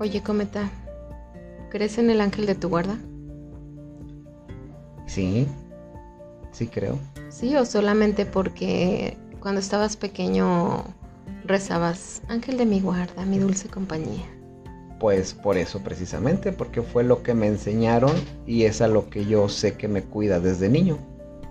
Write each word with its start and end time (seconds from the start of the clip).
Oye, 0.00 0.22
Cometa, 0.22 0.70
¿crees 1.70 1.98
en 1.98 2.08
el 2.10 2.20
ángel 2.20 2.46
de 2.46 2.54
tu 2.54 2.68
guarda? 2.68 2.96
Sí, 5.06 5.48
sí 6.52 6.68
creo. 6.68 7.00
Sí, 7.30 7.56
o 7.56 7.64
solamente 7.64 8.24
porque 8.24 9.16
cuando 9.40 9.60
estabas 9.60 9.96
pequeño 9.96 10.84
rezabas, 11.44 12.22
ángel 12.28 12.58
de 12.58 12.66
mi 12.66 12.80
guarda, 12.80 13.24
mi 13.24 13.40
dulce 13.40 13.68
compañía. 13.68 14.24
Pues 15.00 15.34
por 15.34 15.56
eso 15.56 15.80
precisamente, 15.82 16.52
porque 16.52 16.82
fue 16.82 17.02
lo 17.02 17.24
que 17.24 17.34
me 17.34 17.48
enseñaron 17.48 18.12
y 18.46 18.64
es 18.64 18.80
a 18.80 18.86
lo 18.86 19.10
que 19.10 19.24
yo 19.26 19.48
sé 19.48 19.74
que 19.74 19.88
me 19.88 20.02
cuida 20.02 20.38
desde 20.38 20.68
niño. 20.68 20.96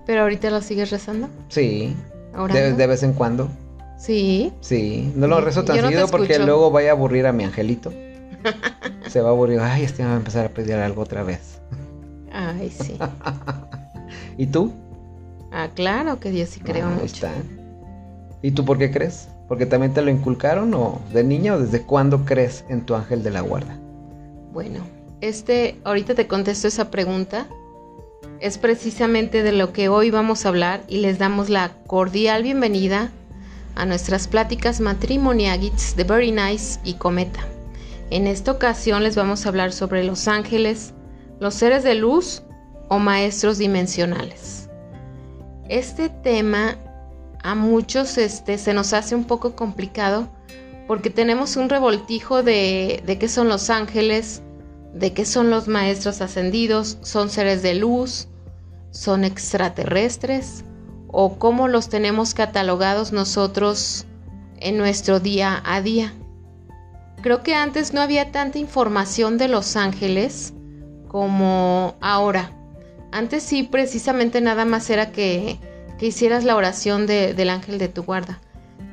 ¿Pero 0.05 0.21
ahorita 0.21 0.49
lo 0.51 0.61
sigues 0.61 0.89
rezando? 0.89 1.27
Sí, 1.49 1.93
de, 2.53 2.73
de, 2.73 2.87
vez 2.87 3.03
en 3.03 3.11
cuando. 3.11 3.49
Sí. 3.97 4.53
Sí, 4.61 5.11
no 5.17 5.27
lo 5.27 5.41
rezo 5.41 5.65
tan 5.65 5.81
seguido 5.81 6.07
porque 6.07 6.39
luego 6.39 6.71
vaya 6.71 6.91
a 6.91 6.93
aburrir 6.93 7.27
a 7.27 7.33
mi 7.33 7.43
angelito. 7.43 7.91
Se 9.09 9.21
va 9.21 9.29
a 9.29 9.31
aburrir, 9.31 9.59
ay, 9.59 9.83
este 9.83 10.03
va 10.03 10.13
a 10.13 10.17
empezar 10.17 10.45
a 10.45 10.49
pedir 10.49 10.73
algo 10.75 11.01
otra 11.01 11.23
vez. 11.23 11.59
Ay, 12.31 12.69
sí. 12.69 12.97
¿Y 14.37 14.47
tú? 14.47 14.71
Ah, 15.51 15.69
claro 15.73 16.19
que 16.19 16.29
Dios 16.31 16.49
sí 16.49 16.59
creo 16.59 16.85
Ah, 16.87 16.89
ahí 16.89 17.01
mucho. 17.01 17.05
está. 17.27 17.31
¿Y 18.41 18.51
tú 18.51 18.65
por 18.65 18.77
qué 18.77 18.91
crees? 18.91 19.27
¿Porque 19.47 19.65
también 19.65 19.93
te 19.93 20.01
lo 20.01 20.11
inculcaron 20.11 20.73
o 20.73 21.01
de 21.13 21.23
niña 21.23 21.55
o 21.55 21.59
desde 21.59 21.81
cuándo 21.83 22.25
crees 22.25 22.65
en 22.69 22.85
tu 22.85 22.95
ángel 22.95 23.23
de 23.23 23.31
la 23.31 23.41
guarda? 23.41 23.77
Bueno, 24.51 24.81
este, 25.21 25.79
ahorita 25.85 26.15
te 26.15 26.27
contesto 26.27 26.67
esa 26.67 26.91
pregunta. 26.91 27.47
Es 28.39 28.57
precisamente 28.57 29.41
de 29.41 29.51
lo 29.53 29.73
que 29.73 29.89
hoy 29.89 30.11
vamos 30.11 30.45
a 30.45 30.49
hablar 30.49 30.81
y 30.87 30.97
les 30.97 31.17
damos 31.17 31.49
la 31.49 31.71
cordial 31.87 32.43
bienvenida 32.43 33.09
a 33.75 33.85
nuestras 33.85 34.27
pláticas 34.27 34.79
matrimoniagits 34.79 35.95
de 35.95 36.03
Very 36.03 36.31
Nice 36.31 36.79
y 36.83 36.95
Cometa. 36.95 37.39
En 38.09 38.25
esta 38.25 38.51
ocasión 38.51 39.03
les 39.03 39.15
vamos 39.15 39.45
a 39.45 39.49
hablar 39.49 39.73
sobre 39.73 40.03
los 40.03 40.27
ángeles, 40.27 40.93
los 41.39 41.55
seres 41.55 41.83
de 41.83 41.95
luz 41.95 42.43
o 42.87 42.99
maestros 42.99 43.57
dimensionales. 43.57 44.69
Este 45.67 46.09
tema 46.09 46.77
a 47.43 47.53
muchos 47.53 48.17
este, 48.17 48.57
se 48.57 48.73
nos 48.73 48.93
hace 48.93 49.13
un 49.13 49.25
poco 49.25 49.55
complicado 49.55 50.29
porque 50.87 51.09
tenemos 51.09 51.57
un 51.57 51.67
revoltijo 51.67 52.43
de, 52.43 53.03
de 53.05 53.19
qué 53.19 53.27
son 53.27 53.49
los 53.49 53.69
ángeles, 53.69 54.41
de 54.93 55.11
qué 55.11 55.25
son 55.25 55.49
los 55.49 55.67
maestros 55.67 56.21
ascendidos, 56.21 56.97
son 57.01 57.29
seres 57.29 57.61
de 57.61 57.75
luz, 57.75 58.29
son 58.91 59.25
extraterrestres 59.25 60.63
o 61.09 61.37
cómo 61.37 61.67
los 61.67 61.89
tenemos 61.89 62.33
catalogados 62.33 63.11
nosotros 63.11 64.05
en 64.59 64.77
nuestro 64.77 65.19
día 65.19 65.61
a 65.65 65.81
día. 65.81 66.13
Creo 67.21 67.43
que 67.43 67.55
antes 67.55 67.93
no 67.93 68.01
había 68.01 68.31
tanta 68.31 68.59
información 68.59 69.37
de 69.37 69.47
los 69.47 69.75
ángeles 69.75 70.53
como 71.07 71.95
ahora. 71.99 72.51
Antes 73.11 73.43
sí, 73.43 73.63
precisamente 73.63 74.39
nada 74.41 74.65
más 74.65 74.89
era 74.89 75.11
que, 75.11 75.59
que 75.97 76.07
hicieras 76.07 76.43
la 76.43 76.55
oración 76.55 77.07
de- 77.07 77.33
del 77.33 77.49
ángel 77.49 77.79
de 77.79 77.87
tu 77.87 78.03
guarda, 78.03 78.39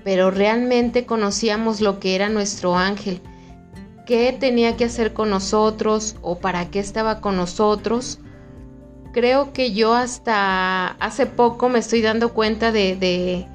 pero 0.05 0.31
realmente 0.31 1.05
conocíamos 1.05 1.81
lo 1.81 1.99
que 2.01 2.15
era 2.15 2.29
nuestro 2.29 2.77
ángel, 2.77 3.21
qué 4.07 4.35
tenía 4.39 4.77
que 4.77 4.85
hacer 4.85 5.13
con 5.13 5.31
nosotros 5.31 6.17
o 6.23 6.39
para 6.39 6.71
qué 6.71 6.79
estaba 6.79 7.21
con 7.21 7.37
nosotros. 7.37 8.21
Creo 9.13 9.53
que 9.53 9.73
yo 9.73 9.95
hasta 9.95 10.89
hace 10.99 11.27
poco 11.27 11.69
me 11.69 11.79
estoy 11.79 12.01
dando 12.03 12.33
cuenta 12.33 12.73
de, 12.73 12.97
de, 12.97 13.47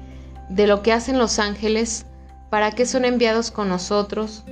de 0.48 0.66
lo 0.66 0.82
que 0.82 0.92
hacen 0.92 1.18
los 1.18 1.38
ángeles, 1.38 2.06
para 2.50 2.72
qué 2.72 2.84
son 2.86 3.04
enviados 3.04 3.50
con 3.50 3.68
nosotros, 3.68 4.44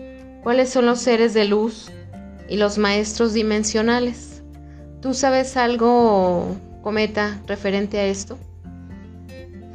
cuáles 0.42 0.70
son 0.70 0.86
los 0.86 1.00
seres 1.00 1.34
de 1.34 1.44
luz 1.44 1.90
y 2.48 2.56
los 2.56 2.78
maestros 2.78 3.32
dimensionales. 3.34 4.42
¿Tú 5.00 5.14
sabes 5.14 5.56
algo, 5.56 6.56
Cometa, 6.82 7.40
referente 7.46 7.98
a 7.98 8.04
esto? 8.06 8.38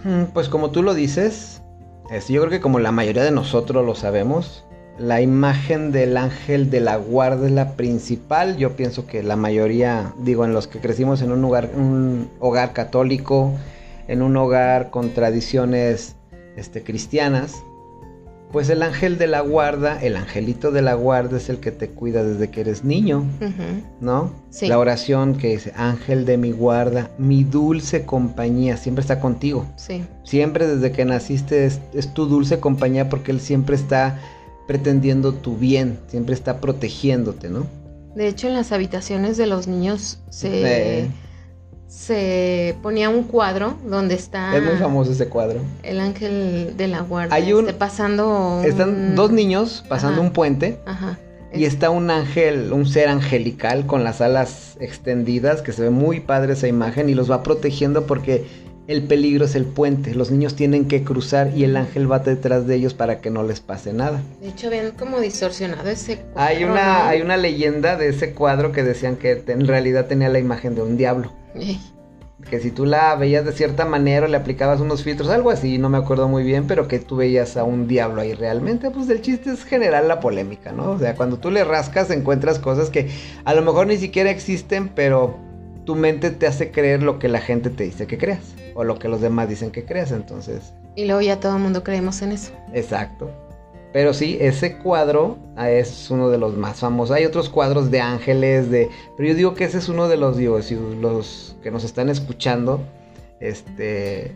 Mm, 0.03 0.25
Pues 0.33 0.49
como 0.49 0.71
tú 0.71 0.83
lo 0.83 0.93
dices, 0.93 1.61
es- 2.11 2.27
yo 2.27 2.41
creo 2.41 2.51
que 2.51 2.61
como 2.61 2.79
la 2.79 2.91
mayoría 2.91 3.23
de 3.23 3.31
nosotros 3.31 3.85
lo 3.85 3.95
sabemos, 3.95 4.65
la 4.99 5.21
imagen 5.21 5.91
del 5.91 6.17
ángel 6.17 6.69
de 6.69 6.79
la 6.81 6.97
guarda 6.97 7.45
es 7.47 7.51
la 7.51 7.71
principal. 7.75 8.57
Yo 8.57 8.75
pienso 8.75 9.07
que 9.07 9.23
la 9.23 9.35
mayoría, 9.35 10.13
digo, 10.19 10.45
en 10.45 10.53
los 10.53 10.67
que 10.67 10.79
crecimos 10.79 11.21
en 11.21 11.31
un 11.31 11.41
lugar, 11.41 11.69
un 11.75 12.29
hogar 12.39 12.73
católico, 12.73 13.53
en 14.07 14.21
un 14.21 14.35
hogar 14.37 14.89
con 14.91 15.11
tradiciones 15.13 16.15
este, 16.57 16.83
cristianas, 16.83 17.55
pues 18.53 18.69
el 18.69 18.83
ángel 18.83 19.17
de 19.17 19.25
la 19.25 19.41
guarda, 19.41 19.99
el 20.01 20.15
angelito 20.15 20.71
de 20.71 20.83
la 20.83 20.93
guarda 20.93 21.37
es 21.37 21.49
el 21.49 21.57
que 21.57 21.71
te 21.71 21.89
cuida 21.89 22.23
desde 22.23 22.51
que 22.51 22.61
eres 22.61 22.83
niño. 22.83 23.25
¿no? 23.99 24.31
Sí. 24.51 24.67
La 24.67 24.77
oración 24.77 25.35
que 25.35 25.49
dice, 25.49 25.73
ángel 25.75 26.25
de 26.25 26.37
mi 26.37 26.51
guarda, 26.51 27.09
mi 27.17 27.43
dulce 27.43 28.05
compañía, 28.05 28.77
siempre 28.77 29.01
está 29.01 29.19
contigo. 29.19 29.65
Sí, 29.75 30.05
Siempre 30.23 30.67
desde 30.67 30.91
que 30.91 31.03
naciste 31.03 31.65
es, 31.65 31.81
es 31.93 32.13
tu 32.13 32.27
dulce 32.27 32.59
compañía 32.59 33.09
porque 33.09 33.31
él 33.31 33.41
siempre 33.41 33.75
está 33.75 34.19
pretendiendo 34.67 35.33
tu 35.33 35.57
bien, 35.57 35.99
siempre 36.07 36.35
está 36.35 36.61
protegiéndote, 36.61 37.49
¿no? 37.49 37.65
de 38.15 38.27
hecho 38.27 38.47
en 38.47 38.53
las 38.53 38.71
habitaciones 38.71 39.37
de 39.37 39.47
los 39.47 39.67
niños 39.67 40.19
se, 40.29 41.07
Sí. 41.07 41.11
Se 41.87 42.75
ponía 42.81 43.09
un 43.09 43.23
cuadro 43.23 43.75
donde 43.85 44.15
está 44.15 44.55
Es 44.55 44.63
muy 44.63 44.75
famoso 44.77 45.11
ese 45.11 45.27
cuadro. 45.27 45.59
el 45.83 45.99
ángel 45.99 46.73
de 46.75 46.87
la 46.87 47.01
guarda 47.01 47.35
Hay 47.35 47.53
un- 47.53 47.67
este, 47.67 47.73
pasando 47.77 48.61
Están 48.65 49.15
dos 49.15 49.31
niños 49.31 49.83
pasando 49.87 50.19
Ajá. 50.21 50.27
un 50.27 50.33
puente 50.33 50.79
Ajá, 50.85 51.19
y 51.53 51.65
es- 51.65 51.73
está 51.73 51.91
un 51.91 52.09
ángel, 52.09 52.73
un 52.73 52.87
ser 52.87 53.09
angelical 53.09 53.85
con 53.85 54.03
las 54.03 54.21
alas 54.21 54.75
extendidas, 54.79 55.61
que 55.61 55.71
se 55.71 55.83
ve 55.83 55.89
muy 55.91 56.19
padre 56.19 56.53
esa 56.53 56.67
imagen 56.67 57.09
y 57.09 57.13
los 57.13 57.29
va 57.29 57.43
protegiendo 57.43 58.07
porque 58.07 58.45
el 58.87 59.03
peligro 59.03 59.45
es 59.45 59.55
el 59.55 59.65
puente. 59.65 60.13
Los 60.13 60.29
niños 60.31 60.55
tienen 60.55 60.87
que 60.87 61.03
cruzar 61.03 61.51
y 61.55 61.63
el 61.63 61.75
ángel 61.77 62.11
va 62.11 62.19
detrás 62.19 62.67
de 62.67 62.75
ellos 62.75 62.93
para 62.93 63.19
que 63.21 63.29
no 63.29 63.43
les 63.43 63.59
pase 63.61 63.93
nada. 63.93 64.21
de 64.41 64.49
hecho 64.49 64.67
habían 64.67 64.91
como 64.91 65.19
distorsionado 65.19 65.89
ese 65.89 66.17
cuadro, 66.17 66.41
Hay 66.41 66.63
una, 66.63 66.99
¿no? 67.03 67.09
hay 67.09 67.21
una 67.21 67.37
leyenda 67.37 67.95
de 67.95 68.09
ese 68.09 68.33
cuadro 68.33 68.71
que 68.71 68.83
decían 68.83 69.15
que 69.15 69.43
en 69.47 69.67
realidad 69.67 70.07
tenía 70.07 70.29
la 70.29 70.39
imagen 70.39 70.75
de 70.75 70.81
un 70.81 70.97
diablo. 70.97 71.31
Ey, 71.55 71.79
Que 72.49 72.59
si 72.59 72.71
tú 72.71 72.85
la 72.85 73.15
veías 73.15 73.45
de 73.45 73.53
cierta 73.53 73.85
manera 73.85 74.25
o 74.25 74.29
le 74.29 74.35
aplicabas 74.35 74.81
unos 74.81 75.01
filtros, 75.01 75.29
algo 75.29 75.49
así, 75.49 75.77
no 75.77 75.87
me 75.87 75.97
acuerdo 75.97 76.27
muy 76.27 76.43
bien, 76.43 76.67
pero 76.67 76.89
que 76.89 76.99
tú 76.99 77.15
veías 77.15 77.55
a 77.55 77.63
un 77.63 77.87
diablo 77.87 78.19
ahí 78.21 78.33
realmente, 78.33 78.91
pues 78.91 79.09
el 79.09 79.21
chiste 79.21 79.51
es 79.51 79.63
generar 79.63 80.03
la 80.03 80.19
polémica, 80.19 80.73
¿no? 80.73 80.91
O 80.91 80.99
sea, 80.99 81.15
cuando 81.15 81.37
tú 81.37 81.51
le 81.51 81.63
rascas 81.63 82.11
encuentras 82.11 82.59
cosas 82.59 82.89
que 82.89 83.09
a 83.45 83.53
lo 83.53 83.61
mejor 83.61 83.87
ni 83.87 83.95
siquiera 83.95 84.29
existen, 84.29 84.89
pero 84.89 85.37
tu 85.85 85.95
mente 85.95 86.31
te 86.31 86.47
hace 86.47 86.71
creer 86.71 87.03
lo 87.03 87.19
que 87.19 87.27
la 87.27 87.39
gente 87.39 87.69
te 87.69 87.83
dice 87.83 88.07
que 88.07 88.17
creas, 88.17 88.53
o 88.75 88.83
lo 88.83 88.99
que 88.99 89.07
los 89.07 89.21
demás 89.21 89.49
dicen 89.49 89.71
que 89.71 89.85
creas, 89.85 90.11
entonces... 90.11 90.73
y 90.95 91.05
luego 91.05 91.21
ya 91.21 91.39
todo 91.39 91.55
el 91.55 91.61
mundo 91.61 91.83
creemos 91.83 92.21
en 92.21 92.31
eso 92.31 92.51
Exacto. 92.73 93.29
Pero 93.93 94.11
sí, 94.15 94.37
ese 94.41 94.77
cuadro 94.79 95.37
ah, 95.55 95.69
es 95.69 96.09
uno 96.09 96.29
de 96.31 96.39
los 96.39 96.57
más 96.57 96.79
famosos. 96.79 97.15
Hay 97.15 97.25
otros 97.25 97.47
cuadros 97.47 97.91
de 97.91 98.01
ángeles, 98.01 98.71
de. 98.71 98.89
Pero 99.15 99.29
yo 99.29 99.35
digo 99.35 99.53
que 99.53 99.65
ese 99.65 99.77
es 99.77 99.87
uno 99.87 100.09
de 100.09 100.17
los, 100.17 100.35
digo, 100.35 100.59
si 100.63 100.75
los 100.99 101.55
que 101.61 101.69
nos 101.69 101.83
están 101.83 102.09
escuchando, 102.09 102.81
este. 103.39 104.35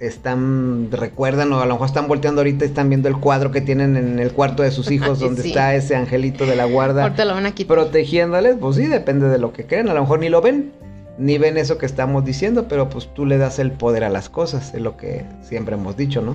Están, 0.00 0.92
recuerdan, 0.92 1.52
o 1.52 1.60
a 1.60 1.66
lo 1.66 1.74
mejor 1.74 1.88
están 1.88 2.06
volteando 2.06 2.40
ahorita 2.40 2.64
y 2.64 2.68
están 2.68 2.88
viendo 2.88 3.08
el 3.08 3.18
cuadro 3.18 3.50
que 3.50 3.60
tienen 3.60 3.96
en 3.96 4.20
el 4.20 4.30
cuarto 4.32 4.62
de 4.62 4.70
sus 4.70 4.90
hijos, 4.92 5.18
donde 5.18 5.42
sí. 5.42 5.48
está 5.48 5.74
ese 5.74 5.96
angelito 5.96 6.46
de 6.46 6.54
la 6.54 6.66
guarda 6.66 7.02
ahorita 7.02 7.24
lo 7.24 7.34
van 7.34 7.46
a 7.46 7.52
quitar 7.52 7.76
protegiéndoles. 7.76 8.56
Pues 8.60 8.76
sí, 8.76 8.86
depende 8.86 9.28
de 9.28 9.38
lo 9.38 9.52
que 9.52 9.66
crean. 9.66 9.88
A 9.88 9.94
lo 9.94 10.00
mejor 10.02 10.20
ni 10.20 10.28
lo 10.28 10.40
ven, 10.40 10.72
ni 11.18 11.36
ven 11.36 11.56
eso 11.56 11.78
que 11.78 11.86
estamos 11.86 12.24
diciendo, 12.24 12.68
pero 12.68 12.88
pues 12.88 13.12
tú 13.12 13.26
le 13.26 13.38
das 13.38 13.58
el 13.58 13.72
poder 13.72 14.04
a 14.04 14.08
las 14.08 14.28
cosas, 14.28 14.72
es 14.74 14.80
lo 14.80 14.96
que 14.96 15.24
siempre 15.42 15.74
hemos 15.74 15.96
dicho, 15.96 16.22
¿no? 16.22 16.32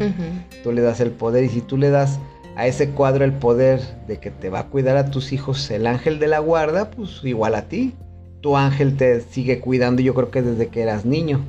Tú 0.63 0.71
le 0.71 0.81
das 0.81 1.00
el 1.00 1.12
poder 1.12 1.45
y 1.45 1.50
si 1.50 1.62
tú 1.62 1.77
le 1.77 1.89
das 1.89 2.19
a 2.56 2.68
ese 2.68 2.89
cuadro 2.89 3.24
el 3.24 3.33
poder 3.33 3.80
de 4.07 4.19
que 4.19 4.30
te 4.30 4.50
va 4.50 4.59
a 4.59 4.68
cuidar 4.68 4.97
a 4.97 5.09
tus 5.09 5.31
hijos 5.31 5.71
el 5.71 5.88
ángel 5.88 6.19
de 6.19 6.27
la 6.27 6.39
guarda, 6.39 6.91
pues 6.91 7.21
igual 7.24 7.56
a 7.56 7.63
ti. 7.63 7.95
Tu 8.41 8.57
ángel 8.57 8.97
te 8.97 9.21
sigue 9.21 9.62
cuidando 9.62 10.01
yo 10.01 10.13
creo 10.13 10.30
que 10.30 10.41
desde 10.41 10.68
que 10.68 10.81
eras 10.81 11.06
niño. 11.06 11.39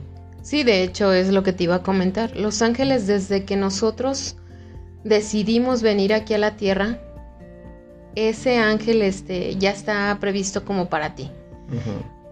Sí, 0.42 0.62
de 0.62 0.84
hecho 0.84 1.12
es 1.12 1.30
lo 1.30 1.42
que 1.42 1.52
te 1.52 1.64
iba 1.64 1.76
a 1.76 1.82
comentar. 1.82 2.36
Los 2.36 2.62
ángeles 2.62 3.08
desde 3.08 3.44
que 3.44 3.56
nosotros 3.56 4.36
decidimos 5.02 5.82
venir 5.82 6.14
aquí 6.14 6.34
a 6.34 6.38
la 6.38 6.56
tierra, 6.56 6.98
ese 8.14 8.58
ángel 8.58 9.02
este, 9.02 9.56
ya 9.56 9.70
está 9.70 10.16
previsto 10.20 10.64
como 10.64 10.88
para 10.88 11.16
ti. 11.16 11.30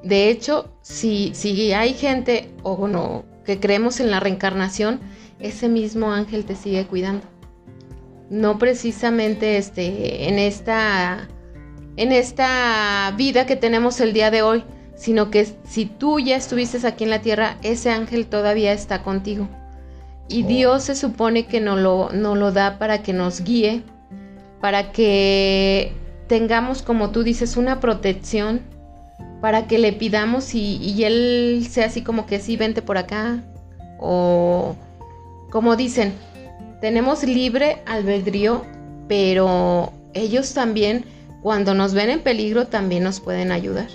De 0.03 0.31
hecho, 0.31 0.71
si, 0.83 1.33
si 1.35 1.73
hay 1.73 1.95
gente 1.95 2.51
o 2.63 2.89
no 2.89 3.25
que 3.45 3.61
creemos 3.61 4.01
en 4.01 4.11
la 4.11 4.21
reencarnación, 4.21 5.01
ese 5.41 5.69
mismo 5.69 6.13
ángel 6.13 6.45
te 6.45 6.57
sigue 6.57 6.87
cuidando. 6.87 7.25
No 8.31 8.59
precisamente 8.59 9.59
este, 9.59 10.29
en 10.29 10.39
esta 10.39 11.29
en 11.97 12.13
esta 12.13 13.13
vida 13.17 13.45
que 13.47 13.57
tenemos 13.57 14.01
el 14.01 14.13
día 14.13 14.31
de 14.31 14.43
hoy, 14.43 14.65
sino 14.95 15.31
que 15.31 15.47
si 15.65 15.87
tú 15.87 16.19
ya 16.19 16.37
estuviste 16.37 16.87
aquí 16.87 17.05
en 17.05 17.11
la 17.11 17.21
tierra, 17.21 17.59
ese 17.63 17.91
ángel 17.91 18.27
todavía 18.27 18.73
está 18.73 19.03
contigo. 19.03 19.49
Y 20.29 20.45
Oh. 20.45 20.47
Dios 20.47 20.85
se 20.85 20.95
supone 20.95 21.47
que 21.47 21.61
nos 21.61 21.79
lo, 21.79 22.11
nos 22.13 22.39
lo 22.39 22.53
da 22.53 22.79
para 22.79 23.03
que 23.03 23.13
nos 23.13 23.43
guíe, 23.43 23.83
para 24.61 24.93
que 24.93 25.93
tengamos, 26.29 26.83
como 26.83 27.11
tú 27.11 27.23
dices, 27.23 27.57
una 27.57 27.81
protección 27.81 28.63
para 29.43 29.67
que 29.67 29.77
le 29.77 29.93
pidamos 29.93 30.55
y, 30.55 31.03
él 31.03 31.67
sea 31.69 31.87
así 31.87 32.03
como 32.03 32.27
que 32.27 32.39
sí, 32.39 32.57
vente 32.57 32.81
por 32.81 32.97
acá. 32.97 33.43
O 33.99 34.77
como 35.51 35.75
dicen, 35.75 36.15
tenemos 36.81 37.25
libre 37.25 37.83
albedrío, 37.87 38.63
pero 39.09 39.93
ellos 40.15 40.55
también, 40.55 41.05
cuando 41.43 41.75
nos 41.75 41.93
ven 41.93 42.11
en 42.11 42.21
peligro, 42.21 42.69
también 42.69 43.03
nos 43.03 43.19
pueden 43.19 43.51
ayudar. 43.51 43.89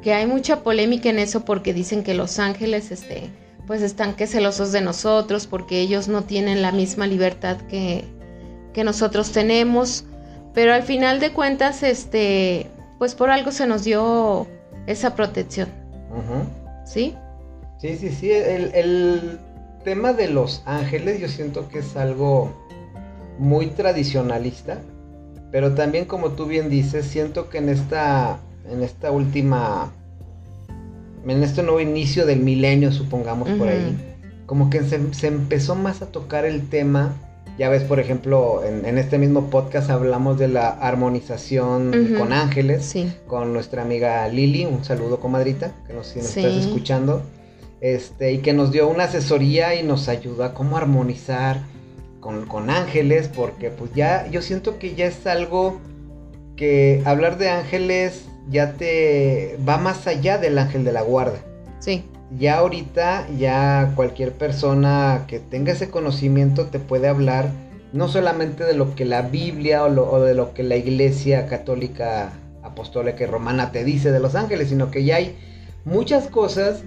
Que 0.00 0.14
hay 0.14 0.28
mucha 0.28 0.62
polémica 0.62 1.08
en 1.08 1.18
eso 1.18 1.44
porque 1.44 1.74
dicen 1.74 2.04
que 2.04 2.14
los 2.14 2.38
ángeles, 2.38 2.92
este, 2.92 3.30
pues 3.66 3.82
están 3.82 4.14
que 4.14 4.28
celosos 4.28 4.70
de 4.70 4.80
nosotros 4.80 5.48
porque 5.48 5.80
ellos 5.80 6.06
no 6.06 6.22
tienen 6.22 6.62
la 6.62 6.70
misma 6.70 7.08
libertad 7.08 7.56
que, 7.62 8.04
que 8.72 8.84
nosotros 8.84 9.32
tenemos. 9.32 10.04
Pero 10.54 10.72
al 10.72 10.84
final 10.84 11.18
de 11.18 11.32
cuentas, 11.32 11.82
este, 11.82 12.70
pues 12.98 13.14
por 13.14 13.30
algo 13.30 13.50
se 13.50 13.66
nos 13.66 13.84
dio 13.84 14.46
esa 14.86 15.14
protección. 15.14 15.68
¿Sí? 16.84 17.14
Sí, 17.78 17.96
sí, 17.96 18.10
sí. 18.10 18.30
El, 18.30 18.74
el, 18.74 19.38
tema 19.84 20.12
de 20.12 20.26
los 20.28 20.62
ángeles 20.66 21.20
yo 21.20 21.28
siento 21.28 21.68
que 21.68 21.78
es 21.78 21.96
algo 21.96 22.52
muy 23.38 23.68
tradicionalista. 23.68 24.78
Pero 25.52 25.74
también 25.74 26.06
como 26.06 26.30
tú 26.30 26.46
bien 26.46 26.68
dices, 26.68 27.06
siento 27.06 27.48
que 27.48 27.58
en 27.58 27.68
esta, 27.68 28.40
en 28.68 28.82
esta 28.82 29.12
última, 29.12 29.92
en 31.24 31.42
este 31.42 31.62
nuevo 31.62 31.80
inicio 31.80 32.26
del 32.26 32.40
milenio, 32.40 32.90
supongamos 32.90 33.48
por 33.50 33.68
ahí, 33.68 33.96
como 34.46 34.70
que 34.70 34.82
se, 34.82 35.14
se, 35.14 35.28
empezó 35.28 35.76
más 35.76 36.02
a 36.02 36.06
tocar 36.06 36.44
el 36.44 36.68
tema. 36.68 37.14
Ya 37.58 37.70
ves, 37.70 37.84
por 37.84 38.00
ejemplo, 38.00 38.62
en, 38.64 38.84
en 38.84 38.98
este 38.98 39.18
mismo 39.18 39.48
podcast 39.48 39.88
hablamos 39.88 40.38
de 40.38 40.48
la 40.48 40.68
armonización 40.68 41.88
uh 41.88 41.92
-huh. 41.92 42.18
con 42.18 42.32
ángeles, 42.32 42.84
sí. 42.84 43.10
con 43.26 43.54
nuestra 43.54 43.82
amiga 43.82 44.28
Lili, 44.28 44.66
un 44.66 44.84
saludo 44.84 45.20
comadrita, 45.20 45.72
que 45.86 45.94
nos, 45.94 46.08
si 46.08 46.18
nos 46.18 46.28
sí. 46.28 46.40
estás 46.40 46.66
escuchando, 46.66 47.22
este, 47.80 48.32
y 48.32 48.38
que 48.38 48.52
nos 48.52 48.72
dio 48.72 48.88
una 48.88 49.04
asesoría 49.04 49.74
y 49.74 49.82
nos 49.82 50.08
ayudó 50.08 50.44
a 50.44 50.52
cómo 50.52 50.76
armonizar 50.76 51.60
con, 52.20 52.44
con, 52.46 52.68
ángeles, 52.68 53.30
porque 53.34 53.70
pues 53.70 53.90
ya 53.94 54.26
yo 54.30 54.42
siento 54.42 54.78
que 54.78 54.94
ya 54.94 55.06
es 55.06 55.26
algo 55.26 55.78
que 56.56 57.02
hablar 57.06 57.38
de 57.38 57.48
ángeles 57.48 58.24
ya 58.50 58.74
te 58.74 59.58
va 59.66 59.78
más 59.78 60.06
allá 60.06 60.38
del 60.38 60.58
ángel 60.58 60.84
de 60.84 60.92
la 60.92 61.02
guarda. 61.02 61.38
Sí. 61.78 62.04
Ya 62.38 62.58
ahorita, 62.58 63.28
ya 63.38 63.92
cualquier 63.94 64.32
persona 64.32 65.24
que 65.28 65.38
tenga 65.38 65.72
ese 65.72 65.90
conocimiento 65.90 66.66
te 66.66 66.80
puede 66.80 67.08
hablar 67.08 67.50
no 67.92 68.08
solamente 68.08 68.64
de 68.64 68.74
lo 68.74 68.94
que 68.94 69.04
la 69.04 69.22
Biblia 69.22 69.84
o, 69.84 69.88
lo, 69.88 70.10
o 70.10 70.20
de 70.20 70.34
lo 70.34 70.52
que 70.52 70.62
la 70.62 70.76
Iglesia 70.76 71.46
Católica 71.46 72.32
Apostólica 72.62 73.22
y 73.24 73.26
Romana 73.26 73.70
te 73.70 73.84
dice 73.84 74.10
de 74.10 74.20
los 74.20 74.34
ángeles, 74.34 74.68
sino 74.68 74.90
que 74.90 75.04
ya 75.04 75.16
hay 75.16 75.36
muchas 75.84 76.26
cosas 76.26 76.82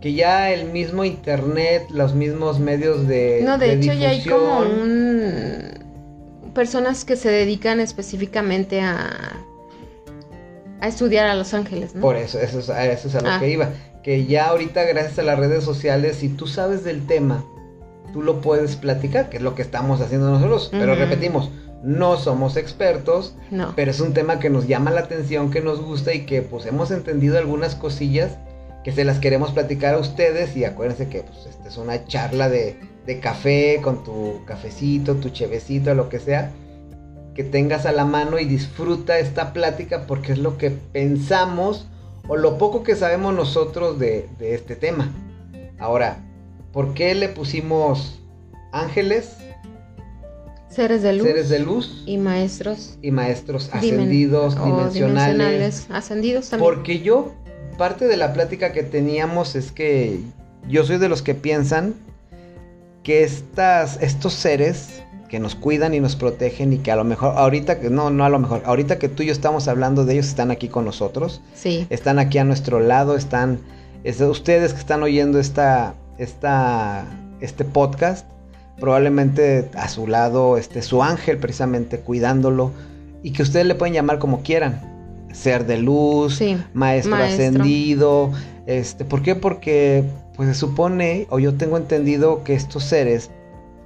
que 0.00 0.14
ya 0.14 0.52
el 0.52 0.70
mismo 0.70 1.04
internet, 1.04 1.86
los 1.90 2.14
mismos 2.14 2.60
medios 2.60 3.08
de 3.08 3.40
No, 3.44 3.58
de, 3.58 3.66
de 3.66 3.72
hecho 3.72 3.92
difusión, 3.92 4.00
ya 4.00 4.08
hay 4.10 4.24
como 4.24 4.60
un 4.60 6.52
personas 6.54 7.04
que 7.04 7.16
se 7.16 7.30
dedican 7.30 7.80
específicamente 7.80 8.80
a 8.80 9.44
a 10.80 10.88
estudiar 10.88 11.26
a 11.26 11.34
Los 11.34 11.54
Ángeles, 11.54 11.94
¿no? 11.94 12.00
Por 12.00 12.16
eso, 12.16 12.38
eso 12.38 12.60
es, 12.60 12.68
eso 12.68 13.08
es 13.08 13.14
a 13.14 13.20
lo 13.20 13.30
ah. 13.30 13.40
que 13.40 13.50
iba. 13.50 13.70
Que 14.08 14.24
ya 14.24 14.46
ahorita, 14.46 14.84
gracias 14.84 15.18
a 15.18 15.22
las 15.22 15.38
redes 15.38 15.62
sociales, 15.62 16.16
si 16.16 16.30
tú 16.30 16.46
sabes 16.46 16.82
del 16.82 17.06
tema, 17.06 17.44
tú 18.14 18.22
lo 18.22 18.40
puedes 18.40 18.74
platicar, 18.76 19.28
que 19.28 19.36
es 19.36 19.42
lo 19.42 19.54
que 19.54 19.60
estamos 19.60 20.00
haciendo 20.00 20.30
nosotros. 20.30 20.70
Uh 20.72 20.76
-huh. 20.76 20.80
Pero 20.80 20.94
repetimos, 20.94 21.50
no 21.84 22.16
somos 22.16 22.56
expertos, 22.56 23.34
no. 23.50 23.74
pero 23.76 23.90
es 23.90 24.00
un 24.00 24.14
tema 24.14 24.38
que 24.38 24.48
nos 24.48 24.66
llama 24.66 24.92
la 24.92 25.00
atención, 25.00 25.50
que 25.50 25.60
nos 25.60 25.82
gusta 25.82 26.14
y 26.14 26.24
que 26.24 26.40
pues 26.40 26.64
hemos 26.64 26.90
entendido 26.90 27.36
algunas 27.36 27.74
cosillas 27.74 28.38
que 28.82 28.92
se 28.92 29.04
las 29.04 29.18
queremos 29.18 29.52
platicar 29.52 29.92
a 29.94 29.98
ustedes. 29.98 30.56
Y 30.56 30.64
acuérdense 30.64 31.10
que 31.10 31.20
pues, 31.20 31.44
esta 31.44 31.68
es 31.68 31.76
una 31.76 32.06
charla 32.06 32.48
de, 32.48 32.80
de 33.04 33.20
café, 33.20 33.80
con 33.82 34.04
tu 34.04 34.42
cafecito, 34.46 35.16
tu 35.16 35.28
chevecito, 35.28 35.92
lo 35.94 36.08
que 36.08 36.18
sea 36.18 36.50
que 37.34 37.44
tengas 37.44 37.84
a 37.84 37.92
la 37.92 38.06
mano 38.06 38.38
y 38.38 38.46
disfruta 38.46 39.18
esta 39.18 39.52
plática 39.52 40.06
porque 40.06 40.32
es 40.32 40.38
lo 40.38 40.56
que 40.56 40.70
pensamos 40.70 41.86
o 42.28 42.36
lo 42.36 42.58
poco 42.58 42.82
que 42.82 42.94
sabemos 42.94 43.34
nosotros 43.34 43.98
de, 43.98 44.28
de 44.38 44.54
este 44.54 44.76
tema. 44.76 45.12
Ahora, 45.78 46.18
¿por 46.72 46.94
qué 46.94 47.14
le 47.14 47.28
pusimos 47.28 48.20
ángeles? 48.72 49.36
Seres 50.68 51.02
de 51.02 51.14
luz. 51.14 51.26
Seres 51.26 51.48
de 51.48 51.58
luz. 51.58 52.02
Y 52.06 52.18
maestros. 52.18 52.98
Y 53.02 53.10
maestros 53.10 53.70
ascendidos, 53.72 54.54
Dimen 54.54 54.76
dimensionales. 54.76 54.94
dimensionales. 54.94 55.86
Ascendidos 55.90 56.50
también. 56.50 56.72
Porque 56.72 57.00
yo, 57.00 57.32
parte 57.78 58.06
de 58.06 58.16
la 58.16 58.34
plática 58.34 58.72
que 58.72 58.82
teníamos 58.82 59.56
es 59.56 59.72
que 59.72 60.20
yo 60.68 60.84
soy 60.84 60.98
de 60.98 61.08
los 61.08 61.22
que 61.22 61.34
piensan 61.34 61.94
que 63.02 63.24
estas, 63.24 64.00
estos 64.02 64.34
seres 64.34 65.02
que 65.28 65.38
nos 65.38 65.54
cuidan 65.54 65.94
y 65.94 66.00
nos 66.00 66.16
protegen 66.16 66.72
y 66.72 66.78
que 66.78 66.90
a 66.90 66.96
lo 66.96 67.04
mejor 67.04 67.34
ahorita 67.36 67.78
que 67.80 67.90
no 67.90 68.10
no 68.10 68.24
a 68.24 68.28
lo 68.28 68.38
mejor 68.38 68.62
ahorita 68.64 68.98
que 68.98 69.08
tú 69.08 69.22
y 69.22 69.26
yo 69.26 69.32
estamos 69.32 69.68
hablando 69.68 70.04
de 70.04 70.14
ellos 70.14 70.26
están 70.26 70.50
aquí 70.50 70.68
con 70.68 70.84
nosotros. 70.84 71.42
Sí. 71.54 71.86
Están 71.90 72.18
aquí 72.18 72.38
a 72.38 72.44
nuestro 72.44 72.80
lado 72.80 73.14
están 73.14 73.60
es, 74.04 74.20
ustedes 74.20 74.72
que 74.72 74.80
están 74.80 75.02
oyendo 75.02 75.38
esta 75.38 75.94
esta 76.16 77.04
este 77.40 77.64
podcast 77.64 78.26
probablemente 78.80 79.70
a 79.74 79.88
su 79.88 80.06
lado 80.06 80.56
esté 80.56 80.82
su 80.82 81.02
ángel 81.02 81.38
precisamente 81.38 82.00
cuidándolo 82.00 82.72
y 83.22 83.32
que 83.32 83.42
ustedes 83.42 83.66
le 83.66 83.74
pueden 83.74 83.94
llamar 83.94 84.18
como 84.18 84.42
quieran 84.42 85.26
ser 85.32 85.66
de 85.66 85.78
luz 85.78 86.36
sí, 86.36 86.56
maestro, 86.72 87.16
maestro. 87.16 87.46
ascendido 87.46 88.32
este 88.66 89.04
por 89.04 89.22
qué 89.22 89.34
porque 89.34 90.04
pues 90.36 90.48
se 90.48 90.54
supone 90.54 91.26
o 91.30 91.38
yo 91.38 91.54
tengo 91.54 91.76
entendido 91.76 92.44
que 92.44 92.54
estos 92.54 92.84
seres 92.84 93.30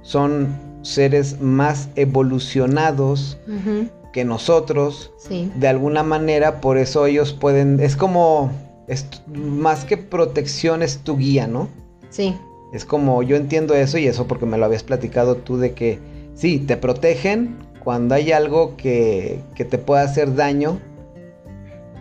son 0.03 0.72
seres 0.83 1.39
más 1.41 1.89
evolucionados 1.95 3.39
uh 3.47 3.51
-huh. 3.51 3.89
que 4.11 4.23
nosotros. 4.23 5.11
Sí. 5.17 5.51
De 5.55 5.67
alguna 5.67 6.03
manera, 6.03 6.61
por 6.61 6.77
eso 6.77 7.07
ellos 7.07 7.33
pueden. 7.33 7.79
Es 7.79 7.95
como. 7.95 8.51
Es, 8.87 9.07
más 9.33 9.85
que 9.85 9.97
protección, 9.97 10.83
es 10.83 10.99
tu 10.99 11.17
guía, 11.17 11.47
¿no? 11.47 11.69
Sí. 12.09 12.35
Es 12.73 12.85
como. 12.85 13.23
Yo 13.23 13.35
entiendo 13.35 13.73
eso 13.73 13.97
y 13.97 14.05
eso 14.05 14.27
porque 14.27 14.45
me 14.45 14.57
lo 14.57 14.65
habías 14.65 14.83
platicado 14.83 15.37
tú 15.37 15.57
de 15.57 15.73
que. 15.73 15.99
Sí, 16.35 16.59
te 16.59 16.77
protegen 16.77 17.55
cuando 17.83 18.15
hay 18.15 18.31
algo 18.31 18.75
que, 18.75 19.39
que 19.55 19.65
te 19.65 19.77
pueda 19.77 20.03
hacer 20.03 20.35
daño. 20.35 20.79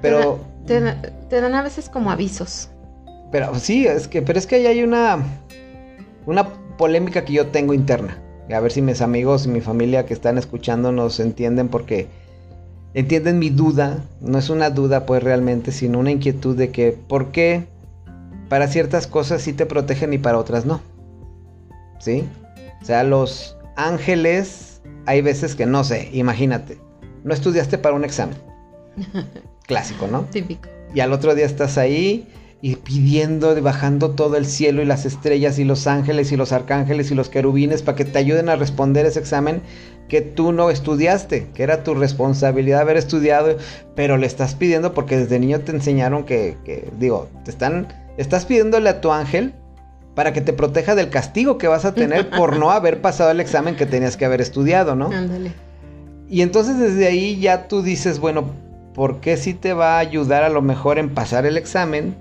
Pero. 0.02 0.40
Te, 0.66 0.80
da, 0.80 1.00
te, 1.00 1.10
te, 1.28 1.40
dan 1.40 1.54
a 1.54 1.62
veces 1.62 1.88
como 1.88 2.10
avisos. 2.10 2.68
Pero 3.30 3.54
sí, 3.54 3.86
es 3.86 4.08
que. 4.08 4.22
Pero 4.22 4.38
es 4.38 4.46
que 4.46 4.56
ahí 4.56 4.66
hay 4.66 4.82
una. 4.82 5.24
Una 6.24 6.48
polémica 6.78 7.24
que 7.24 7.32
yo 7.32 7.48
tengo 7.48 7.74
interna 7.74 8.16
a 8.50 8.60
ver 8.60 8.72
si 8.72 8.82
mis 8.82 9.00
amigos 9.00 9.46
y 9.46 9.48
mi 9.48 9.60
familia 9.60 10.06
que 10.06 10.14
están 10.14 10.38
escuchando 10.38 10.92
nos 10.92 11.20
entienden 11.20 11.68
porque 11.68 12.08
entienden 12.94 13.38
mi 13.38 13.50
duda, 13.50 14.04
no 14.20 14.38
es 14.38 14.50
una 14.50 14.70
duda 14.70 15.06
pues 15.06 15.22
realmente, 15.22 15.72
sino 15.72 15.98
una 15.98 16.10
inquietud 16.10 16.56
de 16.56 16.70
que 16.70 16.92
por 16.92 17.30
qué 17.32 17.66
para 18.48 18.68
ciertas 18.68 19.06
cosas 19.06 19.42
sí 19.42 19.52
te 19.52 19.64
protegen 19.64 20.12
y 20.12 20.18
para 20.18 20.38
otras 20.38 20.66
no. 20.66 20.80
¿Sí? 21.98 22.28
O 22.82 22.84
sea, 22.84 23.04
los 23.04 23.56
ángeles 23.76 24.82
hay 25.06 25.22
veces 25.22 25.54
que 25.54 25.66
no 25.66 25.84
sé, 25.84 26.10
imagínate, 26.12 26.78
no 27.24 27.32
estudiaste 27.32 27.78
para 27.78 27.94
un 27.94 28.04
examen. 28.04 28.36
Clásico, 29.66 30.06
¿no? 30.08 30.22
Típico. 30.24 30.68
Y 30.94 31.00
al 31.00 31.12
otro 31.12 31.34
día 31.34 31.46
estás 31.46 31.78
ahí 31.78 32.28
y 32.64 32.76
pidiendo, 32.76 33.60
bajando 33.60 34.12
todo 34.12 34.36
el 34.36 34.46
cielo 34.46 34.82
y 34.82 34.86
las 34.86 35.04
estrellas 35.04 35.58
y 35.58 35.64
los 35.64 35.88
ángeles 35.88 36.30
y 36.30 36.36
los 36.36 36.52
arcángeles 36.52 37.10
y 37.10 37.16
los 37.16 37.28
querubines 37.28 37.82
para 37.82 37.96
que 37.96 38.04
te 38.04 38.18
ayuden 38.18 38.48
a 38.48 38.54
responder 38.54 39.04
ese 39.04 39.18
examen 39.18 39.62
que 40.08 40.20
tú 40.20 40.52
no 40.52 40.70
estudiaste, 40.70 41.48
que 41.54 41.64
era 41.64 41.82
tu 41.82 41.94
responsabilidad 41.94 42.80
haber 42.80 42.96
estudiado, 42.96 43.56
pero 43.96 44.16
le 44.16 44.26
estás 44.26 44.54
pidiendo 44.54 44.94
porque 44.94 45.16
desde 45.16 45.40
niño 45.40 45.60
te 45.60 45.72
enseñaron 45.72 46.24
que, 46.24 46.56
que 46.64 46.88
digo, 47.00 47.28
te 47.44 47.50
están, 47.50 47.88
estás 48.16 48.46
pidiéndole 48.46 48.88
a 48.90 49.00
tu 49.00 49.10
ángel 49.10 49.54
para 50.14 50.32
que 50.32 50.40
te 50.40 50.52
proteja 50.52 50.94
del 50.94 51.10
castigo 51.10 51.58
que 51.58 51.66
vas 51.66 51.84
a 51.84 51.94
tener 51.94 52.30
por 52.30 52.58
no 52.58 52.70
haber 52.70 53.00
pasado 53.00 53.32
el 53.32 53.40
examen 53.40 53.74
que 53.74 53.86
tenías 53.86 54.16
que 54.16 54.24
haber 54.24 54.40
estudiado, 54.40 54.94
¿no? 54.94 55.06
Ándale. 55.06 55.52
Y 56.28 56.42
entonces 56.42 56.78
desde 56.78 57.08
ahí 57.08 57.40
ya 57.40 57.66
tú 57.66 57.82
dices, 57.82 58.20
bueno, 58.20 58.52
¿por 58.94 59.20
qué 59.20 59.36
sí 59.36 59.52
te 59.52 59.72
va 59.72 59.96
a 59.96 59.98
ayudar 59.98 60.44
a 60.44 60.48
lo 60.48 60.62
mejor 60.62 60.98
en 60.98 61.12
pasar 61.12 61.44
el 61.44 61.56
examen? 61.56 62.14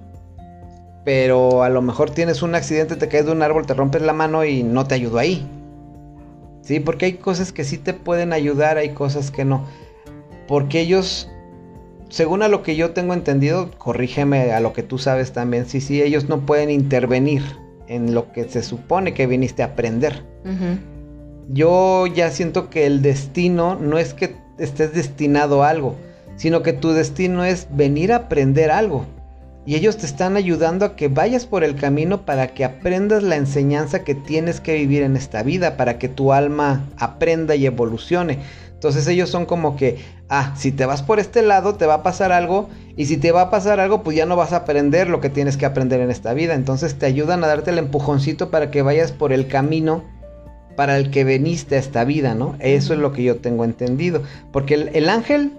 Pero 1.03 1.63
a 1.63 1.69
lo 1.69 1.81
mejor 1.81 2.11
tienes 2.11 2.41
un 2.41 2.55
accidente, 2.55 2.95
te 2.95 3.07
caes 3.07 3.25
de 3.25 3.31
un 3.31 3.41
árbol, 3.41 3.65
te 3.65 3.73
rompes 3.73 4.01
la 4.01 4.13
mano 4.13 4.45
y 4.45 4.63
no 4.63 4.85
te 4.85 4.95
ayudó 4.95 5.17
ahí. 5.17 5.47
Sí, 6.61 6.79
porque 6.79 7.05
hay 7.05 7.13
cosas 7.13 7.51
que 7.51 7.63
sí 7.63 7.77
te 7.77 7.93
pueden 7.93 8.33
ayudar, 8.33 8.77
hay 8.77 8.89
cosas 8.89 9.31
que 9.31 9.45
no. 9.45 9.65
Porque 10.47 10.79
ellos, 10.81 11.29
según 12.09 12.43
a 12.43 12.47
lo 12.47 12.61
que 12.61 12.75
yo 12.75 12.91
tengo 12.91 13.13
entendido, 13.13 13.71
corrígeme 13.77 14.51
a 14.51 14.59
lo 14.59 14.73
que 14.73 14.83
tú 14.83 14.97
sabes 14.97 15.31
también, 15.33 15.65
sí, 15.65 15.81
sí, 15.81 16.01
ellos 16.01 16.29
no 16.29 16.45
pueden 16.45 16.69
intervenir 16.69 17.43
en 17.87 18.13
lo 18.13 18.31
que 18.31 18.47
se 18.47 18.61
supone 18.61 19.13
que 19.13 19.27
viniste 19.27 19.63
a 19.63 19.67
aprender. 19.67 20.23
Uh 20.45 20.49
-huh. 20.49 20.79
Yo 21.49 22.07
ya 22.07 22.29
siento 22.29 22.69
que 22.69 22.85
el 22.85 23.01
destino 23.01 23.75
no 23.75 23.97
es 23.97 24.13
que 24.13 24.35
estés 24.59 24.93
destinado 24.93 25.63
a 25.63 25.69
algo, 25.69 25.95
sino 26.35 26.61
que 26.61 26.73
tu 26.73 26.91
destino 26.91 27.43
es 27.43 27.67
venir 27.71 28.13
a 28.13 28.17
aprender 28.17 28.71
algo. 28.71 29.05
Y 29.65 29.75
ellos 29.75 29.97
te 29.97 30.05
están 30.05 30.37
ayudando 30.37 30.85
a 30.85 30.95
que 30.95 31.07
vayas 31.07 31.45
por 31.45 31.63
el 31.63 31.75
camino 31.75 32.25
para 32.25 32.47
que 32.47 32.65
aprendas 32.65 33.21
la 33.21 33.35
enseñanza 33.35 34.03
que 34.03 34.15
tienes 34.15 34.59
que 34.59 34.73
vivir 34.73 35.03
en 35.03 35.15
esta 35.15 35.43
vida, 35.43 35.77
para 35.77 35.99
que 35.99 36.09
tu 36.09 36.33
alma 36.33 36.87
aprenda 36.97 37.55
y 37.55 37.65
evolucione. 37.65 38.39
Entonces 38.73 39.07
ellos 39.07 39.29
son 39.29 39.45
como 39.45 39.75
que, 39.75 39.99
ah, 40.27 40.55
si 40.57 40.71
te 40.71 40.87
vas 40.87 41.03
por 41.03 41.19
este 41.19 41.43
lado 41.43 41.75
te 41.75 41.85
va 41.85 41.95
a 41.95 42.03
pasar 42.03 42.31
algo 42.31 42.67
y 42.97 43.05
si 43.05 43.17
te 43.17 43.31
va 43.31 43.41
a 43.41 43.49
pasar 43.51 43.79
algo 43.79 44.01
pues 44.01 44.17
ya 44.17 44.25
no 44.25 44.35
vas 44.35 44.53
a 44.53 44.57
aprender 44.57 45.07
lo 45.07 45.21
que 45.21 45.29
tienes 45.29 45.55
que 45.55 45.67
aprender 45.67 45.99
en 46.01 46.09
esta 46.09 46.33
vida. 46.33 46.55
Entonces 46.55 46.97
te 46.97 47.05
ayudan 47.05 47.43
a 47.43 47.47
darte 47.47 47.69
el 47.69 47.77
empujoncito 47.77 48.49
para 48.49 48.71
que 48.71 48.81
vayas 48.81 49.11
por 49.11 49.33
el 49.33 49.47
camino 49.47 50.03
para 50.75 50.97
el 50.97 51.11
que 51.11 51.23
veniste 51.23 51.75
a 51.75 51.79
esta 51.79 52.03
vida, 52.05 52.33
¿no? 52.33 52.55
Eso 52.59 52.93
es 52.93 52.99
lo 52.99 53.11
que 53.11 53.21
yo 53.21 53.37
tengo 53.37 53.65
entendido. 53.65 54.23
Porque 54.51 54.73
el, 54.73 55.09
ángel 55.09 55.51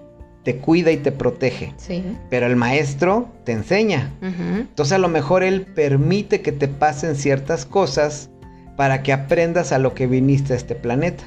te 0.42 0.56
cuida 0.56 0.90
y 0.90 0.96
te 0.96 1.12
protege. 1.12 1.72
Sí. 1.76 2.04
Pero 2.30 2.46
el 2.46 2.56
maestro 2.56 3.28
te 3.44 3.52
enseña. 3.52 4.11
Entonces 4.20 4.92
a 4.92 4.99
lo 4.99 5.08
mejor 5.08 5.42
él 5.42 5.62
permite 5.62 6.42
que 6.42 6.52
te 6.52 6.68
pasen 6.68 7.14
ciertas 7.16 7.64
cosas 7.64 8.28
para 8.76 9.02
que 9.02 9.12
aprendas 9.12 9.72
a 9.72 9.78
lo 9.78 9.94
que 9.94 10.06
viniste 10.06 10.54
a 10.54 10.56
este 10.56 10.75
planeta. 10.75 11.25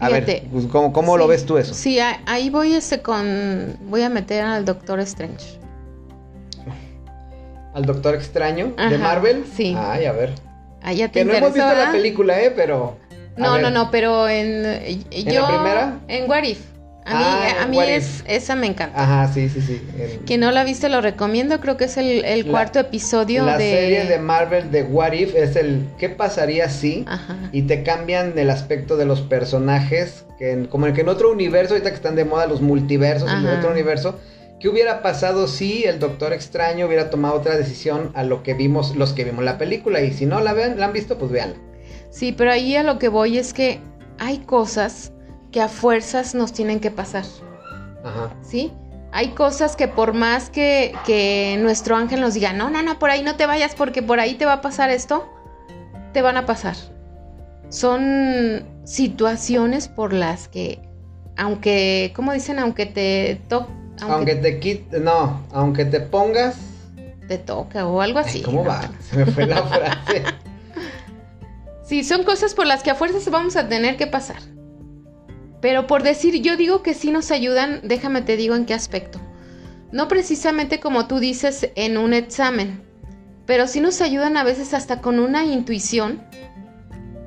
A 0.00 0.08
ver, 0.08 0.48
pues, 0.50 0.66
¿cómo, 0.66 1.16
lo 1.16 1.28
ves 1.28 1.46
tú 1.46 1.58
eso? 1.58 1.74
Sí, 1.74 2.00
ahí 2.00 2.50
voy 2.50 2.74
ese 2.74 3.02
con. 3.02 3.76
Voy 3.82 4.02
a 4.02 4.08
meter 4.08 4.42
al 4.42 4.64
Doctor 4.64 4.98
Strange. 5.00 5.60
¿Al 7.72 7.84
Doctor 7.84 8.16
Extraño? 8.16 8.74
¿De 8.76 8.98
Marvel? 8.98 9.44
Sí. 9.56 9.76
Ay, 9.78 10.06
a 10.06 10.12
ver. 10.12 10.34
Ah, 10.82 10.92
ya 10.92 11.06
te 11.06 11.20
que 11.20 11.24
no 11.24 11.32
hemos 11.32 11.54
visto 11.54 11.72
la 11.72 11.92
película, 11.92 12.40
¿eh? 12.42 12.52
Pero. 12.54 12.96
No, 13.36 13.58
no, 13.58 13.70
no, 13.70 13.92
pero 13.92 14.28
en. 14.28 14.64
¿En 15.12 15.34
la 15.34 15.46
primera? 15.46 16.00
En 16.08 16.28
What 16.28 16.42
If. 16.42 16.71
A 17.04 17.18
mí, 17.18 17.24
ah, 17.24 17.62
a 17.62 17.66
mí 17.66 17.78
es, 17.80 18.22
esa 18.28 18.54
me 18.54 18.68
encanta. 18.68 19.02
Ajá, 19.02 19.32
sí, 19.32 19.48
sí, 19.48 19.60
sí. 19.60 19.82
Quien 20.24 20.40
no 20.40 20.52
la 20.52 20.60
ha 20.60 20.64
visto 20.64 20.88
lo 20.88 21.00
recomiendo, 21.00 21.60
creo 21.60 21.76
que 21.76 21.84
es 21.84 21.96
el, 21.96 22.46
cuarto 22.46 22.78
episodio 22.78 23.44
la 23.44 23.58
de... 23.58 23.70
La 23.72 23.80
serie 23.80 24.04
de 24.04 24.18
Marvel 24.18 24.70
de 24.70 24.84
What 24.84 25.12
If 25.12 25.34
es 25.34 25.56
el 25.56 25.84
¿qué 25.98 26.08
pasaría 26.08 26.68
si? 26.68 27.04
Ajá. 27.08 27.36
Y 27.50 27.62
te 27.62 27.82
cambian 27.82 28.38
el 28.38 28.50
aspecto 28.50 28.96
de 28.96 29.04
los 29.04 29.20
personajes, 29.20 30.26
que 30.38 30.68
como 30.68 30.86
en 30.86 30.94
que 30.94 31.00
en 31.00 31.08
otro 31.08 31.32
universo, 31.32 31.74
ahorita 31.74 31.90
que 31.90 31.96
están 31.96 32.14
de 32.14 32.24
moda 32.24 32.46
los 32.46 32.60
multiversos, 32.60 33.28
en 33.28 33.46
otro 33.46 33.72
universo, 33.72 34.20
¿qué 34.60 34.68
hubiera 34.68 35.02
pasado 35.02 35.48
si 35.48 35.82
el 35.84 35.98
Doctor 35.98 36.32
Extraño 36.32 36.86
hubiera 36.86 37.10
tomado 37.10 37.34
otra 37.34 37.56
decisión 37.56 38.12
a 38.14 38.22
lo 38.22 38.44
que 38.44 38.54
vimos, 38.54 38.94
los 38.94 39.12
que 39.12 39.24
vimos 39.24 39.44
la 39.44 39.58
película? 39.58 40.00
Y 40.02 40.12
si 40.12 40.24
no 40.24 40.38
la, 40.40 40.52
ven, 40.52 40.78
la 40.78 40.86
han 40.86 40.92
visto, 40.92 41.18
pues 41.18 41.32
véanla. 41.32 41.56
Sí, 42.10 42.30
pero 42.30 42.52
ahí 42.52 42.76
a 42.76 42.84
lo 42.84 43.00
que 43.00 43.08
voy 43.08 43.38
es 43.38 43.52
que 43.52 43.80
hay 44.18 44.38
cosas 44.38 45.12
que 45.52 45.60
a 45.60 45.68
fuerzas 45.68 46.34
nos 46.34 46.52
tienen 46.52 46.80
que 46.80 46.90
pasar. 46.90 47.24
Ajá. 48.02 48.34
¿Sí? 48.42 48.72
Hay 49.12 49.28
cosas 49.28 49.76
que 49.76 49.88
por 49.88 50.14
más 50.14 50.48
que, 50.48 50.94
que 51.04 51.58
nuestro 51.60 51.96
ángel 51.96 52.22
nos 52.22 52.32
diga, 52.32 52.54
no, 52.54 52.70
no, 52.70 52.82
no, 52.82 52.98
por 52.98 53.10
ahí 53.10 53.22
no 53.22 53.36
te 53.36 53.44
vayas 53.44 53.74
porque 53.74 54.02
por 54.02 54.18
ahí 54.18 54.34
te 54.34 54.46
va 54.46 54.54
a 54.54 54.60
pasar 54.62 54.88
esto, 54.88 55.28
te 56.14 56.22
van 56.22 56.38
a 56.38 56.46
pasar. 56.46 56.74
Son 57.68 58.64
situaciones 58.84 59.88
por 59.88 60.14
las 60.14 60.48
que, 60.48 60.80
aunque, 61.36 62.12
¿cómo 62.16 62.32
dicen? 62.32 62.58
Aunque 62.58 62.86
te 62.86 63.40
toque. 63.48 63.70
Aunque, 64.00 64.34
te 64.36 64.58
quite, 64.58 64.98
no, 64.98 65.42
aunque 65.52 65.84
te 65.84 66.00
pongas. 66.00 66.56
Te 67.28 67.36
toca 67.36 67.86
o 67.86 68.00
algo 68.00 68.18
así. 68.18 68.42
¿Cómo 68.42 68.64
va? 68.64 68.90
Se 69.10 69.16
me 69.18 69.26
fue 69.26 69.46
la 69.46 69.62
frase. 69.62 70.24
sí, 71.84 72.02
son 72.02 72.24
cosas 72.24 72.54
por 72.54 72.66
las 72.66 72.82
que 72.82 72.90
a 72.90 72.94
fuerzas 72.94 73.30
vamos 73.30 73.56
a 73.56 73.68
tener 73.68 73.98
que 73.98 74.06
pasar. 74.06 74.38
Pero 75.62 75.86
por 75.86 76.02
decir, 76.02 76.42
yo 76.42 76.56
digo 76.56 76.82
que 76.82 76.92
sí 76.92 77.12
nos 77.12 77.30
ayudan, 77.30 77.80
déjame 77.84 78.20
te 78.20 78.36
digo 78.36 78.56
en 78.56 78.66
qué 78.66 78.74
aspecto. 78.74 79.20
No 79.92 80.08
precisamente 80.08 80.80
como 80.80 81.06
tú 81.06 81.20
dices 81.20 81.70
en 81.76 81.96
un 81.96 82.12
examen, 82.12 82.82
pero 83.46 83.68
sí 83.68 83.80
nos 83.80 84.00
ayudan 84.00 84.36
a 84.36 84.44
veces 84.44 84.74
hasta 84.74 85.00
con 85.00 85.20
una 85.20 85.44
intuición 85.44 86.20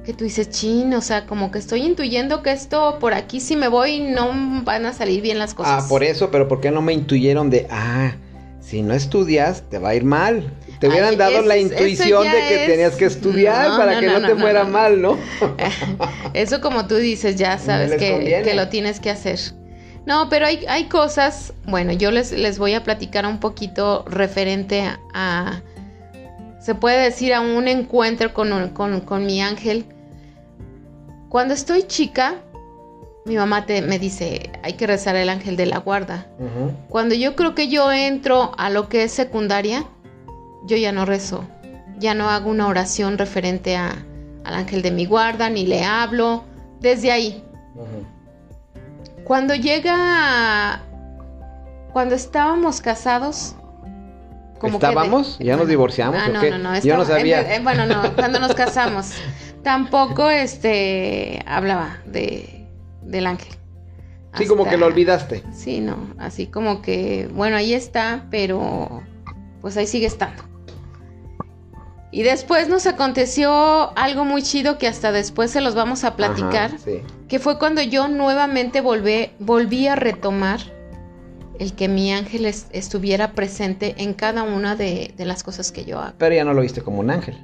que 0.03 0.13
tú 0.13 0.25
dices, 0.25 0.49
chin, 0.49 0.93
o 0.93 1.01
sea, 1.01 1.25
como 1.25 1.49
que 1.49 1.59
estoy 1.59 1.81
intuyendo 1.81 2.43
que 2.43 2.51
esto 2.51 2.99
por 2.99 3.13
aquí 3.13 3.39
si 3.39 3.55
me 3.55 3.69
voy 3.69 4.01
no 4.01 4.29
van 4.63 4.85
a 4.85 4.93
salir 4.93 5.21
bien 5.21 5.39
las 5.39 5.53
cosas. 5.53 5.85
Ah, 5.85 5.87
por 5.87 6.03
eso, 6.03 6.29
pero 6.29 6.47
¿por 6.47 6.59
qué 6.59 6.71
no 6.71 6.81
me 6.81 6.93
intuyeron 6.93 7.49
de, 7.49 7.67
ah, 7.71 8.15
si 8.59 8.81
no 8.81 8.93
estudias 8.93 9.63
te 9.69 9.79
va 9.79 9.89
a 9.89 9.95
ir 9.95 10.03
mal? 10.03 10.53
Te 10.85 10.91
hubieran 10.91 11.17
dado 11.17 11.41
la 11.41 11.57
intuición 11.57 12.23
de 12.23 12.47
que 12.47 12.65
tenías 12.67 12.95
que 12.95 13.05
estudiar 13.05 13.77
para 13.77 13.99
que 13.99 14.07
no, 14.07 14.21
te 14.21 14.35
fuera 14.35 14.65
mal, 14.65 15.01
¿no? 15.01 15.17
Eso 16.33 16.61
como 16.61 16.85
tú 16.85 16.95
dices, 16.95 17.35
ya 17.35 17.57
sabes 17.57 17.95
que, 17.95 18.53
lo 18.53 18.69
tienes 18.69 18.99
que 18.99 19.09
hacer. 19.09 19.39
No, 20.05 20.29
pero 20.29 20.45
hay, 20.45 20.63
hay 20.67 20.83
cosas, 20.83 21.53
bueno, 21.65 21.91
yo 21.91 22.11
les, 22.11 22.31
les 22.31 22.59
voy 22.59 22.75
a 22.75 22.83
platicar 22.83 23.25
un 23.25 23.39
poquito 23.39 24.05
referente 24.07 24.83
a, 25.15 25.63
se 26.59 26.75
puede 26.75 27.01
decir, 27.01 27.33
a 27.33 27.41
un 27.41 27.67
encuentro 27.67 28.31
con, 28.33 28.69
con, 28.69 29.25
mi 29.25 29.41
ángel. 29.41 29.85
Cuando 31.29 31.55
estoy 31.55 31.83
chica, 31.83 32.35
mi 33.25 33.35
mamá 33.35 33.65
te, 33.65 33.81
me 33.81 33.97
dice, 33.97 34.51
hay 34.61 34.73
que 34.73 34.85
rezar 34.85 35.15
el 35.15 35.29
ángel 35.29 35.57
de 35.57 35.65
la 35.65 35.79
guarda. 35.79 36.27
Cuando 36.89 37.15
yo 37.15 37.35
creo 37.35 37.55
que 37.55 37.67
yo 37.67 37.91
entro 37.91 38.51
a 38.59 38.69
lo 38.69 38.89
que 38.89 39.03
es 39.03 39.11
secundaria, 39.11 39.85
yo 40.65 40.77
ya 40.77 40.91
no 40.91 41.05
rezo, 41.05 41.45
ya 41.97 42.13
no 42.13 42.29
hago 42.29 42.49
una 42.49 42.67
oración 42.67 43.17
referente 43.17 43.75
a, 43.75 43.95
al 44.43 44.53
ángel 44.53 44.81
de 44.81 44.91
mi 44.91 45.05
guarda, 45.05 45.49
ni 45.49 45.65
le 45.65 45.83
hablo, 45.83 46.43
desde 46.79 47.11
ahí. 47.11 47.43
Cuando 49.23 49.55
llega, 49.55 50.81
cuando 51.91 52.15
estábamos 52.15 52.81
casados, 52.81 53.55
como 54.59 54.75
¿Estábamos? 54.77 55.37
¿Ya 55.39 55.57
nos 55.57 55.67
divorciamos? 55.67 56.19
Ah, 56.19 56.29
no, 56.29 56.41
no, 56.41 56.57
no, 56.57 56.79
Yo 56.79 56.97
no 56.97 57.05
sabía. 57.05 57.59
bueno, 57.61 57.85
no, 57.85 58.15
cuando 58.15 58.39
nos 58.39 58.53
casamos, 58.53 59.11
tampoco 59.63 60.29
este, 60.29 61.43
hablaba 61.45 61.97
de, 62.05 62.67
del 63.01 63.27
ángel. 63.27 63.53
Sí, 64.37 64.47
como 64.47 64.67
que 64.67 64.77
lo 64.77 64.85
olvidaste. 64.85 65.43
Sí, 65.53 65.79
no, 65.79 66.13
así 66.17 66.47
como 66.47 66.81
que, 66.81 67.29
bueno, 67.33 67.55
ahí 67.55 67.73
está, 67.73 68.25
pero 68.29 69.01
pues 69.61 69.77
ahí 69.77 69.87
sigue 69.87 70.07
estando. 70.07 70.43
Y 72.15 72.23
después 72.23 72.69
nos 72.69 72.87
aconteció 72.87 73.51
algo 73.97 74.23
muy 74.23 74.41
chido 74.41 74.77
que 74.77 74.87
hasta 74.87 75.11
después 75.11 75.51
se 75.51 75.59
los 75.59 75.75
vamos 75.75 76.05
a 76.05 76.15
platicar, 76.15 76.71
que 77.27 77.39
fue 77.39 77.59
cuando 77.59 77.81
yo 77.81 78.07
nuevamente 78.07 78.79
volví, 78.79 79.31
volví 79.39 79.87
a 79.87 79.97
retomar 79.97 80.61
el 81.59 81.73
que 81.73 81.89
mi 81.89 82.13
ángel 82.13 82.45
estuviera 82.45 83.33
presente 83.33 83.95
en 83.97 84.13
cada 84.13 84.43
una 84.43 84.77
de, 84.77 85.13
las 85.17 85.43
cosas 85.43 85.73
que 85.73 85.83
yo 85.83 85.99
hago. 85.99 86.13
Pero 86.17 86.33
ya 86.33 86.45
no 86.45 86.53
lo 86.53 86.61
viste 86.61 86.81
como 86.81 87.01
un 87.01 87.09
ángel. 87.09 87.35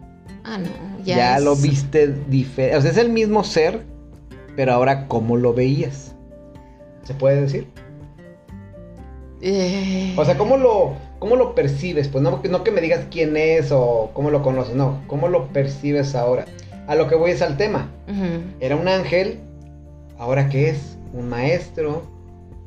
Ah, 0.45 0.57
no, 0.57 1.03
ya. 1.03 1.17
Ya 1.17 1.39
lo 1.41 1.57
viste 1.57 2.07
diferente. 2.29 2.77
O 2.77 2.81
sea, 2.81 2.91
es 2.91 2.97
el 2.97 3.09
mismo 3.09 3.43
ser, 3.43 3.85
pero 4.55 4.71
ahora 4.71 5.09
cómo 5.09 5.35
lo 5.35 5.53
veías. 5.53 6.15
¿Se 7.03 7.13
puede 7.13 7.41
decir? 7.41 7.67
Eh... 9.41 10.15
O 10.17 10.23
sea, 10.23 10.37
¿cómo 10.37 10.55
lo, 10.55 10.95
¿Cómo 11.21 11.35
lo 11.35 11.53
percibes? 11.53 12.07
Pues 12.07 12.23
no, 12.23 12.41
no 12.49 12.63
que 12.63 12.71
me 12.71 12.81
digas 12.81 13.05
quién 13.11 13.37
es 13.37 13.71
o 13.71 14.09
cómo 14.15 14.31
lo 14.31 14.41
conoces, 14.41 14.73
no, 14.73 15.03
¿cómo 15.05 15.27
lo 15.27 15.49
percibes 15.49 16.15
ahora? 16.15 16.45
A 16.87 16.95
lo 16.95 17.07
que 17.07 17.13
voy 17.13 17.29
es 17.29 17.43
al 17.43 17.57
tema. 17.57 17.91
Era 18.59 18.75
un 18.75 18.87
ángel, 18.87 19.39
ahora 20.17 20.49
qué 20.49 20.69
es? 20.69 20.97
¿Un 21.13 21.29
maestro? 21.29 22.01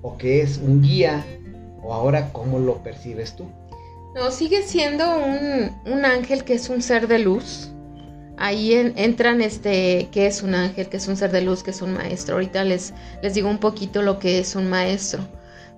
¿O 0.02 0.16
qué 0.18 0.40
es? 0.40 0.58
¿Un 0.58 0.82
guía? 0.82 1.26
¿O 1.82 1.92
ahora 1.92 2.30
cómo 2.30 2.60
lo 2.60 2.76
percibes 2.76 3.34
tú? 3.34 3.44
No, 4.14 4.30
sigue 4.30 4.62
siendo 4.62 5.04
un, 5.84 6.04
ángel 6.04 6.44
que 6.44 6.54
es 6.54 6.68
un 6.68 6.80
ser 6.80 7.08
de 7.08 7.18
luz. 7.18 7.72
Ahí 8.36 8.72
entran 8.94 9.40
este, 9.40 10.06
qué 10.12 10.28
es 10.28 10.44
un 10.44 10.54
ángel, 10.54 10.88
qué 10.88 10.98
es 10.98 11.08
un 11.08 11.16
ser 11.16 11.32
de 11.32 11.42
luz, 11.42 11.64
qué 11.64 11.72
es 11.72 11.82
un 11.82 11.92
maestro. 11.92 12.36
Ahorita 12.36 12.62
les, 12.62 12.94
les 13.20 13.34
digo 13.34 13.50
un 13.50 13.58
poquito 13.58 14.00
lo 14.00 14.20
que 14.20 14.38
es 14.38 14.54
un 14.54 14.70
maestro 14.70 15.24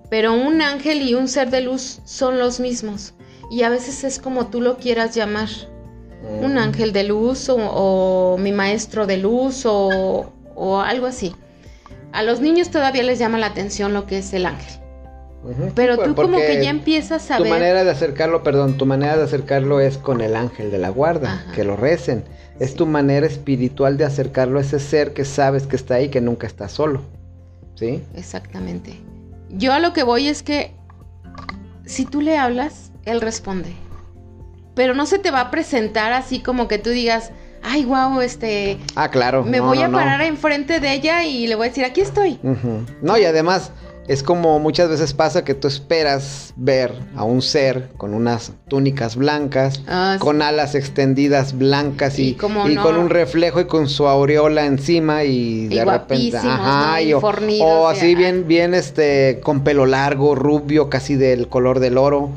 pero 0.09 0.33
un 0.33 0.61
ángel 0.61 1.01
y 1.01 1.13
un 1.13 1.27
ser 1.27 1.49
de 1.49 1.61
luz 1.61 1.99
son 2.05 2.39
los 2.39 2.59
mismos. 2.59 3.13
Y 3.49 3.63
a 3.63 3.69
veces 3.69 4.03
es 4.03 4.19
como 4.19 4.47
tú 4.47 4.61
lo 4.61 4.77
quieras 4.77 5.15
llamar. 5.15 5.49
Un 6.41 6.55
mm. 6.55 6.57
ángel 6.57 6.93
de 6.93 7.03
luz 7.03 7.47
o, 7.49 8.37
mi 8.39 8.51
maestro 8.51 9.05
de 9.05 9.17
luz 9.17 9.63
o, 9.65 10.31
algo 10.81 11.05
así. 11.05 11.35
A 12.11 12.23
los 12.23 12.39
niños 12.39 12.69
todavía 12.69 13.03
les 13.03 13.19
llama 13.19 13.37
la 13.37 13.47
atención 13.47 13.93
lo 13.93 14.05
que 14.05 14.19
es 14.19 14.33
el 14.33 14.45
ángel. 14.45 14.81
Pero 15.75 15.97
tú 15.97 16.15
como 16.15 16.37
que 16.37 16.61
ya 16.61 16.69
empiezas 16.69 17.29
a 17.31 17.37
tu 17.37 17.43
ver... 17.43 17.53
Tu 17.53 17.59
manera 17.59 17.83
de 17.83 17.91
acercarlo, 17.91 18.43
perdón, 18.43 18.77
tu 18.77 18.85
manera 18.85 19.15
de 19.15 19.23
acercarlo 19.23 19.79
es 19.79 19.97
con 19.97 20.21
el 20.21 20.35
ángel 20.35 20.71
de 20.71 20.77
la 20.77 20.89
guarda, 20.89 21.45
que 21.53 21.63
lo 21.63 21.77
recen. 21.77 22.23
Es 22.59 22.73
tu 22.73 22.85
manera 22.85 23.27
espiritual 23.27 23.97
de 23.97 24.05
acercarlo 24.05 24.57
a 24.57 24.61
ese 24.61 24.79
ser 24.79 25.13
que 25.13 25.25
sabes 25.25 25.67
que 25.67 25.75
está 25.75 25.95
ahí, 25.95 26.09
que 26.09 26.21
nunca 26.21 26.47
está 26.47 26.67
solo. 26.67 27.01
¿Sí? 27.75 28.03
Exactamente. 28.15 28.99
Yo 29.49 29.73
a 29.73 29.79
lo 29.79 29.93
que 29.93 30.03
voy 30.03 30.27
es 30.27 30.43
que 30.43 30.75
si 31.85 32.05
tú 32.05 32.21
le 32.21 32.37
hablas, 32.37 32.91
él 33.05 33.21
responde. 33.21 33.73
Pero 34.75 34.93
no 34.93 35.05
se 35.05 35.19
te 35.19 35.31
va 35.31 35.41
a 35.41 35.51
presentar 35.51 36.13
así 36.13 36.39
como 36.39 36.67
que 36.67 36.77
tú 36.77 36.89
digas, 36.91 37.31
ay, 37.63 37.85
wow, 37.85 38.21
este... 38.21 38.77
Ah, 38.95 39.09
claro. 39.09 39.43
Me 39.43 39.59
voy 39.59 39.81
a 39.81 39.89
parar 39.89 40.21
enfrente 40.21 40.79
de 40.79 40.93
ella 40.93 41.23
y 41.23 41.47
le 41.47 41.55
voy 41.55 41.67
a 41.67 41.69
decir, 41.69 41.85
aquí 41.85 42.01
estoy. 42.01 42.39
No, 43.01 43.17
y 43.17 43.25
además 43.25 43.71
es 44.07 44.23
como 44.23 44.59
muchas 44.59 44.89
veces 44.89 45.13
pasa 45.13 45.43
que 45.43 45.53
tú 45.53 45.67
esperas 45.67 46.53
ver 46.55 46.93
a 47.15 47.23
un 47.23 47.41
ser 47.41 47.89
con 47.97 48.13
unas 48.13 48.53
túnicas 48.67 49.15
blancas, 49.15 49.81
ah, 49.87 50.17
con 50.19 50.41
alas 50.41 50.75
extendidas 50.75 51.57
blancas 51.57 52.17
y, 52.19 52.33
con 52.35 52.55
un 52.97 53.09
reflejo 53.09 53.59
y 53.59 53.65
con 53.65 53.89
su 53.89 54.07
aureola 54.07 54.65
encima 54.65 55.23
y, 55.25 55.67
de 55.67 55.83
repente, 55.83 56.37
ajá, 56.37 56.97
o, 57.61 57.87
así 57.87 58.15
bien, 58.15 58.47
bien, 58.47 58.73
este, 58.73 59.39
con 59.43 59.63
pelo 59.63 59.85
largo, 59.85 60.35
rubio, 60.35 60.89
casi 60.89 61.15
del 61.15 61.49
color 61.49 61.79
del 61.79 61.97
oro. 61.97 62.31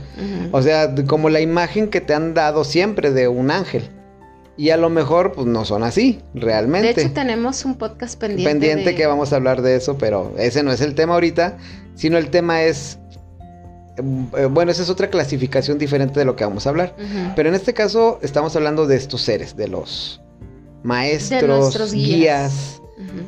O 0.52 0.62
sea, 0.62 0.94
como 1.06 1.30
la 1.30 1.40
imagen 1.40 1.88
que 1.88 2.00
te 2.00 2.14
han 2.14 2.34
dado 2.34 2.64
siempre 2.64 3.12
de 3.12 3.28
un 3.28 3.50
ángel. 3.50 3.88
Y 4.60 4.68
a 4.68 4.76
lo 4.76 4.90
mejor, 4.90 5.32
pues 5.32 5.46
no 5.46 5.64
son 5.64 5.82
así, 5.84 6.20
realmente. 6.34 6.92
De 6.92 7.00
hecho, 7.00 7.14
tenemos 7.14 7.64
un 7.64 7.76
podcast 7.76 8.20
pendiente. 8.20 8.50
Pendiente 8.52 8.94
que 8.94 9.06
vamos 9.06 9.32
a 9.32 9.36
hablar 9.36 9.62
de 9.62 9.74
eso, 9.74 9.96
pero 9.96 10.34
ese 10.36 10.62
no 10.62 10.70
es 10.70 10.82
el 10.82 10.94
tema 10.94 11.14
ahorita, 11.14 11.56
sino 11.94 12.18
el 12.18 12.28
tema 12.28 12.62
es. 12.64 12.98
Eh, 13.96 14.44
bueno, 14.50 14.70
esa 14.70 14.82
es 14.82 14.90
otra 14.90 15.08
clasificación 15.08 15.78
diferente 15.78 16.20
de 16.20 16.26
lo 16.26 16.36
que 16.36 16.44
vamos 16.44 16.66
a 16.66 16.68
hablar. 16.68 16.94
Pero 17.34 17.48
en 17.48 17.54
este 17.54 17.72
caso, 17.72 18.18
estamos 18.20 18.54
hablando 18.54 18.86
de 18.86 18.96
estos 18.96 19.22
seres, 19.22 19.56
de 19.56 19.66
los 19.68 20.20
maestros, 20.82 21.94
guías, 21.94 22.82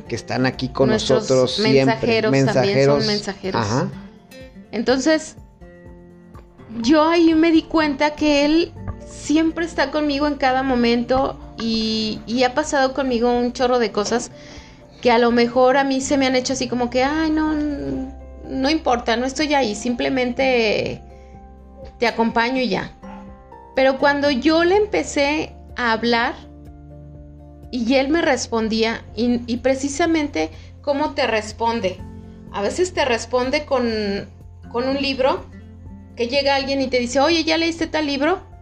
que 0.07 0.15
están 0.15 0.45
aquí 0.45 0.69
con 0.69 0.89
nosotros 0.89 1.59
mensajeros 1.61 2.31
siempre. 2.31 2.43
Mensajeros. 2.43 2.53
También 2.53 2.85
son 2.85 3.07
mensajeros. 3.07 3.65
Entonces, 4.71 5.37
yo 6.83 7.01
ahí 7.09 7.33
me 7.33 7.51
di 7.51 7.63
cuenta 7.63 8.13
que 8.13 8.45
él 8.45 8.71
siempre 9.13 9.65
está 9.65 9.91
conmigo 9.91 10.27
en 10.27 10.35
cada 10.35 10.63
momento 10.63 11.37
y, 11.59 12.19
ha 12.43 12.53
pasado 12.53 12.93
conmigo 12.93 13.31
un 13.31 13.53
chorro 13.53 13.79
de 13.79 13.91
cosas 13.91 14.31
que 15.01 15.11
a 15.11 15.17
lo 15.17 15.31
mejor 15.31 15.77
a 15.77 15.83
mí 15.83 16.01
se 16.01 16.17
me 16.17 16.25
han 16.25 16.35
hecho 16.35 16.53
así 16.53 16.67
como 16.67 16.89
que, 16.89 17.03
ay, 17.03 17.29
no, 17.29 17.53
no 17.53 18.69
importa, 18.69 19.15
no 19.15 19.25
estoy 19.25 19.53
ahí, 19.53 19.75
simplemente 19.75 21.01
te 21.99 22.07
acompaño 22.07 22.61
y 22.61 22.69
ya. 22.69 22.91
Pero 23.75 23.97
cuando 23.97 24.29
yo 24.31 24.63
le 24.63 24.75
empecé 24.75 25.53
a 25.75 25.91
hablar 25.91 26.35
y 27.71 27.95
él 27.95 28.09
me 28.09 28.21
respondía, 28.21 29.03
y, 29.15 29.41
y 29.47 29.57
precisamente 29.57 30.51
cómo 30.81 31.13
te 31.13 31.27
responde, 31.27 31.99
a 32.51 32.61
veces 32.61 32.93
te 32.93 33.03
responde 33.03 33.65
con, 33.65 34.27
con 34.71 34.87
un 34.87 35.01
libro, 35.01 35.45
que 36.15 36.27
llega 36.27 36.55
alguien 36.55 36.81
y 36.81 36.87
te 36.87 36.99
dice, 36.99 37.19
oye, 37.19 37.43
¿ya 37.43 37.57
leíste 37.57 37.87
tal 37.87 38.05
libro? 38.05 38.52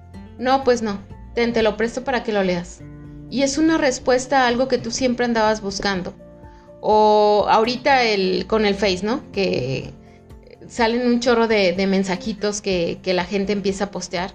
No, 0.42 0.64
pues 0.64 0.82
no. 0.82 1.00
Te 1.36 1.62
lo 1.62 1.78
presto 1.78 2.04
para 2.04 2.24
que 2.24 2.34
lo 2.34 2.44
leas. 2.44 2.82
Y 3.30 3.44
es 3.44 3.60
una 3.60 3.78
respuesta 3.78 4.42
a 4.42 4.48
algo 4.48 4.68
que 4.68 4.80
tú 4.80 4.90
siempre 4.90 5.24
andabas 5.24 5.62
buscando. 5.62 6.16
O 6.82 7.46
ahorita 7.48 8.02
el, 8.04 8.48
con 8.48 8.66
el 8.66 8.74
Face, 8.74 9.06
¿no? 9.06 9.22
Que 9.32 9.94
salen 10.68 11.06
un 11.06 11.20
chorro 11.20 11.48
de, 11.48 11.76
mensajitos 11.88 12.60
que, 12.62 12.98
que, 13.04 13.14
la 13.14 13.24
gente 13.24 13.54
empieza 13.54 13.86
a 13.86 13.92
postear. 13.92 14.34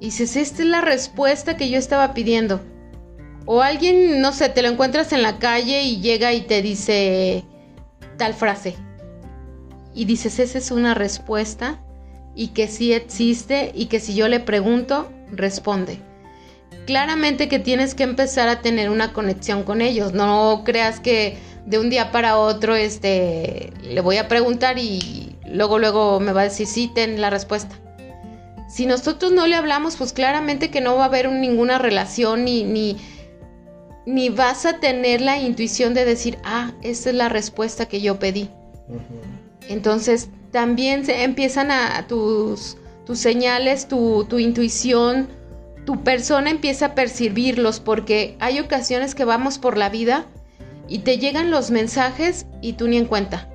Y 0.00 0.06
dices, 0.06 0.34
esta 0.34 0.62
es 0.62 0.68
la 0.68 0.80
respuesta 0.80 1.56
que 1.56 1.70
yo 1.70 1.78
estaba 1.78 2.12
pidiendo. 2.12 2.60
O 3.46 3.62
alguien, 3.62 4.20
no 4.20 4.32
sé, 4.32 4.48
te 4.48 4.62
lo 4.62 4.68
encuentras 4.68 5.12
en 5.12 5.22
la 5.22 5.38
calle 5.38 5.84
y 5.84 6.00
llega 6.00 6.32
y 6.32 6.40
te 6.40 6.60
dice 6.60 7.44
tal 8.18 8.34
frase. 8.34 8.74
Y 9.94 10.06
dices, 10.06 10.40
esa 10.40 10.58
es 10.58 10.72
una 10.72 10.94
respuesta 10.94 11.80
y 12.34 12.48
que 12.48 12.66
sí 12.66 12.92
existe 12.92 13.70
y 13.76 13.86
que 13.86 14.00
si 14.00 14.16
yo 14.16 14.26
le 14.26 14.40
pregunto, 14.40 15.08
responde. 15.32 15.98
Claramente 16.86 17.48
que 17.48 17.58
tienes 17.58 17.94
que 17.94 18.04
empezar 18.04 18.48
a 18.48 18.60
tener 18.60 18.90
una 18.90 19.12
conexión 19.12 19.62
con 19.64 19.80
ellos. 19.80 20.12
No 20.12 20.62
creas 20.64 21.00
que 21.00 21.36
de 21.66 21.78
un 21.78 21.90
día 21.90 22.10
para 22.10 22.38
otro 22.38 22.74
este, 22.74 23.72
le 23.82 24.00
voy 24.00 24.16
a 24.16 24.28
preguntar 24.28 24.78
y 24.78 25.36
luego 25.46 25.78
luego 25.78 26.20
me 26.20 26.32
va 26.32 26.42
a 26.42 26.44
decir 26.44 26.66
sí, 26.66 26.90
ten 26.94 27.20
la 27.20 27.30
respuesta. 27.30 27.76
Si 28.68 28.86
nosotros 28.86 29.32
no 29.32 29.46
le 29.46 29.56
hablamos, 29.56 29.96
pues 29.96 30.12
claramente 30.12 30.70
que 30.70 30.80
no 30.80 30.96
va 30.96 31.02
a 31.02 31.06
haber 31.06 31.30
ninguna 31.30 31.78
relación 31.78 32.44
ni, 32.44 32.62
ni, 32.62 32.96
ni 34.06 34.28
vas 34.28 34.64
a 34.64 34.78
tener 34.78 35.20
la 35.20 35.38
intuición 35.38 35.92
de 35.92 36.04
decir, 36.04 36.38
ah, 36.44 36.72
esta 36.82 37.10
es 37.10 37.16
la 37.16 37.28
respuesta 37.28 37.86
que 37.86 38.00
yo 38.00 38.20
pedí. 38.20 38.48
Entonces 39.68 40.28
también 40.52 41.04
se 41.04 41.24
empiezan 41.24 41.70
a 41.70 42.06
tus 42.06 42.76
tus 43.10 43.18
señales, 43.18 43.88
tu, 43.88 44.24
intuición, 44.38 45.26
tu 45.84 46.04
persona 46.04 46.48
empieza 46.48 46.86
a 46.86 46.94
percibirlos 46.94 47.80
porque 47.80 48.36
hay 48.38 48.60
ocasiones 48.60 49.16
que 49.16 49.24
vamos 49.24 49.58
por 49.58 49.76
la 49.76 49.88
vida 49.88 50.26
y 50.86 51.00
te 51.00 51.18
llegan 51.18 51.50
los 51.50 51.72
mensajes 51.72 52.46
y 52.62 52.74
tú 52.74 52.86
ni 52.86 52.98
en 52.98 53.06
cuenta. 53.06 53.48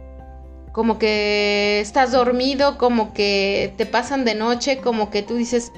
Como 0.74 1.00
que 1.00 1.80
estás 1.80 2.12
dormido, 2.12 2.78
como 2.78 3.14
que 3.14 3.74
te 3.78 3.86
pasan 3.86 4.26
de 4.26 4.36
noche, 4.36 4.80
como 4.80 5.10
que 5.10 5.24
tú 5.24 5.38
dices, 5.38 5.72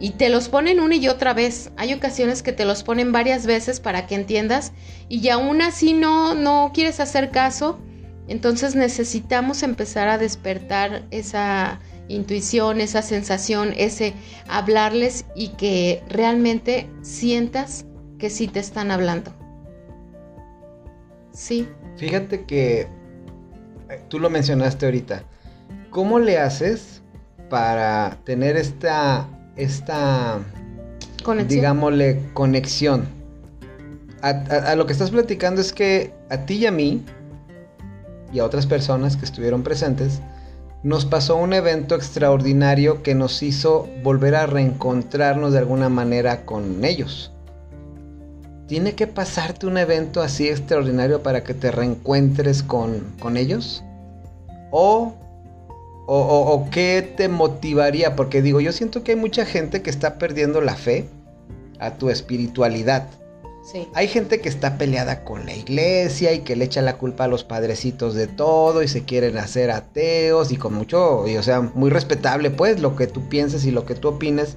y 0.00 0.12
te 0.12 0.30
los 0.30 0.48
ponen 0.48 0.80
una 0.80 0.96
y 0.96 1.06
otra 1.08 1.34
vez. 1.34 1.70
Hay 1.76 1.92
ocasiones 1.92 2.42
que 2.42 2.54
te 2.54 2.64
los 2.64 2.82
ponen 2.82 3.12
varias 3.12 3.44
veces 3.44 3.78
para 3.78 4.06
que 4.06 4.14
entiendas 4.14 4.72
y 5.10 5.28
aún 5.28 5.60
así 5.60 5.92
no, 5.92 6.34
no 6.34 6.70
quieres 6.72 6.98
hacer 6.98 7.30
caso. 7.30 7.78
Entonces 8.26 8.74
necesitamos 8.74 9.62
empezar 9.62 10.08
a 10.08 10.16
despertar 10.16 11.02
esa, 11.10 11.78
intuición, 12.14 12.80
esa 12.80 13.02
sensación, 13.02 13.72
ese 13.76 14.14
hablarles 14.48 15.24
y 15.34 15.48
que 15.48 16.02
realmente 16.08 16.88
sientas 17.02 17.84
que 18.18 18.30
sí 18.30 18.48
te 18.48 18.60
están 18.60 18.90
hablando. 18.90 19.32
Sí. 21.32 21.68
Fíjate 21.96 22.44
que 22.44 22.82
eh, 22.82 24.00
tú 24.08 24.18
lo 24.18 24.30
mencionaste 24.30 24.86
ahorita. 24.86 25.24
¿Cómo 25.90 26.18
le 26.18 26.38
haces 26.38 27.02
para 27.48 28.18
tener 28.24 28.56
esta, 28.56 29.28
esta, 29.56 30.40
conexión. 31.22 31.48
digámosle, 31.48 32.20
conexión? 32.34 33.22
a 34.22 34.76
lo 34.76 34.86
que 34.86 34.92
estás 34.92 35.10
platicando 35.10 35.60
es 35.60 35.72
que 35.72 36.14
a 36.30 36.46
ti 36.46 36.54
y 36.54 36.66
a 36.66 36.70
mí, 36.70 37.02
y 38.32 38.38
a 38.38 38.44
otras 38.44 38.66
personas 38.66 39.16
que 39.16 39.24
estuvieron 39.24 39.62
presentes, 39.62 40.20
nos 40.82 41.04
pasó 41.04 41.36
un 41.36 41.52
evento 41.52 41.94
extraordinario 41.94 43.02
que 43.02 43.14
nos 43.14 43.42
hizo 43.42 43.88
volver 44.02 44.34
a 44.34 44.46
reencontrarnos 44.46 45.52
de 45.52 45.58
alguna 45.58 45.88
manera 45.88 46.44
con 46.44 46.84
ellos. 46.84 47.32
¿Tiene 48.66 48.94
que 48.94 49.06
pasarte 49.06 49.66
un 49.66 49.78
evento 49.78 50.22
así 50.22 50.48
extraordinario 50.48 51.22
para 51.22 51.44
que 51.44 51.54
te 51.54 51.70
reencuentres 51.70 52.62
con, 52.62 53.36
ellos? 53.36 53.84
¿O, 54.70 55.14
o, 56.06 56.16
o, 56.16 56.70
qué 56.70 57.12
te 57.16 57.28
motivaría? 57.28 58.16
Porque 58.16 58.42
digo, 58.42 58.60
yo 58.60 58.72
siento 58.72 59.04
que 59.04 59.12
hay 59.12 59.18
mucha 59.18 59.44
gente 59.44 59.82
que 59.82 59.90
está 59.90 60.18
perdiendo 60.18 60.60
la 60.60 60.74
fe 60.74 61.06
a 61.78 61.92
tu 61.92 62.08
espiritualidad. 62.08 63.08
Hay 63.94 64.08
gente 64.08 64.40
que 64.40 64.48
está 64.48 64.76
peleada 64.76 65.24
con 65.24 65.46
la 65.46 65.54
iglesia 65.54 66.32
y 66.32 66.40
que 66.40 66.56
le 66.56 66.64
echa 66.64 66.82
la 66.82 66.98
culpa 66.98 67.24
a 67.24 67.28
los 67.28 67.44
padrecitos 67.44 68.14
de 68.14 68.26
todo 68.26 68.82
y 68.82 68.88
se 68.88 69.04
quieren 69.04 69.38
hacer 69.38 69.70
ateos 69.70 70.50
y 70.50 70.56
con 70.56 70.74
mucho, 70.74 71.26
y, 71.28 71.36
o 71.36 71.42
sea, 71.42 71.60
muy 71.60 71.90
respetable 71.90 72.50
pues 72.50 72.80
lo 72.80 72.96
que 72.96 73.06
tú 73.06 73.28
pienses 73.28 73.64
y 73.64 73.70
lo 73.70 73.86
que 73.86 73.94
tú 73.94 74.08
opines. 74.08 74.56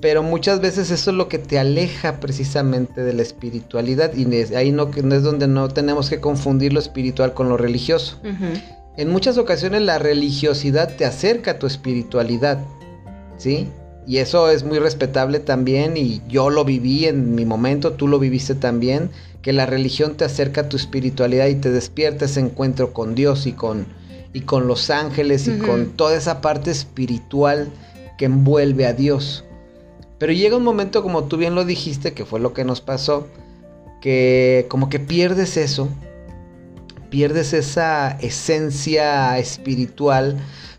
Pero 0.00 0.22
muchas 0.22 0.60
veces 0.60 0.90
eso 0.90 1.10
es 1.10 1.16
lo 1.16 1.28
que 1.28 1.38
te 1.38 1.58
aleja 1.58 2.20
precisamente 2.20 3.02
de 3.02 3.12
la 3.12 3.22
espiritualidad 3.22 4.14
y 4.14 4.32
ahí 4.54 4.70
no, 4.70 4.90
no 5.02 5.14
es 5.14 5.22
donde 5.22 5.48
no 5.48 5.68
tenemos 5.68 6.08
que 6.08 6.20
confundir 6.20 6.72
lo 6.72 6.78
espiritual 6.78 7.34
con 7.34 7.48
lo 7.48 7.56
religioso. 7.56 8.20
En 8.96 9.10
muchas 9.10 9.38
ocasiones 9.38 9.82
la 9.82 9.98
religiosidad 9.98 10.96
te 10.96 11.04
acerca 11.04 11.52
a 11.52 11.58
tu 11.58 11.66
espiritualidad, 11.66 12.64
¿sí? 13.38 13.68
Y 14.08 14.18
eso 14.18 14.50
es 14.50 14.64
muy 14.64 14.78
respetable 14.78 15.38
también 15.38 15.98
y 15.98 16.22
yo 16.28 16.48
lo 16.48 16.64
viví 16.64 17.04
en 17.04 17.34
mi 17.34 17.44
momento, 17.44 17.92
tú 17.92 18.08
lo 18.08 18.18
viviste 18.18 18.54
también, 18.54 19.10
que 19.42 19.52
la 19.52 19.66
religión 19.66 20.16
te 20.16 20.24
acerca 20.24 20.62
a 20.62 20.68
tu 20.70 20.78
espiritualidad 20.78 21.46
y 21.48 21.56
te 21.56 21.70
despierta 21.70 22.24
ese 22.24 22.40
encuentro 22.40 22.94
con 22.94 23.14
Dios 23.14 23.46
y 23.46 23.52
con, 23.52 23.86
y 24.32 24.40
con 24.40 24.66
los 24.66 24.88
ángeles 24.88 25.46
y 25.46 25.58
con 25.58 25.90
toda 25.90 26.16
esa 26.16 26.40
parte 26.40 26.70
espiritual 26.70 27.68
que 28.16 28.24
envuelve 28.24 28.86
a 28.86 28.94
Dios. 28.94 29.44
Pero 30.16 30.32
llega 30.32 30.56
un 30.56 30.64
momento, 30.64 31.02
como 31.02 31.24
tú 31.24 31.36
bien 31.36 31.54
lo 31.54 31.66
dijiste, 31.66 32.14
que 32.14 32.24
fue 32.24 32.40
lo 32.40 32.54
que 32.54 32.64
nos 32.64 32.80
pasó, 32.80 33.28
que 34.00 34.64
como 34.70 34.88
que 34.88 35.00
pierdes 35.00 35.58
eso, 35.58 35.86
pierdes 37.10 37.52
esa 37.52 38.12
esencia 38.22 39.38
espiritual 39.38 40.38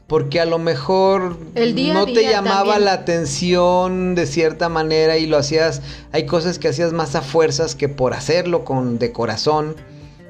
porque 0.10 0.40
a 0.40 0.46
lo 0.46 0.58
mejor 0.58 1.38
no 1.56 2.06
te 2.08 2.24
llamaba 2.24 2.80
la 2.80 2.94
atención 2.94 4.16
de 4.16 4.26
cierta 4.26 4.68
manera 4.68 5.20
y 5.20 5.28
lo 5.28 5.38
hacías, 5.38 5.84
hay 6.12 6.26
cosas 6.26 6.58
que 6.58 6.68
hacías 6.68 6.92
más 6.94 7.16
a 7.16 7.22
fuerzas 7.22 7.76
que 7.76 7.90
por 7.90 8.16
hacerlo 8.16 8.66
con 8.66 8.98
de 8.98 9.12
corazón, 9.12 9.76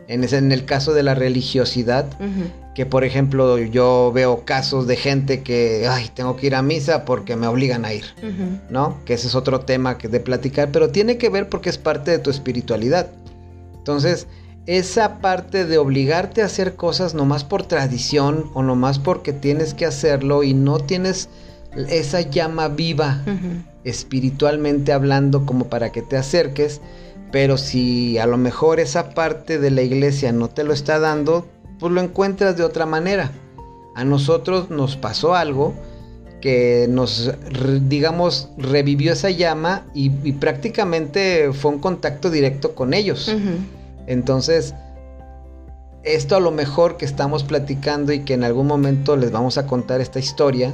en, 0.09 0.25
ese, 0.25 0.37
en 0.37 0.51
el 0.51 0.65
caso 0.65 0.93
de 0.93 1.03
la 1.03 1.15
religiosidad, 1.15 2.05
que 2.75 2.85
por 2.85 3.05
ejemplo 3.05 3.57
yo 3.57 4.11
veo 4.13 4.43
casos 4.43 4.85
de 4.85 4.97
gente 4.97 5.43
que, 5.43 5.87
ay, 5.89 6.11
tengo 6.13 6.35
que 6.35 6.47
ir 6.47 6.55
a 6.55 6.61
misa 6.61 7.05
porque 7.05 7.37
me 7.37 7.47
obligan 7.47 7.85
a 7.85 7.93
ir, 7.93 8.03
¿no? 8.69 8.97
Que 9.05 9.13
ese 9.13 9.27
es 9.27 9.35
otro 9.35 9.61
tema 9.61 9.97
que 9.97 10.09
de 10.09 10.19
platicar, 10.19 10.69
pero 10.73 10.89
tiene 10.89 11.17
que 11.17 11.29
ver 11.29 11.47
porque 11.47 11.69
es 11.69 11.77
parte 11.77 12.11
de 12.11 12.19
tu 12.19 12.31
espiritualidad. 12.31 13.07
Entonces, 13.77 14.27
esa 14.69 15.19
parte 15.19 15.65
de 15.65 15.79
obligarte 15.79 16.43
a 16.43 16.45
hacer 16.45 16.75
cosas 16.75 17.15
nomás 17.15 17.43
por 17.43 17.63
tradición 17.63 18.51
o 18.53 18.61
nomás 18.61 18.99
porque 18.99 19.33
tienes 19.33 19.73
que 19.73 19.87
hacerlo 19.87 20.43
y 20.43 20.53
no 20.53 20.77
tienes 20.77 21.27
esa 21.89 22.21
llama 22.21 22.67
viva 22.67 23.23
espiritualmente 23.83 24.93
hablando 24.93 25.47
como 25.47 25.69
para 25.69 25.91
que 25.91 26.03
te 26.03 26.17
acerques, 26.17 26.81
pero 27.31 27.57
si 27.57 28.19
a 28.19 28.27
lo 28.27 28.37
mejor 28.37 28.79
esa 28.79 29.15
parte 29.15 29.57
de 29.57 29.71
la 29.71 29.81
iglesia 29.81 30.31
no 30.33 30.49
te 30.49 30.63
lo 30.63 30.73
está 30.73 30.99
dando, 30.99 31.47
pues 31.79 31.91
lo 31.91 31.99
encuentras 31.99 32.55
de 32.55 32.63
otra 32.63 32.85
manera. 32.85 33.31
A 33.95 34.05
nosotros 34.05 34.69
nos 34.69 34.97
pasó 34.97 35.33
algo 35.33 35.73
que 36.41 36.85
nos, 36.87 37.33
digamos, 37.87 38.49
revivió 38.55 39.13
esa 39.13 39.31
llama 39.31 39.87
y, 39.95 40.09
prácticamente 40.33 41.53
fue 41.53 41.71
un 41.71 41.79
contacto 41.79 42.29
directo 42.29 42.75
con 42.75 42.93
ellos. 42.93 43.35
Entonces, 44.09 44.73
esto 46.03 46.35
a 46.35 46.39
lo 46.39 46.51
mejor 46.51 46.97
que 46.97 47.05
estamos 47.05 47.43
platicando 47.43 48.11
y 48.11 48.21
que 48.21 48.33
en 48.33 48.43
algún 48.43 48.65
momento 48.67 49.15
les 49.15 49.31
vamos 49.31 49.57
a 49.59 49.67
contar 49.67 50.01
esta 50.01 50.19
historia, 50.19 50.73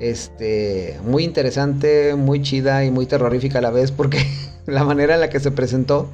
este, 0.00 0.98
muy 1.04 1.22
interesante, 1.22 2.14
muy 2.16 2.40
chida 2.42 2.84
y 2.84 2.90
muy 2.90 3.06
terrorífica 3.06 3.58
a 3.58 3.62
la 3.62 3.70
vez 3.70 3.92
porque 3.92 4.26
la 4.66 4.84
manera 4.84 5.14
en 5.14 5.20
la 5.20 5.28
que 5.28 5.38
se 5.38 5.50
presentó, 5.50 6.08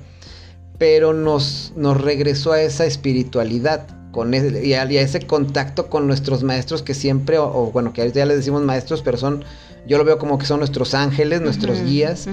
pero 0.79 1.15
nos, 1.15 1.73
nos 1.77 2.01
regresó 2.01 2.53
a 2.53 2.61
esa 2.61 2.87
espiritualidad 2.87 3.87
con 4.11 4.35
y, 4.35 4.73
a, 4.75 4.83
ese 4.85 5.21
contacto 5.21 5.89
con 5.89 6.09
nuestros 6.09 6.43
maestros 6.43 6.83
que 6.83 6.95
siempre, 6.95 7.39
o, 7.39 7.71
bueno, 7.73 7.93
que 7.93 8.01
ahorita 8.01 8.19
ya 8.19 8.27
les 8.27 8.39
decimos 8.39 8.63
maestros, 8.63 9.03
pero 9.03 9.17
son, 9.17 9.45
yo 9.87 9.97
lo 9.97 10.05
veo 10.05 10.19
como 10.19 10.39
que 10.39 10.47
son 10.47 10.59
nuestros 10.59 10.95
ángeles, 10.95 11.41
nuestros 11.41 11.83
guías, 11.85 12.27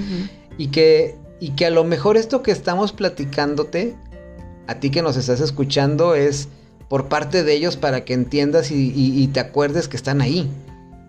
y, 0.58 0.68
que, 0.68 1.16
y 1.40 1.52
que 1.52 1.68
a 1.68 1.70
lo 1.70 1.84
mejor 1.84 2.18
esto 2.18 2.42
que 2.42 2.52
estamos 2.52 2.92
platicándote, 2.92 3.96
a 4.68 4.76
ti 4.80 4.90
que 4.90 5.02
nos 5.02 5.18
estás 5.18 5.42
escuchando, 5.42 6.16
es 6.16 6.48
por 6.90 7.08
parte 7.08 7.44
de 7.44 7.54
ellos 7.54 7.78
para 7.78 8.06
que 8.06 8.14
entiendas 8.14 8.72
y 8.72 9.28
te 9.34 9.40
acuerdes 9.40 9.88
que 9.88 9.98
están 9.98 10.22
ahí. 10.22 10.50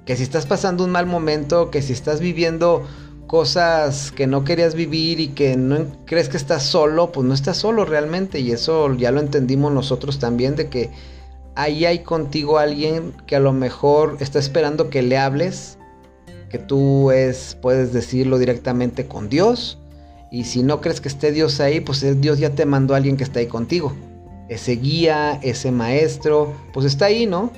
Que 0.05 0.17
si 0.17 0.23
estás 0.23 0.47
pasando 0.47 0.85
un 0.85 0.91
mal 0.91 1.07
momento, 1.07 1.71
que 1.71 1.83
si 1.83 1.93
estás 1.93 2.21
viviendo 2.21 2.87
cosas 3.27 4.13
que 4.13 4.27
no 4.27 4.45
querías 4.45 4.75
vivir 4.75 5.21
y 5.21 5.29
que 5.29 5.57
no 5.57 5.87
crees 6.07 6.29
que 6.29 6.37
estás 6.37 6.63
solo, 6.63 7.13
pues 7.13 7.27
no 7.27 7.35
estás 7.35 7.57
solo 7.57 7.85
realmente. 7.85 8.41
Y 8.41 8.53
eso 8.53 8.95
ya 8.95 9.11
lo 9.11 9.21
entendimos 9.21 9.73
nosotros 9.73 10.19
también, 10.19 10.57
de 10.57 10.69
que 10.69 10.91
ahí 11.55 11.85
hay 11.85 12.01
contigo 12.01 12.59
alguien 12.59 13.13
que 13.27 13.37
a 13.37 13.41
lo 13.41 13.53
mejor 13.53 14.17
está 14.21 14.39
esperando 14.39 14.91
que 14.91 15.03
le 15.03 15.19
hables, 15.19 15.79
que 16.51 16.59
tú 16.59 17.11
es, 17.11 17.57
puedes 17.61 17.93
decirlo 17.93 18.39
directamente 18.39 19.07
con 19.07 19.29
Dios. 19.29 19.79
Y 20.31 20.45
si 20.45 20.63
no 20.63 20.81
crees 20.81 21.01
que 21.01 21.09
esté 21.09 21.33
Dios 21.33 21.61
ahí, 21.61 21.81
pues 21.81 22.05
Dios 22.21 22.39
ya 22.39 22.51
te 22.51 22.67
mandó 22.67 22.95
a 22.95 22.97
alguien 22.97 23.17
que 23.17 23.25
está 23.25 23.41
ahí 23.41 23.47
contigo 23.47 23.93
ese 24.49 24.73
guía, 24.73 25.39
ese 25.43 25.73
maestro, 25.73 26.55
pues 26.73 26.87
está 26.87 27.07
ahí, 27.07 27.27
¿no? 27.27 27.51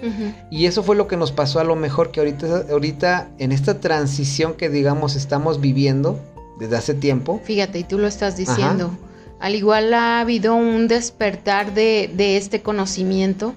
Y 0.51 0.67
eso 0.67 0.83
fue 0.83 0.97
lo 0.97 1.07
que 1.07 1.17
nos 1.17 1.33
pasó 1.33 1.61
a 1.61 1.65
lo 1.65 1.77
mejor 1.77 2.11
que 2.11 2.21
ahorita, 2.21 2.67
ahorita 2.71 3.29
en 3.39 3.53
esta 3.53 3.81
transición 3.81 4.55
que 4.55 4.71
digamos 4.71 5.15
estamos 5.15 5.61
viviendo 5.61 6.19
desde 6.59 6.77
hace 6.77 6.95
tiempo. 6.95 7.41
Fíjate, 7.45 7.81
y 7.81 7.85
tú 7.85 7.99
lo 7.99 8.07
estás 8.07 8.37
diciendo. 8.37 8.91
Al 9.39 9.55
igual 9.55 9.95
ha 9.95 10.21
habido 10.21 10.55
un 10.55 10.89
despertar 10.89 11.73
de, 11.75 12.11
de, 12.13 12.37
este 12.37 12.63
conocimiento 12.63 13.55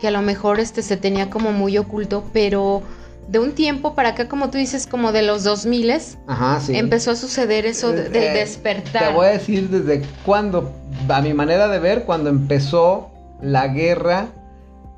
que 0.00 0.08
a 0.08 0.10
lo 0.10 0.22
mejor 0.22 0.58
este 0.58 0.82
se 0.82 0.96
tenía 0.96 1.28
como 1.28 1.52
muy 1.52 1.76
oculto, 1.76 2.24
pero 2.32 2.82
de 3.28 3.38
un 3.38 3.52
tiempo 3.52 3.94
para 3.94 4.10
acá, 4.10 4.28
como 4.28 4.50
tú 4.50 4.58
dices, 4.58 4.86
como 4.86 5.12
de 5.12 5.22
los 5.22 5.44
2000 5.44 5.92
Ajá, 6.26 6.60
sí. 6.60 6.76
empezó 6.76 7.12
a 7.12 7.16
suceder 7.16 7.66
eso 7.66 7.92
del 7.92 8.12
de 8.12 8.30
despertar. 8.30 9.08
Te 9.08 9.14
voy 9.14 9.26
a 9.26 9.30
decir 9.30 9.68
desde 9.68 10.02
cuándo, 10.24 10.72
a 11.08 11.22
mi 11.22 11.32
manera 11.32 11.68
de 11.68 11.78
ver, 11.78 12.04
cuando 12.04 12.30
empezó 12.30 13.10
la 13.40 13.68
guerra 13.68 14.28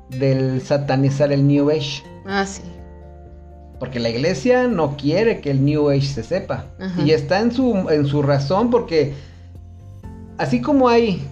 del 0.09 0.61
satanizar 0.61 1.31
el 1.31 1.47
New 1.47 1.69
Age. 1.69 2.03
Ah, 2.25 2.45
sí. 2.45 2.61
Porque 3.79 3.99
la 3.99 4.09
iglesia 4.09 4.67
no 4.67 4.95
quiere 4.97 5.41
que 5.41 5.51
el 5.51 5.63
New 5.63 5.89
Age 5.89 6.07
se 6.07 6.23
sepa. 6.23 6.65
Y 7.03 7.11
está 7.11 7.39
en 7.39 7.51
su, 7.51 7.89
en 7.89 8.05
su 8.05 8.21
razón 8.21 8.69
porque 8.69 9.13
así 10.37 10.61
como 10.61 10.87
hay 10.87 11.27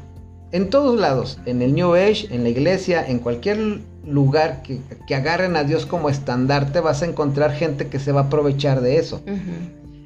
en 0.52 0.70
todos 0.70 1.00
lados, 1.00 1.40
en 1.46 1.62
el 1.62 1.74
New 1.74 1.96
Age, 1.96 2.28
en 2.30 2.44
la 2.44 2.50
iglesia, 2.50 3.06
en 3.08 3.20
cualquier 3.20 3.80
lugar 4.06 4.64
que, 4.64 4.82
agarren 5.14 5.56
a 5.56 5.64
Dios 5.64 5.86
como 5.86 6.10
estandarte, 6.10 6.80
vas 6.80 7.02
a 7.02 7.06
encontrar 7.06 7.54
gente 7.54 7.88
que 7.88 8.00
se 8.00 8.12
va 8.12 8.22
a 8.22 8.24
aprovechar 8.26 8.82
de 8.82 8.98
eso. 8.98 9.22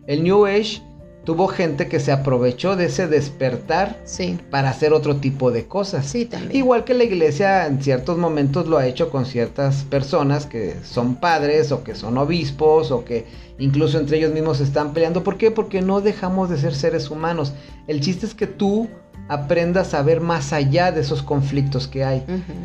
El 0.07 0.23
New 0.23 0.45
Age 0.45 0.81
tuvo 1.27 1.49
gente 1.49 1.89
que 1.89 1.99
se 1.99 2.13
aprovechó 2.13 2.77
de 2.77 2.85
ese 2.85 3.05
despertar 3.05 4.01
para 4.49 4.69
hacer 4.69 4.93
otro 4.93 5.17
tipo 5.17 5.51
de 5.51 5.67
cosas. 5.67 6.07
Igual 6.53 6.85
que 6.85 6.93
la 6.93 7.03
iglesia 7.03 7.65
en 7.65 7.83
ciertos 7.83 8.17
momentos 8.17 8.67
lo 8.67 8.77
ha 8.77 8.87
hecho 8.87 9.09
con 9.09 9.25
ciertas 9.25 9.83
personas 9.83 10.45
que 10.45 10.75
son 10.85 11.15
padres 11.15 11.73
o 11.73 11.83
que 11.83 11.95
son 11.95 12.17
obispos 12.17 12.91
o 12.91 13.03
que 13.03 13.25
incluso 13.59 13.99
entre 13.99 14.19
ellos 14.19 14.31
mismos 14.31 14.61
están 14.61 14.93
peleando. 14.93 15.25
¿Por 15.25 15.37
qué? 15.37 15.51
Porque 15.51 15.81
no 15.81 15.99
dejamos 15.99 16.49
de 16.49 16.57
ser 16.57 16.73
seres 16.73 17.09
humanos. 17.09 17.51
El 17.87 17.99
chiste 17.99 18.25
es 18.25 18.33
que 18.33 18.47
tú 18.47 18.87
aprendas 19.29 19.93
a 19.93 20.01
ver 20.01 20.21
más 20.21 20.53
allá 20.53 20.91
de 20.91 21.01
esos 21.01 21.21
conflictos 21.21 21.87
que 21.87 22.03
hay. 22.03 22.23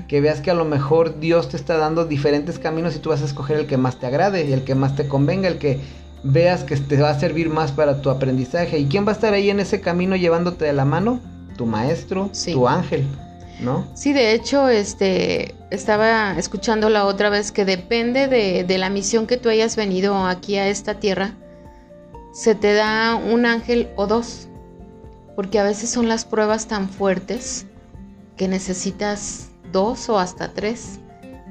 Que 0.08 0.20
veas 0.20 0.40
que 0.40 0.50
a 0.50 0.54
lo 0.54 0.64
mejor 0.64 1.18
Dios 1.18 1.48
te 1.48 1.56
está 1.56 1.76
dando 1.76 2.04
diferentes 2.04 2.58
caminos 2.58 2.94
y 2.94 2.98
tú 2.98 3.10
vas 3.10 3.22
a 3.22 3.24
escoger 3.24 3.58
el 3.58 3.66
que 3.66 3.76
más 3.76 3.98
te 3.98 4.06
agrade 4.06 4.44
y 4.44 4.52
el 4.52 4.64
que 4.64 4.74
más 4.74 4.94
te 4.94 5.08
convenga, 5.08 5.48
el 5.48 5.58
que 5.58 5.80
veas 6.22 6.62
que 6.62 6.76
te 6.76 7.00
va 7.00 7.10
a 7.10 7.18
servir 7.18 7.48
más 7.48 7.72
para 7.72 8.00
tu 8.00 8.10
aprendizaje. 8.10 8.78
¿Y 8.78 8.86
quién 8.86 9.06
va 9.06 9.10
a 9.10 9.14
estar 9.14 9.34
ahí 9.34 9.50
en 9.50 9.60
ese 9.60 9.80
camino 9.80 10.14
llevándote 10.16 10.64
de 10.64 10.72
la 10.72 10.84
mano? 10.84 11.20
Tu 11.56 11.66
maestro, 11.66 12.30
tu 12.52 12.68
ángel. 12.68 13.06
¿No? 13.60 13.86
Sí, 13.94 14.12
de 14.12 14.32
hecho, 14.32 14.68
este, 14.68 15.54
estaba 15.70 16.36
escuchando 16.36 16.88
la 16.88 17.04
otra 17.04 17.28
vez 17.28 17.52
que 17.52 17.64
depende 17.64 18.26
de, 18.26 18.64
de 18.64 18.78
la 18.78 18.90
misión 18.90 19.26
que 19.26 19.36
tú 19.36 19.48
hayas 19.50 19.76
venido 19.76 20.26
aquí 20.26 20.56
a 20.56 20.66
esta 20.68 20.94
tierra, 20.94 21.34
se 22.32 22.54
te 22.56 22.72
da 22.72 23.14
un 23.14 23.46
ángel 23.46 23.88
o 23.94 24.06
dos 24.06 24.48
porque 25.36 25.58
a 25.58 25.64
veces 25.64 25.90
son 25.90 26.08
las 26.08 26.24
pruebas 26.24 26.66
tan 26.66 26.88
fuertes 26.88 27.66
que 28.36 28.48
necesitas 28.48 29.48
dos 29.72 30.08
o 30.08 30.18
hasta 30.18 30.52
tres. 30.52 30.98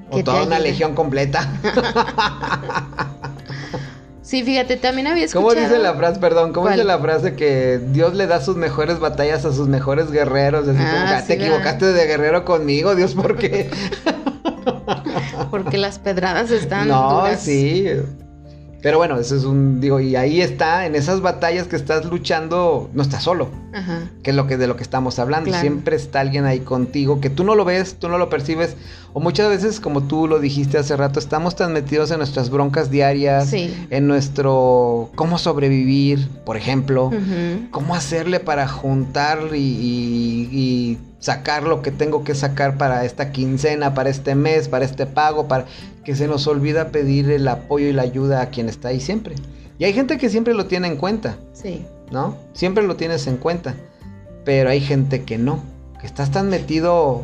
O 0.09 0.23
toda 0.23 0.43
una 0.43 0.59
legión 0.59 0.93
completa. 0.93 1.49
sí, 4.21 4.43
fíjate, 4.43 4.75
también 4.75 5.07
había 5.07 5.25
escuchado... 5.25 5.49
¿Cómo 5.49 5.61
dice 5.61 5.79
la 5.79 5.93
frase, 5.93 6.19
perdón, 6.19 6.51
cómo 6.51 6.69
dice 6.69 6.83
la 6.83 6.99
frase 6.99 7.35
que 7.35 7.79
Dios 7.91 8.13
le 8.13 8.27
da 8.27 8.41
sus 8.41 8.57
mejores 8.57 8.99
batallas 8.99 9.45
a 9.45 9.53
sus 9.53 9.69
mejores 9.69 10.11
guerreros? 10.11 10.67
Así 10.67 10.79
ah, 10.81 11.17
ah, 11.17 11.23
te 11.25 11.35
equivocaste 11.35 11.93
de 11.93 12.05
guerrero 12.07 12.43
conmigo, 12.43 12.93
Dios, 12.93 13.15
¿por 13.15 13.37
qué? 13.37 13.71
Porque 15.49 15.77
las 15.77 15.97
pedradas 15.99 16.51
están 16.51 16.87
No, 16.89 17.25
sí. 17.37 17.85
Pero 18.81 18.97
bueno, 18.97 19.19
eso 19.19 19.35
es 19.35 19.43
un, 19.43 19.79
digo, 19.79 19.99
y 19.99 20.15
ahí 20.15 20.41
está, 20.41 20.87
en 20.87 20.95
esas 20.95 21.21
batallas 21.21 21.67
que 21.67 21.75
estás 21.75 22.05
luchando, 22.05 22.89
no 22.93 23.03
estás 23.03 23.23
solo. 23.23 23.49
Ajá. 23.73 24.09
Que 24.23 24.31
es 24.31 24.35
lo 24.35 24.47
que, 24.47 24.57
de 24.57 24.65
lo 24.65 24.75
que 24.75 24.83
estamos 24.83 25.19
hablando. 25.19 25.53
Siempre 25.53 25.95
está 25.95 26.19
alguien 26.21 26.45
ahí 26.45 26.61
contigo, 26.61 27.21
que 27.21 27.29
tú 27.29 27.43
no 27.43 27.53
lo 27.53 27.63
ves, 27.63 27.95
tú 27.99 28.09
no 28.09 28.17
lo 28.17 28.29
percibes. 28.29 28.75
O 29.13 29.19
muchas 29.19 29.49
veces, 29.49 29.79
como 29.79 30.03
tú 30.03 30.27
lo 30.27 30.39
dijiste 30.39 30.79
hace 30.79 30.97
rato, 30.97 31.19
estamos 31.19 31.55
tan 31.55 31.73
metidos 31.73 32.09
en 32.11 32.17
nuestras 32.17 32.49
broncas 32.49 32.89
diarias, 32.89 33.53
en 33.53 34.07
nuestro 34.07 35.11
cómo 35.15 35.37
sobrevivir, 35.37 36.27
por 36.43 36.57
ejemplo, 36.57 37.11
cómo 37.69 37.93
hacerle 37.93 38.39
para 38.39 38.67
juntar 38.67 39.49
y 39.53 40.97
sacar 41.21 41.63
lo 41.63 41.81
que 41.81 41.91
tengo 41.91 42.25
que 42.25 42.35
sacar 42.35 42.77
para 42.77 43.05
esta 43.05 43.31
quincena, 43.31 43.93
para 43.93 44.09
este 44.09 44.35
mes, 44.35 44.67
para 44.67 44.83
este 44.83 45.05
pago, 45.05 45.47
para 45.47 45.65
que 46.03 46.15
se 46.15 46.27
nos 46.27 46.47
olvida 46.47 46.89
pedir 46.89 47.29
el 47.31 47.47
apoyo 47.47 47.87
y 47.87 47.93
la 47.93 48.01
ayuda 48.01 48.41
a 48.41 48.49
quien 48.49 48.67
está 48.67 48.89
ahí 48.89 48.99
siempre. 48.99 49.35
Y 49.77 49.85
hay 49.85 49.93
gente 49.93 50.17
que 50.17 50.29
siempre 50.29 50.53
lo 50.53 50.65
tiene 50.65 50.87
en 50.87 50.97
cuenta. 50.97 51.37
Sí. 51.53 51.85
¿No? 52.11 52.35
Siempre 52.53 52.83
lo 52.83 52.97
tienes 52.97 53.27
en 53.27 53.37
cuenta. 53.37 53.75
Pero 54.43 54.69
hay 54.69 54.81
gente 54.81 55.23
que 55.23 55.37
no, 55.37 55.63
que 55.99 56.07
estás 56.07 56.31
tan 56.31 56.49
metido 56.49 57.21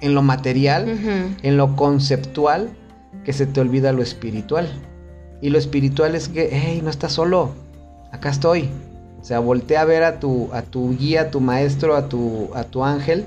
en 0.00 0.14
lo 0.14 0.22
material, 0.22 1.34
en 1.42 1.56
lo 1.56 1.74
conceptual, 1.74 2.70
que 3.24 3.32
se 3.32 3.46
te 3.46 3.60
olvida 3.60 3.92
lo 3.92 4.02
espiritual. 4.02 4.68
Y 5.40 5.48
lo 5.48 5.58
espiritual 5.58 6.14
es 6.14 6.28
que, 6.28 6.50
hey, 6.52 6.80
no 6.84 6.90
estás 6.90 7.12
solo, 7.12 7.52
acá 8.10 8.28
estoy, 8.30 8.68
o 9.22 9.24
sea, 9.24 9.38
voltea 9.38 9.82
a 9.82 9.84
ver 9.84 10.02
a 10.02 10.18
tu, 10.18 10.50
a 10.52 10.62
tu 10.62 10.96
guía, 10.98 11.22
a 11.22 11.30
tu 11.30 11.40
maestro, 11.40 11.94
a 11.94 12.08
tu, 12.08 12.50
a 12.54 12.64
tu 12.64 12.82
ángel, 12.84 13.26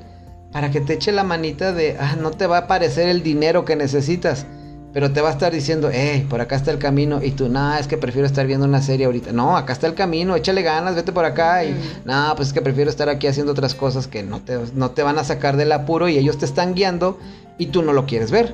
para 0.52 0.70
que 0.70 0.82
te 0.82 0.94
eche 0.94 1.14
la 1.14 1.24
manita 1.24 1.72
de, 1.72 1.96
ah, 1.98 2.18
no 2.22 2.32
te 2.32 2.48
va 2.48 2.58
a 2.58 2.62
aparecer 2.62 3.08
el 3.08 3.24
dinero 3.24 3.64
que 3.64 3.78
necesitas, 3.78 4.46
pero 4.92 5.14
te 5.14 5.22
va 5.22 5.30
a 5.30 5.32
estar 5.32 5.54
diciendo, 5.54 5.90
eh, 5.94 6.26
por 6.30 6.42
acá 6.42 6.58
está 6.58 6.72
el 6.72 6.80
camino, 6.80 7.24
y 7.24 7.32
tú, 7.32 7.48
no, 7.48 7.78
es 7.78 7.88
que 7.88 7.98
prefiero 7.98 8.26
estar 8.28 8.46
viendo 8.46 8.66
una 8.66 8.82
serie 8.82 9.06
ahorita. 9.06 9.32
No, 9.32 9.56
acá 9.56 9.72
está 9.72 9.88
el 9.88 9.94
camino, 9.94 10.36
échale 10.36 10.64
ganas, 10.64 10.96
vete 10.96 11.14
por 11.14 11.24
acá, 11.24 11.64
y 11.64 11.74
no, 12.04 12.34
pues 12.36 12.50
es 12.50 12.54
que 12.54 12.62
prefiero 12.62 12.90
estar 12.90 13.08
aquí 13.08 13.28
haciendo 13.28 13.54
otras 13.54 13.74
cosas 13.74 14.08
que 14.08 14.22
no 14.22 14.42
te, 14.42 14.60
no 14.74 14.92
te 14.92 15.02
van 15.02 15.18
a 15.18 15.24
sacar 15.24 15.56
del 15.56 15.72
apuro 15.72 16.10
y 16.10 16.18
ellos 16.18 16.38
te 16.38 16.46
están 16.46 16.76
guiando 16.76 17.20
y 17.58 17.68
tú 17.68 17.82
no 17.84 17.94
lo 17.94 18.06
quieres 18.06 18.32
ver. 18.32 18.54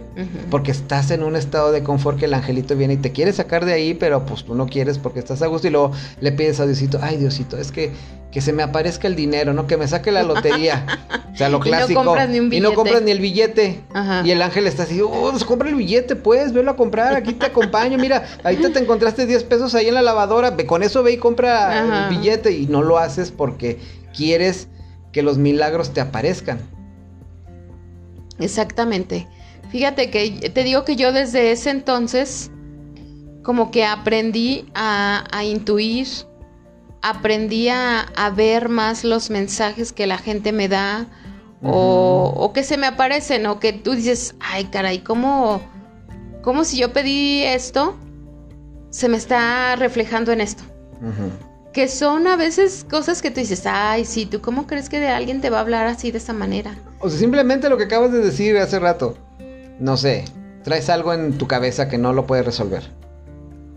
Porque 0.51 0.69
estás 0.71 1.09
en 1.11 1.23
un 1.23 1.35
estado 1.35 1.71
de 1.71 1.81
confort 1.83 2.19
que 2.19 2.25
el 2.25 2.33
angelito 2.35 2.75
viene 2.75 2.93
y 2.93 2.97
te 2.97 3.11
quiere 3.11 3.33
sacar 3.33 3.65
de 3.65 3.73
ahí, 3.73 3.93
pero 3.95 4.25
pues 4.25 4.43
tú 4.43 4.53
no 4.53 4.67
quieres 4.67 4.99
porque 4.99 5.17
estás 5.19 5.41
a 5.41 5.47
gusto 5.47 5.67
y 5.67 5.71
luego 5.71 5.91
le 6.19 6.31
pides 6.31 6.59
a 6.59 6.65
Diosito, 6.67 6.99
ay 7.01 7.17
Diosito, 7.17 7.57
es 7.57 7.71
que, 7.71 7.91
que 8.31 8.41
se 8.41 8.53
me 8.53 8.61
aparezca 8.61 9.07
el 9.07 9.15
dinero, 9.15 9.53
¿no? 9.53 9.65
Que 9.65 9.75
me 9.75 9.87
saque 9.87 10.11
la 10.11 10.21
lotería. 10.21 10.85
o 11.33 11.35
sea, 11.35 11.49
lo 11.49 11.57
Y 11.57 11.59
no 11.59 11.65
clásico. 11.65 12.03
compras 12.03 12.29
ni 12.29 12.39
un 12.39 12.45
Y 12.53 12.59
no 12.59 12.69
billete. 12.69 12.75
compras 12.75 13.01
ni 13.01 13.09
el 13.11 13.19
billete. 13.21 13.81
Ajá. 13.91 14.21
Y 14.23 14.29
el 14.29 14.41
ángel 14.41 14.67
está 14.67 14.83
así, 14.83 15.01
oh, 15.01 15.29
pues 15.31 15.45
compra 15.45 15.69
el 15.69 15.75
billete, 15.75 16.15
pues, 16.15 16.53
velo 16.53 16.69
a 16.69 16.75
comprar, 16.75 17.15
aquí 17.15 17.33
te 17.33 17.47
acompaño, 17.47 17.97
mira, 17.97 18.23
ahorita 18.43 18.71
te 18.71 18.79
encontraste 18.79 19.25
10 19.25 19.43
pesos 19.45 19.73
ahí 19.73 19.87
en 19.87 19.95
la 19.95 20.03
lavadora, 20.03 20.51
ve, 20.51 20.67
con 20.67 20.83
eso 20.83 21.01
ve 21.01 21.13
y 21.13 21.17
compra 21.17 21.85
Ajá. 21.85 22.07
el 22.09 22.17
billete 22.17 22.51
y 22.51 22.67
no 22.67 22.83
lo 22.83 22.99
haces 22.99 23.31
porque 23.31 23.79
quieres 24.15 24.67
que 25.11 25.23
los 25.23 25.39
milagros 25.39 25.89
te 25.91 26.01
aparezcan. 26.01 26.59
Exactamente. 28.41 29.27
Fíjate 29.69 30.09
que 30.09 30.49
te 30.49 30.63
digo 30.63 30.83
que 30.83 30.95
yo 30.95 31.13
desde 31.13 31.51
ese 31.51 31.69
entonces 31.69 32.51
como 33.43 33.71
que 33.71 33.85
aprendí 33.85 34.69
a, 34.75 35.23
a 35.31 35.43
intuir, 35.43 36.07
aprendí 37.01 37.69
a, 37.69 38.01
a 38.01 38.29
ver 38.29 38.69
más 38.69 39.03
los 39.03 39.29
mensajes 39.29 39.93
que 39.93 40.07
la 40.07 40.17
gente 40.17 40.51
me 40.51 40.67
da 40.67 41.07
o, 41.63 42.33
o 42.35 42.53
que 42.53 42.63
se 42.63 42.77
me 42.77 42.87
aparecen 42.87 43.45
o 43.45 43.59
que 43.59 43.73
tú 43.73 43.93
dices, 43.93 44.35
ay 44.39 44.65
caray, 44.65 44.99
¿cómo, 44.99 45.61
cómo 46.41 46.63
si 46.63 46.77
yo 46.77 46.91
pedí 46.91 47.43
esto 47.43 47.97
se 48.89 49.07
me 49.07 49.17
está 49.17 49.75
reflejando 49.75 50.31
en 50.31 50.41
esto? 50.41 50.63
Que 51.73 51.87
son 51.87 52.27
a 52.27 52.35
veces 52.35 52.85
cosas 52.89 53.21
que 53.21 53.31
tú 53.31 53.39
dices, 53.39 53.63
ay, 53.65 54.03
sí, 54.03 54.25
¿tú 54.25 54.41
cómo 54.41 54.67
crees 54.67 54.89
que 54.89 54.99
de 54.99 55.07
alguien 55.07 55.39
te 55.39 55.49
va 55.49 55.59
a 55.59 55.61
hablar 55.61 55.87
así 55.87 56.11
de 56.11 56.17
esa 56.17 56.33
manera? 56.33 56.75
O 56.99 57.09
sea, 57.09 57.17
simplemente 57.17 57.69
lo 57.69 57.77
que 57.77 57.85
acabas 57.85 58.11
de 58.11 58.19
decir 58.19 58.57
hace 58.57 58.77
rato. 58.79 59.17
No 59.79 59.95
sé, 59.95 60.25
traes 60.63 60.89
algo 60.89 61.13
en 61.13 61.37
tu 61.37 61.47
cabeza 61.47 61.87
que 61.87 61.97
no 61.97 62.11
lo 62.13 62.27
puedes 62.27 62.45
resolver. 62.45 62.83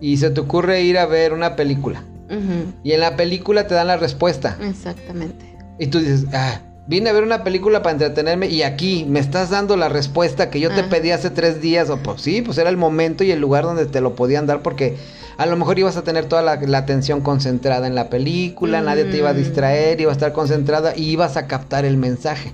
Y 0.00 0.16
se 0.16 0.30
te 0.30 0.40
ocurre 0.40 0.82
ir 0.82 0.98
a 0.98 1.06
ver 1.06 1.32
una 1.32 1.56
película. 1.56 2.04
Y 2.82 2.92
en 2.92 3.00
la 3.00 3.14
película 3.16 3.68
te 3.68 3.74
dan 3.74 3.86
la 3.86 3.96
respuesta. 3.96 4.58
Exactamente. 4.60 5.56
Y 5.78 5.86
tú 5.86 6.00
dices, 6.00 6.26
ah, 6.32 6.60
vine 6.88 7.10
a 7.10 7.12
ver 7.12 7.22
una 7.22 7.44
película 7.44 7.80
para 7.82 7.92
entretenerme 7.92 8.48
y 8.48 8.62
aquí 8.62 9.06
me 9.08 9.20
estás 9.20 9.50
dando 9.50 9.76
la 9.76 9.88
respuesta 9.88 10.50
que 10.50 10.58
yo 10.58 10.70
te 10.70 10.80
Ajá. 10.80 10.90
pedí 10.90 11.12
hace 11.12 11.30
tres 11.30 11.60
días. 11.60 11.90
O 11.90 11.98
pues 11.98 12.22
sí, 12.22 12.42
pues 12.42 12.58
era 12.58 12.70
el 12.70 12.76
momento 12.76 13.22
y 13.22 13.30
el 13.30 13.40
lugar 13.40 13.64
donde 13.64 13.86
te 13.86 14.00
lo 14.00 14.16
podían 14.16 14.46
dar 14.46 14.62
porque 14.62 14.96
a 15.36 15.46
lo 15.46 15.56
mejor 15.56 15.78
ibas 15.78 15.96
a 15.96 16.04
tener 16.04 16.26
toda 16.26 16.42
la, 16.42 16.56
la 16.56 16.78
atención 16.78 17.20
concentrada 17.20 17.86
en 17.86 17.94
la 17.94 18.08
película, 18.10 18.80
nadie 18.80 19.04
te 19.04 19.16
iba 19.18 19.30
a 19.30 19.32
Mm. 19.32 19.36
distraer, 19.36 20.00
iba 20.00 20.10
a 20.10 20.14
estar 20.14 20.32
concentrada 20.32 20.94
y 20.96 21.10
ibas 21.10 21.36
a 21.36 21.46
captar 21.46 21.84
el 21.84 21.96
mensaje. 21.96 22.52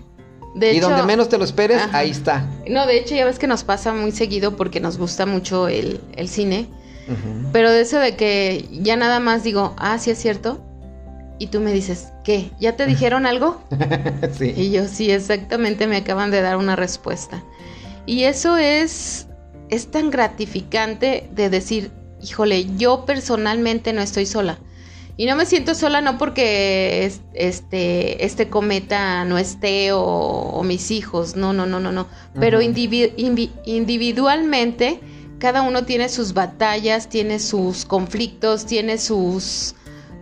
De 0.55 0.73
y 0.73 0.79
hecho, 0.79 0.89
donde 0.89 1.05
menos 1.05 1.29
te 1.29 1.39
lo 1.39 1.45
esperes, 1.45 1.81
Ajá. 1.83 1.99
ahí 1.99 2.11
está. 2.11 2.45
No, 2.69 2.87
de 2.87 2.99
hecho 2.99 3.15
ya 3.15 3.25
ves 3.25 3.39
que 3.39 3.47
nos 3.47 3.63
pasa 3.65 3.93
muy 3.93 4.11
seguido 4.13 4.57
porque 4.57 4.81
nos 4.81 4.99
gusta 4.99 5.25
mucho 5.27 5.69
el, 5.69 6.01
el 6.17 6.29
cine. 6.29 6.67
Pero 7.53 7.71
de 7.73 7.81
eso 7.81 7.99
de 7.99 8.15
que 8.15 8.67
ya 8.71 8.95
nada 8.97 9.19
más 9.19 9.43
digo, 9.43 9.75
ah, 9.79 9.99
sí 9.99 10.11
es 10.13 10.19
cierto. 10.19 10.61
Y 11.41 11.49
tú 11.49 11.59
me 11.61 11.73
dices, 11.73 12.13
¿qué? 12.23 12.51
¿Ya 12.61 12.77
te 12.77 12.87
dijeron 12.95 13.27
algo? 13.27 13.61
sí. 14.39 14.53
Y 14.57 14.71
yo, 14.71 14.87
sí, 14.87 15.11
exactamente, 15.11 15.87
me 15.89 15.97
acaban 15.97 16.31
de 16.31 16.41
dar 16.41 16.57
una 16.57 16.77
respuesta. 16.77 17.43
Y 18.07 18.25
eso 18.25 18.57
es, 18.57 19.27
es 19.71 19.91
tan 19.91 20.11
gratificante 20.11 21.29
de 21.35 21.49
decir, 21.51 21.91
híjole, 22.23 22.67
yo 22.77 23.05
personalmente 23.07 23.93
no 23.93 24.03
estoy 24.03 24.27
sola. 24.27 24.59
Y 25.17 25.27
no 25.27 25.37
me 25.37 25.45
siento 25.45 25.75
sola 25.75 26.01
no 26.01 26.17
porque 26.17 27.05
es- 27.05 27.21
este, 27.35 28.25
este 28.25 28.49
cometa 28.49 29.25
no 29.27 29.37
esté 29.37 29.93
o, 29.93 30.01
o 30.03 30.63
mis 30.63 30.91
hijos, 30.91 31.37
no, 31.37 31.53
no, 31.53 31.67
no, 31.67 31.79
no, 31.79 31.93
no. 31.93 32.07
Pero 32.39 32.63
invi- 32.63 33.51
individualmente, 33.67 35.01
cada 35.39 35.63
uno 35.63 35.85
tiene 35.85 36.09
sus 36.09 36.33
batallas, 36.33 37.09
tiene 37.09 37.39
sus 37.39 37.85
conflictos, 37.85 38.65
tiene 38.67 38.97
sus 38.99 39.75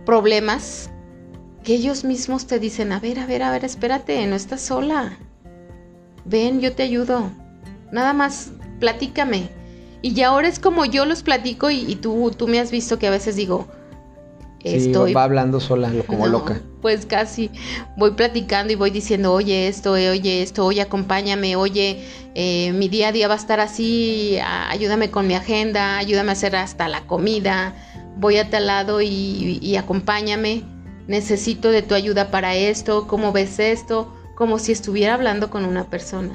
problemas 0.05 0.89
que 1.63 1.75
ellos 1.75 2.03
mismos 2.03 2.47
te 2.47 2.59
dicen, 2.59 2.91
a 2.91 2.99
ver, 2.99 3.19
a 3.19 3.25
ver, 3.25 3.43
a 3.43 3.51
ver, 3.51 3.63
espérate, 3.65 4.25
no 4.27 4.35
estás 4.35 4.61
sola. 4.61 5.17
Ven, 6.25 6.59
yo 6.61 6.73
te 6.73 6.83
ayudo. 6.83 7.31
Nada 7.91 8.13
más, 8.13 8.51
platícame. 8.79 9.49
Y 10.01 10.13
ya 10.13 10.29
ahora 10.29 10.47
es 10.47 10.59
como 10.59 10.85
yo 10.85 11.05
los 11.05 11.23
platico 11.23 11.69
y, 11.69 11.79
y 11.91 11.95
tú, 11.95 12.31
tú 12.37 12.47
me 12.47 12.59
has 12.59 12.71
visto 12.71 12.97
que 12.99 13.07
a 13.07 13.11
veces 13.11 13.35
digo, 13.35 13.67
Sí, 14.61 14.69
estoy... 14.75 15.13
va 15.13 15.23
hablando 15.23 15.59
sola, 15.61 15.89
lo- 15.89 16.05
como 16.05 16.25
No, 16.25 16.33
loca. 16.33 16.61
Pues 16.81 17.05
casi 17.05 17.49
voy 17.97 18.11
platicando 18.11 18.71
y 18.73 18.75
voy 18.75 18.89
diciendo, 18.89 19.33
oye 19.33 19.67
esto, 19.67 19.95
eh, 19.97 20.09
oye 20.09 20.41
esto, 20.41 20.65
oye 20.65 20.81
acompáñame, 20.81 21.55
oye, 21.55 22.03
eh, 22.35 22.71
mi 22.73 22.87
día 22.89 23.09
a 23.09 23.11
día 23.13 23.27
va 23.29 23.33
a 23.35 23.37
estar 23.37 23.59
así, 23.61 24.37
ayúdame 24.69 25.11
con 25.11 25.27
mi 25.27 25.33
agenda, 25.33 25.97
ayúdame 25.97 26.29
a 26.29 26.33
hacer 26.33 26.55
hasta 26.57 26.87
la 26.89 27.05
comida, 27.07 27.73
voy 28.17 28.37
a 28.37 28.49
tal 28.49 28.67
lado 28.67 29.01
y, 29.01 29.59
y 29.61 29.75
acompáñame, 29.77 30.63
necesito 31.07 31.71
de 31.71 31.81
tu 31.81 31.95
ayuda 31.95 32.29
para 32.31 32.55
esto, 32.55 33.07
¿cómo 33.07 33.31
ves 33.31 33.59
esto? 33.59 34.13
Como 34.39 34.57
si 34.57 34.71
estuviera 34.71 35.15
hablando 35.15 35.49
con 35.49 35.65
una 35.65 35.89
persona 35.89 36.31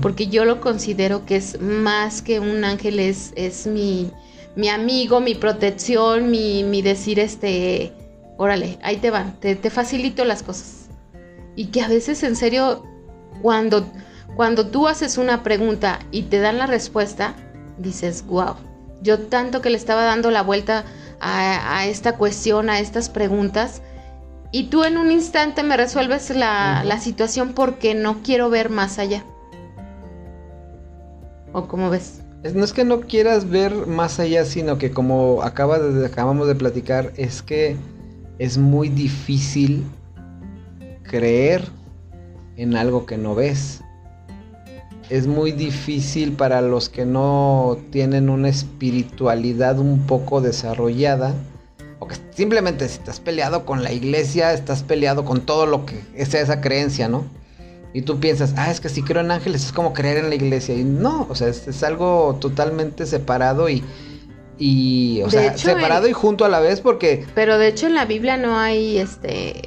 porque 0.00 0.28
yo 0.28 0.44
lo 0.44 0.60
considero 0.60 1.26
que 1.26 1.34
es 1.34 1.60
más 1.60 2.22
que 2.22 2.38
un 2.38 2.62
ángel, 2.62 3.00
es, 3.00 3.32
es 3.34 3.66
mi, 3.66 4.12
mi 4.54 4.68
amigo, 4.68 5.18
mi 5.18 5.34
protección, 5.34 6.30
mi, 6.30 6.62
mi 6.62 6.80
decir, 6.80 7.18
este, 7.18 7.92
órale, 8.36 8.78
ahí 8.84 8.98
te 8.98 9.10
van, 9.10 9.32
te, 9.40 9.56
te 9.56 9.68
facilito 9.68 10.24
las 10.24 10.44
cosas. 10.44 10.90
Y 11.56 11.66
que 11.66 11.82
a 11.82 11.88
veces, 11.88 12.22
en 12.22 12.36
serio, 12.36 12.84
cuando, 13.42 13.84
cuando 14.36 14.68
tú 14.68 14.86
haces 14.86 15.18
una 15.18 15.42
pregunta 15.42 15.98
y 16.12 16.22
te 16.22 16.38
dan 16.38 16.56
la 16.56 16.68
respuesta, 16.68 17.34
dices, 17.78 18.24
wow, 18.28 18.54
yo 19.02 19.18
tanto 19.18 19.60
que 19.60 19.70
le 19.70 19.76
estaba 19.76 20.04
dando 20.04 20.30
la 20.30 20.42
vuelta 20.42 20.84
a, 21.18 21.78
a 21.78 21.86
esta 21.86 22.16
cuestión, 22.16 22.70
a 22.70 22.78
estas 22.78 23.08
preguntas, 23.08 23.82
y 24.52 24.64
tú 24.64 24.84
en 24.84 24.96
un 24.98 25.10
instante 25.10 25.62
me 25.62 25.76
resuelves 25.76 26.30
la, 26.30 26.82
la 26.84 26.98
situación 27.00 27.52
porque 27.54 27.94
no 27.94 28.22
quiero 28.22 28.50
ver 28.50 28.70
más 28.70 28.98
allá. 28.98 29.24
¿O 31.52 31.66
cómo 31.66 31.90
ves? 31.90 32.20
Es- 32.42 32.54
No 32.54 32.64
es 32.64 32.72
que 32.72 32.84
no 32.84 33.00
quieras 33.00 33.48
ver 33.48 33.86
más 33.86 34.18
allá, 34.20 34.44
sino 34.44 34.78
que 34.78 34.90
como 34.90 35.42
acaba 35.42 35.78
de- 35.78 36.06
acabamos 36.06 36.46
de 36.48 36.54
platicar, 36.54 37.12
es 37.16 37.42
que 37.42 37.76
es 38.38 38.56
muy 38.58 38.88
difícil 38.88 39.84
creer 41.02 41.68
en 42.56 42.76
algo 42.76 43.04
que 43.06 43.18
no 43.18 43.34
ves. 43.34 43.82
Es 45.10 45.26
muy 45.26 45.50
difícil 45.50 46.32
para 46.32 46.60
los 46.62 46.88
que 46.88 47.04
no 47.04 47.76
tienen 47.90 48.30
una 48.30 48.48
espiritualidad 48.48 49.78
un 49.80 50.06
poco 50.06 50.40
desarrollada. 50.40 51.34
Que 52.10 52.16
simplemente 52.34 52.86
si 52.88 52.94
estás 52.98 53.20
peleado 53.20 53.64
con 53.64 53.82
la 53.82 53.92
iglesia, 53.92 54.52
estás 54.52 54.82
peleado 54.82 55.24
con 55.24 55.40
todo 55.42 55.64
lo 55.66 55.86
que 55.86 56.02
sea 56.26 56.40
esa 56.42 56.60
creencia, 56.60 57.08
¿no? 57.08 57.24
Y 57.94 58.02
tú 58.02 58.20
piensas, 58.20 58.52
ah, 58.56 58.70
es 58.70 58.80
que 58.80 58.88
si 58.88 59.02
creo 59.02 59.22
en 59.22 59.30
ángeles 59.30 59.64
es 59.64 59.72
como 59.72 59.92
creer 59.92 60.18
en 60.18 60.28
la 60.28 60.34
iglesia. 60.34 60.74
Y 60.74 60.84
no, 60.84 61.26
o 61.30 61.34
sea, 61.34 61.48
es, 61.48 61.66
es 61.68 61.82
algo 61.82 62.36
totalmente 62.40 63.06
separado 63.06 63.68
y, 63.68 63.82
y 64.58 65.22
o 65.22 65.26
De 65.26 65.30
sea, 65.30 65.46
hecho, 65.52 65.68
separado 65.70 66.04
el- 66.06 66.10
y 66.10 66.14
junto 66.14 66.44
a 66.44 66.48
la 66.48 66.60
vez 66.60 66.80
porque 66.80 67.24
Pero 67.34 67.58
de 67.58 67.68
hecho 67.68 67.86
en 67.86 67.94
la 67.94 68.04
Biblia 68.04 68.36
no 68.36 68.58
hay 68.58 68.98
este 68.98 69.62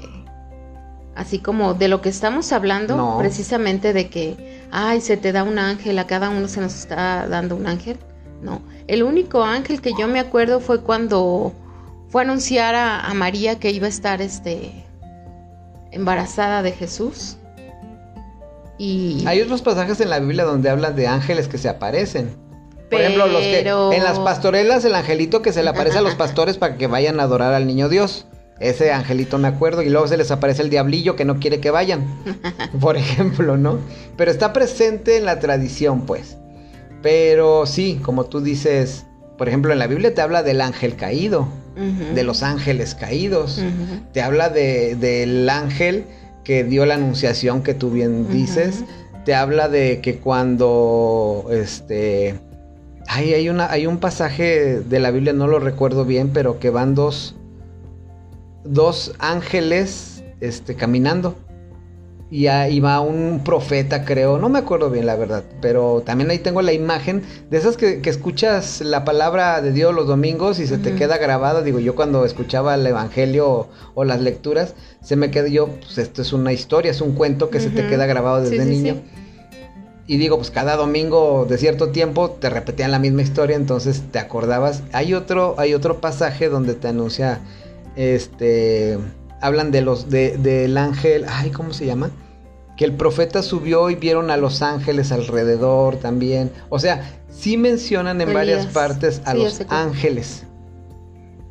así 1.15 1.39
como 1.39 1.73
de 1.75 1.87
lo 1.87 2.01
que 2.01 2.09
estamos 2.09 2.51
hablando, 2.53 2.95
No. 2.97 3.17
precisamente 3.19 3.93
de 3.93 4.09
que 4.09 4.61
ay, 4.71 4.99
se 5.01 5.17
te 5.17 5.31
da 5.31 5.43
un 5.43 5.59
ángel, 5.59 5.99
a 5.99 6.07
cada 6.07 6.29
uno 6.29 6.47
se 6.47 6.59
nos 6.61 6.73
está 6.75 7.27
dando 7.27 7.55
un 7.55 7.67
ángel. 7.67 7.97
No, 8.41 8.61
el 8.87 9.03
único 9.03 9.43
ángel 9.43 9.79
que 9.81 9.91
yo 9.97 10.07
me 10.07 10.19
acuerdo 10.19 10.59
fue 10.59 10.81
cuando 10.81 11.53
fue 12.13 12.21
a 12.21 12.25
anunciar 12.25 12.75
a, 12.75 12.99
a 12.99 13.13
María 13.15 13.57
que 13.57 13.71
iba 13.71 13.87
a 13.87 13.89
estar 13.89 14.21
este 14.21 14.71
embarazada 15.89 16.61
de 16.61 16.71
Jesús. 16.71 17.37
Y 18.77 19.23
hay 19.25 19.41
otros 19.41 19.63
pasajes 19.63 19.99
en 19.99 20.11
la 20.11 20.19
Biblia 20.19 20.43
donde 20.43 20.69
hablan 20.69 20.95
de 20.95 21.07
ángeles 21.07 21.47
que 21.47 21.57
se 21.57 21.69
aparecen. 21.69 22.35
Por 22.91 23.01
ejemplo, 23.01 23.25
los 23.25 23.41
que 23.41 23.61
en 23.61 24.03
las 24.03 24.19
pastorelas 24.19 24.85
el 24.85 24.93
angelito 24.93 25.41
que 25.41 25.51
se 25.51 25.63
le 25.63 25.71
aparece 25.71 25.97
a 25.97 26.01
los 26.01 26.13
pastores 26.13 26.59
para 26.59 26.77
que 26.77 26.85
vayan 26.85 27.19
a 27.19 27.23
adorar 27.23 27.51
al 27.55 27.65
niño 27.65 27.89
Dios. 27.89 28.27
Ese 28.59 28.91
angelito 28.91 29.39
me 29.39 29.47
acuerdo 29.47 29.81
y 29.81 29.89
luego 29.89 30.07
se 30.07 30.15
les 30.15 30.29
aparece 30.29 30.61
el 30.61 30.69
diablillo 30.69 31.15
que 31.15 31.25
no 31.25 31.39
quiere 31.39 31.59
que 31.61 31.71
vayan. 31.71 32.05
Por 32.79 32.95
ejemplo, 32.95 33.57
¿no? 33.57 33.79
Pero 34.17 34.29
está 34.29 34.53
presente 34.53 35.17
en 35.17 35.25
la 35.25 35.39
tradición, 35.39 36.05
pues. 36.05 36.37
Pero 37.01 37.65
sí, 37.65 37.99
como 38.03 38.25
tú 38.25 38.39
dices, 38.39 39.07
por 39.35 39.47
ejemplo, 39.47 39.73
en 39.73 39.79
la 39.79 39.87
Biblia 39.87 40.13
te 40.13 40.21
habla 40.21 40.43
del 40.43 40.61
ángel 40.61 40.95
caído, 40.95 41.47
De 41.75 42.23
los 42.23 42.43
ángeles 42.43 42.95
caídos. 42.95 43.61
Te 44.11 44.21
habla 44.21 44.49
de, 44.49 44.95
del 44.95 45.49
ángel 45.49 46.05
que 46.43 46.63
dio 46.63 46.85
la 46.85 46.95
anunciación 46.95 47.63
que 47.63 47.73
tú 47.73 47.89
bien 47.89 48.29
dices. 48.29 48.83
Te 49.25 49.33
habla 49.33 49.69
de 49.69 50.01
que 50.01 50.17
cuando 50.17 51.47
este 51.51 52.35
ay, 53.07 53.33
hay 53.33 53.49
una 53.49 53.71
hay 53.71 53.87
un 53.87 53.97
pasaje 53.97 54.81
de 54.81 54.99
la 54.99 55.11
Biblia 55.11 55.33
no 55.33 55.47
lo 55.47 55.59
recuerdo 55.59 56.05
bien, 56.05 56.29
pero 56.33 56.59
que 56.59 56.69
van 56.69 56.93
dos 56.93 57.35
dos 58.63 59.13
ángeles 59.19 60.23
este 60.41 60.75
caminando 60.75 61.37
y 62.31 62.47
ahí 62.47 62.79
va 62.79 62.99
un 62.99 63.43
profeta, 63.43 64.05
creo, 64.05 64.39
no 64.39 64.49
me 64.49 64.59
acuerdo 64.59 64.89
bien 64.89 65.05
la 65.05 65.15
verdad, 65.15 65.43
pero 65.61 66.01
también 66.03 66.31
ahí 66.31 66.39
tengo 66.39 66.61
la 66.61 66.73
imagen 66.73 67.21
de 67.51 67.57
esas 67.57 67.77
que, 67.77 68.01
escuchas 68.03 68.81
la 68.81 69.05
palabra 69.05 69.61
de 69.61 69.71
Dios 69.71 69.93
los 69.93 70.07
domingos 70.07 70.59
y 70.59 70.65
se 70.65 70.79
te 70.79 70.95
queda 70.95 71.17
grabada, 71.17 71.61
digo, 71.61 71.79
yo 71.79 71.95
cuando 71.95 72.25
escuchaba 72.25 72.75
el 72.75 72.87
Evangelio 72.87 73.67
o, 73.93 74.03
las 74.03 74.21
lecturas, 74.21 74.73
se 75.01 75.15
me 75.15 75.29
queda 75.29 75.47
yo, 75.47 75.67
pues 75.67 75.97
esto 75.99 76.21
es 76.21 76.33
una 76.33 76.53
historia, 76.53 76.91
es 76.91 77.01
un 77.01 77.13
cuento 77.13 77.49
que 77.49 77.59
se 77.59 77.69
te 77.69 77.87
queda 77.87 78.05
grabado 78.05 78.41
desde 78.41 78.65
niño. 78.65 78.95
Y 80.05 80.17
digo, 80.17 80.37
pues 80.37 80.51
cada 80.51 80.75
domingo 80.75 81.45
de 81.47 81.57
cierto 81.57 81.89
tiempo 81.89 82.31
te 82.31 82.49
repetían 82.49 82.91
la 82.91 82.99
misma 82.99 83.21
historia, 83.21 83.55
entonces 83.55 84.03
te 84.11 84.19
acordabas. 84.19 84.83
Hay 84.91 85.13
otro, 85.13 85.55
hay 85.57 85.73
otro 85.73 86.01
pasaje 86.01 86.49
donde 86.49 86.73
te 86.73 86.89
anuncia, 86.89 87.39
este, 87.95 88.97
hablan 89.43 89.71
de 89.71 89.81
los, 89.81 90.09
de, 90.09 90.37
del 90.37 90.77
ángel, 90.77 91.25
ay, 91.27 91.51
¿cómo 91.51 91.73
se 91.73 91.85
llama? 91.85 92.09
que 92.75 92.85
el 92.85 92.93
profeta 92.93 93.43
subió 93.43 93.89
y 93.89 93.95
vieron 93.95 94.31
a 94.31 94.37
los 94.37 94.61
ángeles 94.61 95.11
alrededor 95.11 95.97
también. 95.97 96.51
O 96.69 96.79
sea, 96.79 97.07
sí 97.29 97.57
mencionan 97.57 98.19
en 98.21 98.33
varias 98.33 98.65
partes 98.67 99.21
a 99.25 99.33
los 99.33 99.61
ángeles, 99.69 100.43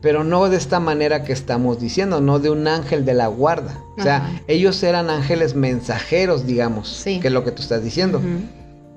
pero 0.00 0.24
no 0.24 0.48
de 0.48 0.56
esta 0.56 0.80
manera 0.80 1.22
que 1.22 1.32
estamos 1.32 1.80
diciendo, 1.80 2.20
no 2.20 2.40
de 2.40 2.50
un 2.50 2.66
ángel 2.66 3.04
de 3.04 3.14
la 3.14 3.28
guarda. 3.28 3.78
O 3.96 4.02
sea, 4.02 4.42
ellos 4.48 4.82
eran 4.82 5.10
ángeles 5.10 5.54
mensajeros, 5.54 6.44
digamos, 6.44 7.02
que 7.04 7.20
es 7.22 7.32
lo 7.32 7.44
que 7.44 7.52
tú 7.52 7.62
estás 7.62 7.84
diciendo. 7.84 8.20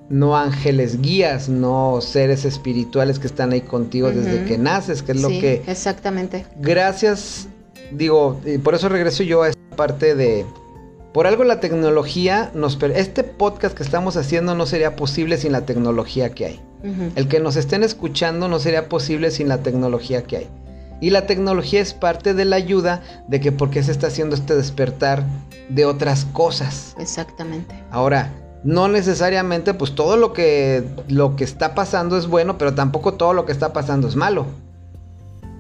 No 0.07 0.37
ángeles 0.37 1.01
guías, 1.01 1.49
no 1.49 1.99
seres 1.99 2.45
espirituales 2.45 3.17
que 3.17 3.27
están 3.27 3.51
ahí 3.53 3.61
contigo 3.61 4.11
desde 4.11 4.45
que 4.45 4.57
naces, 4.57 5.03
que 5.03 5.13
es 5.13 5.21
lo 5.21 5.29
que... 5.29 5.63
Exactamente. 5.67 6.45
Gracias, 6.59 7.47
digo, 7.91 8.39
y 8.45 8.57
por 8.57 8.75
eso 8.75 8.89
regreso 8.89 9.23
yo 9.23 9.43
a 9.43 9.49
esta 9.49 9.75
parte 9.75 10.15
de 10.15 10.45
por 11.15 11.27
algo 11.27 11.45
la 11.45 11.61
tecnología 11.61 12.51
nos... 12.53 12.77
Este 12.93 13.23
podcast 13.23 13.73
que 13.73 13.83
estamos 13.83 14.17
haciendo 14.17 14.53
no 14.53 14.65
sería 14.65 14.97
posible 14.97 15.37
sin 15.37 15.53
la 15.53 15.65
tecnología 15.65 16.31
que 16.31 16.45
hay. 16.45 16.61
El 17.15 17.29
que 17.29 17.39
nos 17.39 17.55
estén 17.55 17.83
escuchando 17.83 18.49
no 18.49 18.59
sería 18.59 18.89
posible 18.89 19.31
sin 19.31 19.47
la 19.47 19.59
tecnología 19.59 20.23
que 20.23 20.37
hay. 20.37 20.49
Y 20.99 21.11
la 21.11 21.25
tecnología 21.25 21.79
es 21.79 21.93
parte 21.93 22.33
de 22.33 22.43
la 22.43 22.57
ayuda 22.57 23.01
de 23.29 23.39
que 23.39 23.53
por 23.53 23.69
qué 23.69 23.81
se 23.81 23.93
está 23.93 24.07
haciendo 24.07 24.35
este 24.35 24.55
despertar 24.55 25.23
de 25.69 25.85
otras 25.85 26.25
cosas. 26.25 26.95
Exactamente. 26.99 27.81
Ahora, 27.91 28.33
no 28.65 28.89
necesariamente 28.89 29.73
pues 29.73 29.95
todo 29.95 30.17
lo 30.17 30.33
que 30.33 30.83
lo 31.07 31.37
que 31.37 31.45
está 31.45 31.75
pasando 31.75 32.17
es 32.17 32.27
bueno, 32.27 32.57
pero 32.57 32.73
tampoco 32.73 33.13
todo 33.13 33.33
lo 33.33 33.45
que 33.45 33.53
está 33.53 33.71
pasando 33.71 34.09
es 34.09 34.17
malo. 34.17 34.47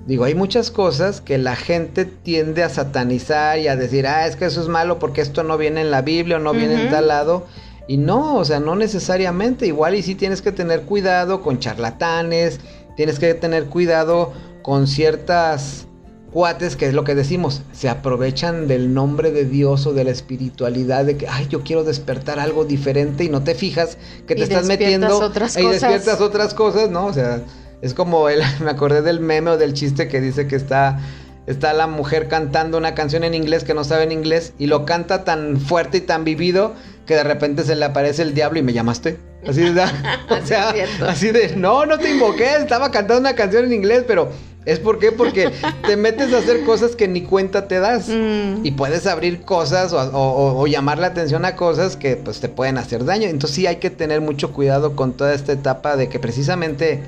Digo, 0.05 0.23
hay 0.23 0.35
muchas 0.35 0.69
cosas 0.69 1.19
que 1.19 1.37
la 1.39 1.55
gente 1.55 2.05
tiende 2.05 2.61
a 2.63 2.69
satanizar 2.69 3.57
y 3.57 3.67
a 3.67 3.75
decir, 3.75 4.05
ah, 4.05 4.27
es 4.27 4.35
que 4.35 4.45
eso 4.45 4.61
es 4.61 4.67
malo 4.67 4.99
porque 4.99 5.21
esto 5.21 5.43
no 5.43 5.57
viene 5.57 5.81
en 5.81 5.89
la 5.89 6.03
Biblia 6.03 6.37
o 6.37 6.39
no 6.39 6.53
viene 6.53 6.83
en 6.83 6.91
tal 6.91 7.07
lado. 7.07 7.47
Y 7.87 7.97
no, 7.97 8.35
o 8.35 8.45
sea, 8.45 8.59
no 8.59 8.75
necesariamente. 8.75 9.65
Igual 9.65 9.95
y 9.95 10.03
sí 10.03 10.13
tienes 10.13 10.43
que 10.43 10.51
tener 10.51 10.81
cuidado 10.81 11.41
con 11.41 11.59
charlatanes, 11.59 12.59
tienes 12.95 13.17
que 13.17 13.33
tener 13.33 13.65
cuidado 13.65 14.33
con 14.61 14.87
ciertas 14.87 15.87
cuates, 16.31 16.75
que 16.75 16.85
es 16.87 16.93
lo 16.93 17.05
que 17.05 17.15
decimos, 17.15 17.61
se 17.71 17.87
aprovechan 17.87 18.67
del 18.67 18.93
nombre 18.93 19.31
de 19.31 19.45
Dios 19.45 19.87
o 19.87 19.93
de 19.93 20.03
la 20.03 20.11
espiritualidad, 20.11 21.05
de 21.05 21.15
que, 21.15 21.29
ay, 21.29 21.47
yo 21.49 21.63
quiero 21.63 21.85
despertar 21.85 22.39
algo 22.39 22.65
diferente 22.65 23.23
y 23.23 23.29
no 23.29 23.41
te 23.41 23.55
fijas 23.55 23.97
que 24.27 24.35
te 24.35 24.43
estás 24.43 24.65
metiendo 24.65 25.17
otras 25.17 25.55
y 25.55 25.65
despiertas 25.65 26.19
otras 26.19 26.53
cosas, 26.53 26.89
¿no? 26.89 27.05
O 27.05 27.13
sea, 27.13 27.41
es 27.81 27.93
como 27.93 28.29
el, 28.29 28.41
me 28.63 28.71
acordé 28.71 29.01
del 29.01 29.19
meme 29.19 29.51
o 29.51 29.57
del 29.57 29.73
chiste 29.73 30.07
que 30.07 30.21
dice 30.21 30.47
que 30.47 30.55
está, 30.55 30.99
está 31.47 31.73
la 31.73 31.87
mujer 31.87 32.27
cantando 32.27 32.77
una 32.77 32.95
canción 32.95 33.23
en 33.23 33.33
inglés 33.33 33.63
que 33.63 33.73
no 33.73 33.83
sabe 33.83 34.03
en 34.03 34.11
inglés 34.11 34.53
y 34.57 34.67
lo 34.67 34.85
canta 34.85 35.23
tan 35.23 35.59
fuerte 35.59 35.97
y 35.97 36.01
tan 36.01 36.23
vivido 36.23 36.73
que 37.05 37.15
de 37.15 37.23
repente 37.23 37.63
se 37.63 37.75
le 37.75 37.85
aparece 37.85 38.21
el 38.23 38.33
diablo 38.33 38.59
y 38.59 38.63
me 38.63 38.73
llamaste. 38.73 39.19
Así 39.47 39.61
de, 39.61 39.81
o 40.29 40.41
sea, 40.45 40.73
así 41.07 41.31
de, 41.31 41.55
no, 41.55 41.85
no 41.85 41.97
te 41.97 42.11
invoqué, 42.11 42.55
estaba 42.57 42.91
cantando 42.91 43.21
una 43.21 43.35
canción 43.35 43.65
en 43.65 43.73
inglés, 43.73 44.03
pero 44.07 44.29
¿es 44.65 44.79
por 44.79 44.97
qué? 44.97 45.11
Porque 45.11 45.51
te 45.85 45.95
metes 45.95 46.33
a 46.33 46.39
hacer 46.39 46.63
cosas 46.63 46.95
que 46.95 47.07
ni 47.07 47.21
cuenta 47.21 47.67
te 47.67 47.79
das 47.79 48.09
mm. 48.09 48.65
y 48.65 48.71
puedes 48.71 49.05
abrir 49.05 49.41
cosas 49.41 49.93
o, 49.93 49.99
o, 50.11 50.67
llamar 50.67 50.97
la 50.97 51.07
atención 51.07 51.45
a 51.45 51.55
cosas 51.55 51.95
que 51.95 52.15
pues 52.15 52.39
te 52.39 52.49
pueden 52.49 52.77
hacer 52.77 53.05
daño. 53.05 53.27
Entonces 53.27 53.55
sí 53.55 53.67
hay 53.67 53.75
que 53.75 53.91
tener 53.91 54.21
mucho 54.21 54.51
cuidado 54.51 54.95
con 54.95 55.13
toda 55.13 55.33
esta 55.33 55.51
etapa 55.51 55.95
de 55.95 56.09
que 56.09 56.19
precisamente 56.19 57.03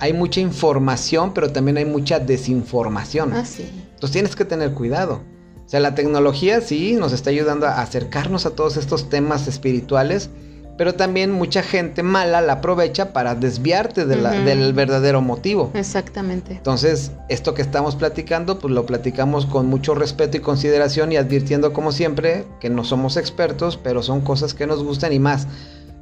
hay 0.00 0.14
mucha 0.14 0.40
información, 0.40 1.32
pero 1.34 1.52
también 1.52 1.76
hay 1.76 1.84
mucha 1.84 2.18
desinformación. 2.18 3.34
Ah, 3.34 3.44
sí. 3.44 3.66
Entonces 3.94 4.10
tienes 4.10 4.34
que 4.34 4.44
tener 4.44 4.72
cuidado. 4.72 5.20
O 5.64 5.68
sea, 5.68 5.78
la 5.78 5.94
tecnología 5.94 6.60
sí 6.62 6.96
nos 6.98 7.12
está 7.12 7.30
ayudando 7.30 7.66
a 7.66 7.80
acercarnos 7.80 8.44
a 8.44 8.50
todos 8.50 8.76
estos 8.76 9.08
temas 9.08 9.46
espirituales, 9.46 10.30
pero 10.76 10.94
también 10.94 11.30
mucha 11.30 11.62
gente 11.62 12.02
mala 12.02 12.40
la 12.40 12.54
aprovecha 12.54 13.12
para 13.12 13.34
desviarte 13.34 14.06
del 14.06 14.72
verdadero 14.72 15.20
motivo. 15.20 15.70
Exactamente. 15.74 16.54
Entonces, 16.54 17.12
esto 17.28 17.52
que 17.52 17.60
estamos 17.60 17.94
platicando, 17.94 18.58
pues 18.58 18.72
lo 18.72 18.86
platicamos 18.86 19.44
con 19.44 19.66
mucho 19.66 19.94
respeto 19.94 20.38
y 20.38 20.40
consideración 20.40 21.12
y 21.12 21.16
advirtiendo 21.16 21.74
como 21.74 21.92
siempre 21.92 22.46
que 22.58 22.70
no 22.70 22.82
somos 22.82 23.18
expertos, 23.18 23.76
pero 23.76 24.02
son 24.02 24.22
cosas 24.22 24.54
que 24.54 24.66
nos 24.66 24.82
gustan 24.82 25.12
y 25.12 25.18
más, 25.18 25.46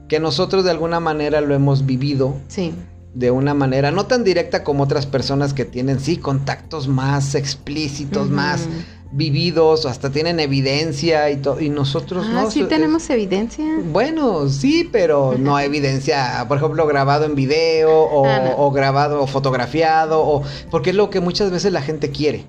que 0.06 0.20
nosotros 0.20 0.64
de 0.64 0.70
alguna 0.70 1.00
manera 1.00 1.40
lo 1.40 1.54
hemos 1.54 1.84
vivido. 1.84 2.37
Sí 2.46 2.72
de 3.14 3.30
una 3.30 3.54
manera 3.54 3.90
no 3.90 4.06
tan 4.06 4.24
directa 4.24 4.64
como 4.64 4.84
otras 4.84 5.06
personas 5.06 5.54
que 5.54 5.64
tienen, 5.64 6.00
sí, 6.00 6.18
contactos 6.18 6.88
más 6.88 7.34
explícitos, 7.34 8.30
más 8.30 8.68
vividos, 9.10 9.86
hasta 9.86 10.10
tienen 10.10 10.38
evidencia 10.38 11.30
y 11.30 11.36
todo, 11.38 11.60
y 11.60 11.70
nosotros 11.70 12.26
ah, 12.28 12.42
no. 12.42 12.50
Sí, 12.50 12.64
tenemos 12.64 13.08
evidencia. 13.10 13.64
Bueno, 13.90 14.48
sí, 14.48 14.88
pero 14.90 15.36
no 15.38 15.58
evidencia, 15.58 16.44
por 16.46 16.58
ejemplo, 16.58 16.86
grabado 16.86 17.24
en 17.24 17.34
video 17.34 17.90
o, 17.90 18.26
ah, 18.26 18.54
o, 18.56 18.70
grabado 18.70 19.22
o 19.22 19.26
fotografiado, 19.26 20.20
o 20.20 20.42
porque 20.70 20.90
es 20.90 20.96
lo 20.96 21.10
que 21.10 21.20
muchas 21.20 21.50
veces 21.50 21.72
la 21.72 21.82
gente 21.82 22.10
quiere. 22.10 22.44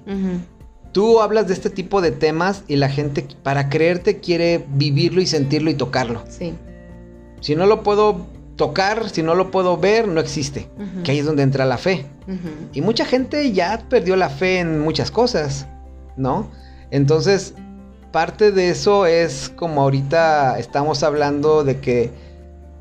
Tú 0.91 1.21
hablas 1.21 1.47
de 1.47 1.53
este 1.53 1.69
tipo 1.69 2.01
de 2.01 2.11
temas 2.11 2.63
y 2.67 2.75
la 2.75 2.89
gente, 2.89 3.25
para 3.43 3.69
creerte, 3.69 4.19
quiere 4.19 4.65
vivirlo 4.69 5.21
y 5.21 5.27
sentirlo 5.27 5.69
y 5.69 5.75
tocarlo. 5.75 6.23
Sí. 6.27 6.55
Si 7.41 7.55
no 7.55 7.67
lo 7.67 7.83
puedo 7.83 8.27
tocar, 8.59 9.09
si 9.09 9.23
no 9.23 9.35
lo 9.35 9.51
puedo 9.51 9.77
ver, 9.77 10.09
no 10.09 10.19
existe. 10.19 10.67
Que 11.05 11.11
ahí 11.11 11.19
es 11.19 11.25
donde 11.25 11.43
entra 11.43 11.65
la 11.65 11.77
fe. 11.77 12.05
Y 12.73 12.81
mucha 12.81 13.05
gente 13.05 13.53
ya 13.53 13.81
perdió 13.89 14.17
la 14.17 14.29
fe 14.29 14.59
en 14.59 14.81
muchas 14.81 15.11
cosas, 15.11 15.65
¿no? 16.17 16.51
Entonces, 16.91 17.53
parte 18.11 18.51
de 18.51 18.69
eso 18.69 19.05
es 19.05 19.49
como 19.55 19.81
ahorita 19.81 20.59
estamos 20.59 21.03
hablando 21.03 21.63
de 21.63 21.79
que 21.79 22.11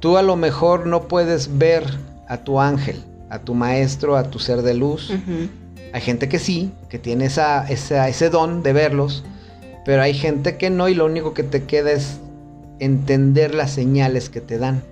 tú 0.00 0.16
a 0.16 0.22
lo 0.22 0.34
mejor 0.34 0.86
no 0.86 1.06
puedes 1.06 1.58
ver 1.58 1.84
a 2.26 2.38
tu 2.38 2.58
ángel, 2.60 3.00
a 3.30 3.38
tu 3.38 3.54
maestro, 3.54 4.16
a 4.16 4.24
tu 4.24 4.40
ser 4.40 4.62
de 4.62 4.74
luz. 4.74 5.12
Hay 5.92 6.00
gente 6.00 6.28
que 6.28 6.40
sí, 6.40 6.72
que 6.88 6.98
tiene 6.98 7.26
esa, 7.26 7.68
ese 7.68 8.30
don 8.30 8.64
de 8.64 8.72
verlos, 8.72 9.22
pero 9.84 10.02
hay 10.02 10.12
gente 10.12 10.56
que 10.56 10.70
no 10.70 10.88
y 10.88 10.94
lo 10.94 11.06
único 11.06 11.34
que 11.34 11.44
te 11.44 11.62
queda 11.62 11.92
es 11.92 12.18
entender 12.80 13.54
las 13.54 13.70
señales 13.70 14.28
que 14.28 14.40
te 14.40 14.58
dan 14.58 14.82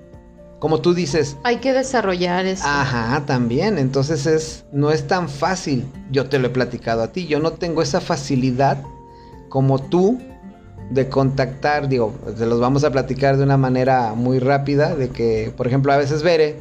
como 0.58 0.80
tú 0.80 0.94
dices. 0.94 1.36
Hay 1.42 1.56
que 1.56 1.72
desarrollar 1.72 2.46
eso. 2.46 2.64
Ajá, 2.66 3.24
también. 3.26 3.78
Entonces 3.78 4.26
es, 4.26 4.64
no 4.72 4.90
es 4.90 5.06
tan 5.06 5.28
fácil. 5.28 5.86
Yo 6.10 6.28
te 6.28 6.38
lo 6.38 6.48
he 6.48 6.50
platicado 6.50 7.02
a 7.02 7.12
ti. 7.12 7.26
Yo 7.26 7.38
no 7.40 7.52
tengo 7.52 7.82
esa 7.82 8.00
facilidad 8.00 8.82
como 9.48 9.78
tú 9.78 10.18
de 10.90 11.08
contactar. 11.08 11.88
Digo, 11.88 12.14
se 12.36 12.46
los 12.46 12.60
vamos 12.60 12.84
a 12.84 12.90
platicar 12.90 13.36
de 13.36 13.44
una 13.44 13.56
manera 13.56 14.14
muy 14.14 14.38
rápida. 14.38 14.94
De 14.94 15.10
que, 15.10 15.52
por 15.56 15.66
ejemplo, 15.66 15.92
a 15.92 15.96
veces 15.96 16.22
Bere 16.22 16.56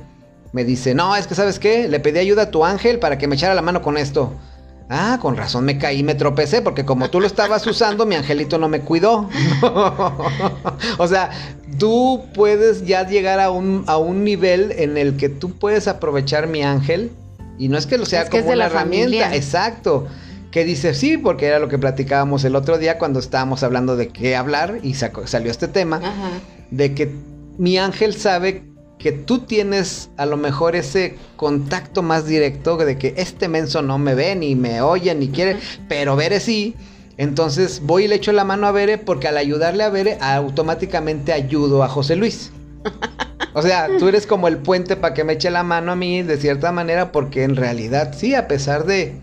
me 0.51 0.63
dice, 0.63 0.93
no, 0.93 1.15
es 1.15 1.27
que 1.27 1.35
sabes 1.35 1.59
qué, 1.59 1.87
le 1.89 1.99
pedí 1.99 2.19
ayuda 2.19 2.43
a 2.43 2.51
tu 2.51 2.63
ángel 2.63 2.99
para 2.99 3.17
que 3.17 3.27
me 3.27 3.35
echara 3.35 3.53
la 3.55 3.61
mano 3.61 3.81
con 3.81 3.97
esto. 3.97 4.31
Ah, 4.89 5.17
con 5.19 5.35
razón 5.35 5.65
me 5.65 5.79
caí, 5.79 6.03
me 6.03 6.13
tropecé, 6.13 6.61
porque 6.61 6.85
como 6.85 7.09
tú 7.09 7.19
lo 7.19 7.27
estabas 7.27 7.65
usando, 7.67 8.05
mi 8.05 8.15
angelito 8.15 8.57
no 8.57 8.69
me 8.69 8.81
cuidó. 8.81 9.29
o 10.97 11.07
sea, 11.07 11.31
tú 11.79 12.23
puedes 12.33 12.85
ya 12.85 13.07
llegar 13.07 13.39
a 13.39 13.49
un, 13.49 13.83
a 13.87 13.97
un 13.97 14.23
nivel 14.23 14.73
en 14.77 14.97
el 14.97 15.17
que 15.17 15.29
tú 15.29 15.57
puedes 15.57 15.87
aprovechar 15.87 16.47
mi 16.47 16.63
ángel. 16.63 17.11
Y 17.57 17.69
no 17.69 17.77
es 17.77 17.85
que 17.85 17.97
lo 17.97 18.05
sea 18.05 18.29
como 18.29 18.49
una 18.49 18.65
herramienta, 18.65 19.33
exacto. 19.33 20.07
Que 20.51 20.65
dice, 20.65 20.93
sí, 20.93 21.17
porque 21.17 21.47
era 21.47 21.59
lo 21.59 21.67
que 21.67 21.77
platicábamos 21.77 22.43
el 22.43 22.55
otro 22.55 22.77
día 22.77 22.97
cuando 22.97 23.19
estábamos 23.19 23.63
hablando 23.63 23.95
de 23.95 24.09
qué 24.09 24.35
hablar 24.35 24.79
y 24.83 24.93
salió 24.93 25.51
este 25.51 25.67
tema. 25.67 26.01
De 26.69 26.93
que 26.93 27.13
mi 27.57 27.77
ángel 27.77 28.13
sabe 28.13 28.74
que 29.05 29.11
tú 29.11 29.41
tienes 29.41 30.09
a 30.17 30.25
lo 30.25 30.35
mejor 30.35 30.75
ese 30.75 31.15
contacto 31.35 32.01
más 32.01 32.25
directo 32.25 32.75
de 32.75 32.97
que 32.97 33.13
este 33.17 33.47
menso 33.47 33.83
no 33.83 33.99
me 33.99 34.15
ve, 34.15 34.35
ni 34.35 34.55
me 34.55 34.81
oye, 34.81 35.13
ni 35.13 35.27
quiere, 35.27 35.57
pero 35.87 36.15
Bere 36.15 36.39
sí. 36.39 36.73
Entonces 37.15 37.81
voy 37.83 38.05
y 38.05 38.07
le 38.07 38.15
echo 38.15 38.31
la 38.31 38.45
mano 38.45 38.65
a 38.65 38.71
Bere 38.71 38.97
porque 38.97 39.27
al 39.27 39.37
ayudarle 39.37 39.83
a 39.83 39.91
Bere 39.91 40.17
automáticamente 40.19 41.33
ayudo 41.33 41.83
a 41.83 41.87
José 41.87 42.15
Luis. 42.15 42.51
O 43.53 43.61
sea, 43.61 43.89
tú 43.99 44.07
eres 44.07 44.25
como 44.25 44.47
el 44.47 44.57
puente 44.57 44.95
para 44.95 45.13
que 45.13 45.23
me 45.23 45.33
eche 45.33 45.51
la 45.51 45.61
mano 45.61 45.91
a 45.91 45.95
mí 45.95 46.23
de 46.23 46.37
cierta 46.37 46.71
manera 46.71 47.11
porque 47.11 47.43
en 47.43 47.55
realidad 47.55 48.15
sí, 48.17 48.33
a 48.33 48.47
pesar 48.47 48.87
de... 48.87 49.13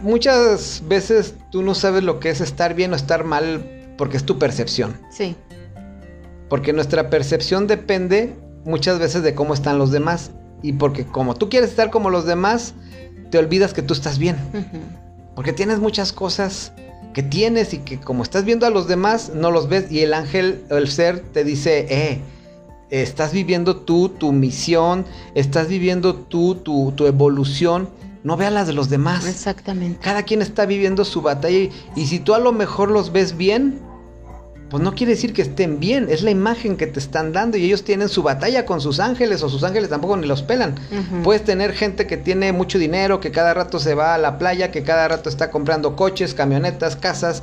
Muchas 0.00 0.84
veces 0.86 1.34
tú 1.50 1.62
no 1.62 1.74
sabes 1.74 2.04
lo 2.04 2.20
que 2.20 2.30
es 2.30 2.40
estar 2.40 2.74
bien 2.74 2.92
o 2.92 2.96
estar 2.96 3.24
mal 3.24 3.64
porque 3.98 4.16
es 4.16 4.24
tu 4.24 4.38
percepción. 4.38 4.96
Sí. 5.10 5.34
Porque 6.48 6.72
nuestra 6.72 7.10
percepción 7.10 7.66
depende 7.66 8.32
muchas 8.64 8.98
veces 8.98 9.22
de 9.22 9.34
cómo 9.34 9.54
están 9.54 9.78
los 9.78 9.90
demás. 9.90 10.30
Y 10.62 10.74
porque 10.74 11.06
como 11.06 11.34
tú 11.34 11.48
quieres 11.48 11.70
estar 11.70 11.90
como 11.90 12.10
los 12.10 12.26
demás, 12.26 12.74
te 13.30 13.38
olvidas 13.38 13.72
que 13.72 13.82
tú 13.82 13.94
estás 13.94 14.18
bien. 14.18 14.36
Porque 15.34 15.52
tienes 15.52 15.78
muchas 15.78 16.12
cosas 16.12 16.72
que 17.14 17.22
tienes 17.22 17.72
y 17.72 17.78
que 17.78 17.98
como 17.98 18.22
estás 18.22 18.44
viendo 18.44 18.66
a 18.66 18.70
los 18.70 18.88
demás, 18.88 19.32
no 19.34 19.50
los 19.50 19.68
ves. 19.68 19.90
Y 19.90 20.00
el 20.00 20.12
ángel, 20.12 20.64
el 20.70 20.88
ser, 20.88 21.20
te 21.20 21.44
dice, 21.44 21.86
eh, 21.88 22.20
estás 22.90 23.32
viviendo 23.32 23.76
tú 23.76 24.10
tu 24.10 24.32
misión, 24.32 25.06
estás 25.34 25.68
viviendo 25.68 26.14
tú 26.14 26.56
tu, 26.56 26.92
tu 26.92 27.06
evolución. 27.06 27.88
No 28.22 28.36
veas 28.36 28.52
las 28.52 28.66
de 28.66 28.74
los 28.74 28.90
demás. 28.90 29.26
Exactamente. 29.26 29.98
Cada 30.02 30.24
quien 30.24 30.42
está 30.42 30.66
viviendo 30.66 31.06
su 31.06 31.22
batalla 31.22 31.56
y, 31.56 31.72
y 31.96 32.06
si 32.06 32.18
tú 32.18 32.34
a 32.34 32.38
lo 32.38 32.52
mejor 32.52 32.90
los 32.90 33.12
ves 33.12 33.36
bien, 33.36 33.80
pues 34.70 34.82
no 34.84 34.94
quiere 34.94 35.14
decir 35.14 35.32
que 35.32 35.42
estén 35.42 35.80
bien, 35.80 36.06
es 36.08 36.22
la 36.22 36.30
imagen 36.30 36.76
que 36.76 36.86
te 36.86 37.00
están 37.00 37.32
dando 37.32 37.58
y 37.58 37.64
ellos 37.64 37.82
tienen 37.82 38.08
su 38.08 38.22
batalla 38.22 38.64
con 38.64 38.80
sus 38.80 39.00
ángeles 39.00 39.42
o 39.42 39.48
sus 39.48 39.64
ángeles 39.64 39.90
tampoco 39.90 40.16
ni 40.16 40.28
los 40.28 40.42
pelan. 40.42 40.76
Puedes 41.24 41.44
tener 41.44 41.72
gente 41.72 42.06
que 42.06 42.16
tiene 42.16 42.52
mucho 42.52 42.78
dinero, 42.78 43.18
que 43.18 43.32
cada 43.32 43.52
rato 43.52 43.80
se 43.80 43.94
va 43.94 44.14
a 44.14 44.18
la 44.18 44.38
playa, 44.38 44.70
que 44.70 44.84
cada 44.84 45.08
rato 45.08 45.28
está 45.28 45.50
comprando 45.50 45.96
coches, 45.96 46.34
camionetas, 46.34 46.94
casas, 46.94 47.42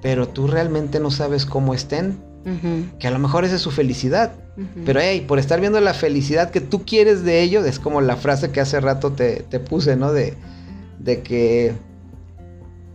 pero 0.00 0.28
tú 0.28 0.46
realmente 0.46 0.98
no 0.98 1.10
sabes 1.10 1.44
cómo 1.44 1.74
estén. 1.74 2.18
Que 2.98 3.06
a 3.06 3.10
lo 3.10 3.18
mejor 3.18 3.44
esa 3.44 3.56
es 3.56 3.60
su 3.60 3.70
felicidad. 3.70 4.32
Pero 4.86 5.00
hey, 5.00 5.24
por 5.28 5.38
estar 5.38 5.60
viendo 5.60 5.78
la 5.80 5.92
felicidad 5.92 6.50
que 6.50 6.62
tú 6.62 6.86
quieres 6.86 7.22
de 7.22 7.42
ellos, 7.42 7.66
es 7.66 7.78
como 7.78 8.00
la 8.00 8.16
frase 8.16 8.50
que 8.50 8.60
hace 8.60 8.80
rato 8.80 9.12
te, 9.12 9.44
te 9.48 9.60
puse, 9.60 9.96
¿no? 9.96 10.12
De, 10.12 10.34
de 10.98 11.20
que 11.20 11.74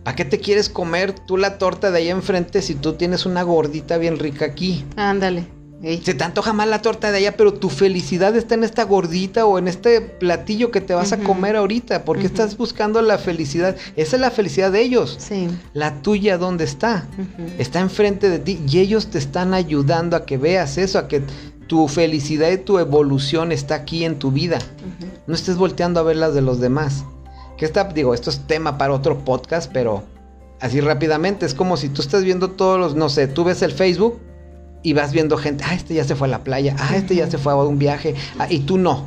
¿Para 0.06 0.14
qué 0.14 0.24
te 0.24 0.38
quieres 0.38 0.68
comer 0.68 1.12
tú 1.12 1.36
la 1.36 1.58
torta 1.58 1.90
de 1.90 1.98
ahí 1.98 2.10
enfrente 2.10 2.62
si 2.62 2.76
tú 2.76 2.92
tienes 2.92 3.26
una 3.26 3.42
gordita 3.42 3.98
bien 3.98 4.20
rica 4.20 4.44
aquí? 4.44 4.84
Ándale. 4.94 5.48
Se 5.82 6.14
te 6.14 6.22
antoja 6.22 6.52
más 6.52 6.68
la 6.68 6.80
torta 6.80 7.10
de 7.10 7.18
allá, 7.18 7.36
pero 7.36 7.54
tu 7.54 7.70
felicidad 7.70 8.36
está 8.36 8.54
en 8.54 8.62
esta 8.62 8.84
gordita 8.84 9.46
o 9.46 9.58
en 9.58 9.66
este 9.66 10.00
platillo 10.00 10.70
que 10.70 10.80
te 10.80 10.94
vas 10.94 11.10
a 11.10 11.18
comer 11.18 11.56
ahorita. 11.56 12.04
porque 12.04 12.26
estás 12.26 12.56
buscando 12.56 13.02
la 13.02 13.18
felicidad? 13.18 13.74
Esa 13.96 14.14
es 14.14 14.22
la 14.22 14.30
felicidad 14.30 14.70
de 14.70 14.82
ellos. 14.82 15.16
Sí. 15.18 15.48
La 15.72 16.00
tuya, 16.02 16.38
¿dónde 16.38 16.62
está? 16.62 17.08
Está 17.58 17.80
enfrente 17.80 18.30
de 18.30 18.38
ti 18.38 18.60
y 18.64 18.78
ellos 18.78 19.08
te 19.08 19.18
están 19.18 19.54
ayudando 19.54 20.16
a 20.16 20.24
que 20.24 20.38
veas 20.38 20.78
eso, 20.78 21.00
a 21.00 21.08
que 21.08 21.24
tu 21.66 21.88
felicidad 21.88 22.52
y 22.52 22.58
tu 22.58 22.78
evolución 22.78 23.50
está 23.50 23.74
aquí 23.74 24.04
en 24.04 24.20
tu 24.20 24.30
vida. 24.30 24.60
No 25.26 25.34
estés 25.34 25.56
volteando 25.56 25.98
a 25.98 26.04
ver 26.04 26.14
las 26.14 26.32
de 26.32 26.42
los 26.42 26.60
demás. 26.60 27.02
Que 27.56 27.64
está, 27.64 27.84
digo, 27.84 28.14
esto 28.14 28.30
es 28.30 28.40
tema 28.46 28.78
para 28.78 28.92
otro 28.92 29.18
podcast, 29.18 29.70
pero 29.72 30.02
así 30.60 30.80
rápidamente, 30.80 31.46
es 31.46 31.54
como 31.54 31.76
si 31.76 31.88
tú 31.88 32.02
estás 32.02 32.24
viendo 32.24 32.50
todos 32.50 32.78
los, 32.78 32.94
no 32.94 33.08
sé, 33.08 33.28
tú 33.28 33.44
ves 33.44 33.62
el 33.62 33.72
Facebook 33.72 34.18
y 34.82 34.92
vas 34.92 35.12
viendo 35.12 35.36
gente, 35.36 35.64
ah, 35.66 35.74
este 35.74 35.94
ya 35.94 36.04
se 36.04 36.14
fue 36.14 36.28
a 36.28 36.30
la 36.30 36.44
playa, 36.44 36.76
ah, 36.78 36.96
este 36.96 37.14
ya 37.14 37.30
se 37.30 37.38
fue 37.38 37.52
a 37.52 37.56
un 37.56 37.78
viaje, 37.78 38.14
ah, 38.38 38.46
y 38.48 38.60
tú 38.60 38.78
no, 38.78 39.04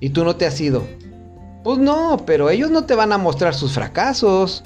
y 0.00 0.10
tú 0.10 0.24
no 0.24 0.36
te 0.36 0.46
has 0.46 0.60
ido. 0.60 0.84
Pues 1.64 1.78
no, 1.78 2.22
pero 2.26 2.50
ellos 2.50 2.70
no 2.70 2.84
te 2.84 2.94
van 2.94 3.12
a 3.12 3.18
mostrar 3.18 3.54
sus 3.54 3.72
fracasos. 3.72 4.62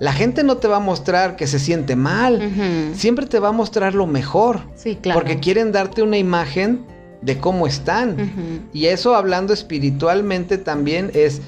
La 0.00 0.12
gente 0.12 0.42
no 0.42 0.56
te 0.56 0.66
va 0.66 0.78
a 0.78 0.80
mostrar 0.80 1.36
que 1.36 1.46
se 1.46 1.60
siente 1.60 1.94
mal. 1.94 2.90
Siempre 2.94 3.26
te 3.26 3.38
va 3.38 3.50
a 3.50 3.52
mostrar 3.52 3.94
lo 3.94 4.08
mejor. 4.08 4.62
Sí, 4.74 4.96
claro. 4.96 5.20
Porque 5.20 5.38
quieren 5.38 5.70
darte 5.70 6.02
una 6.02 6.18
imagen 6.18 6.84
de 7.22 7.38
cómo 7.38 7.68
están. 7.68 8.66
Y 8.72 8.86
eso 8.86 9.14
hablando 9.14 9.52
espiritualmente 9.52 10.58
también 10.58 11.12
es 11.14 11.40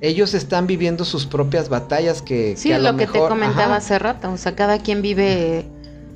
ellos 0.00 0.34
están 0.34 0.66
viviendo 0.66 1.04
sus 1.04 1.26
propias 1.26 1.68
batallas 1.68 2.22
que, 2.22 2.56
sí, 2.56 2.72
lo, 2.72 2.96
que 2.96 3.06
te 3.06 3.18
comentaba 3.18 3.76
hace 3.76 3.98
rato, 3.98 4.32
o 4.32 4.36
sea, 4.36 4.54
cada 4.54 4.78
quien 4.78 5.02
vive 5.02 5.66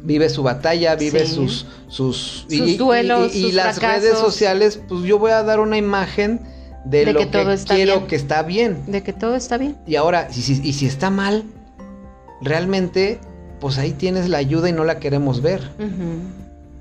vive 0.03 0.29
su 0.29 0.43
batalla, 0.43 0.97
vive 0.97 1.27
sus 1.27 1.67
sus, 1.89 2.47
sus 2.49 2.77
duelos, 2.77 3.35
y, 3.35 3.53
las 3.53 3.81
redes 3.81 4.19
sociales, 4.19 4.81
pues 4.89 5.03
yo 5.03 5.19
voy 5.19 5.31
a 5.31 5.43
dar 5.43 5.61
una 5.61 5.79
imagen 5.79 6.41
de, 6.85 7.13
lo 7.13 7.21
que, 7.21 7.29
quiero 7.67 8.07
que 8.07 8.17
está 8.17 8.43
bien, 8.43 8.83
de 8.87 9.03
que 9.03 9.13
todo 9.13 9.37
está 9.37 9.59
bien. 9.59 9.77
Y 9.87 9.97
ahora, 9.97 10.29
y 10.31 10.35
si, 10.35 10.61
y 10.63 10.73
si 10.73 10.87
está 10.87 11.11
mal, 11.11 11.45
realmente, 12.43 13.21
pues 13.61 13.79
ahí 13.79 13.93
tienes 13.93 14.29
la 14.29 14.39
ayuda 14.39 14.69
y 14.69 14.73
no 14.73 14.85
la 14.85 14.99
queremos 14.99 15.41
ver. 15.41 15.63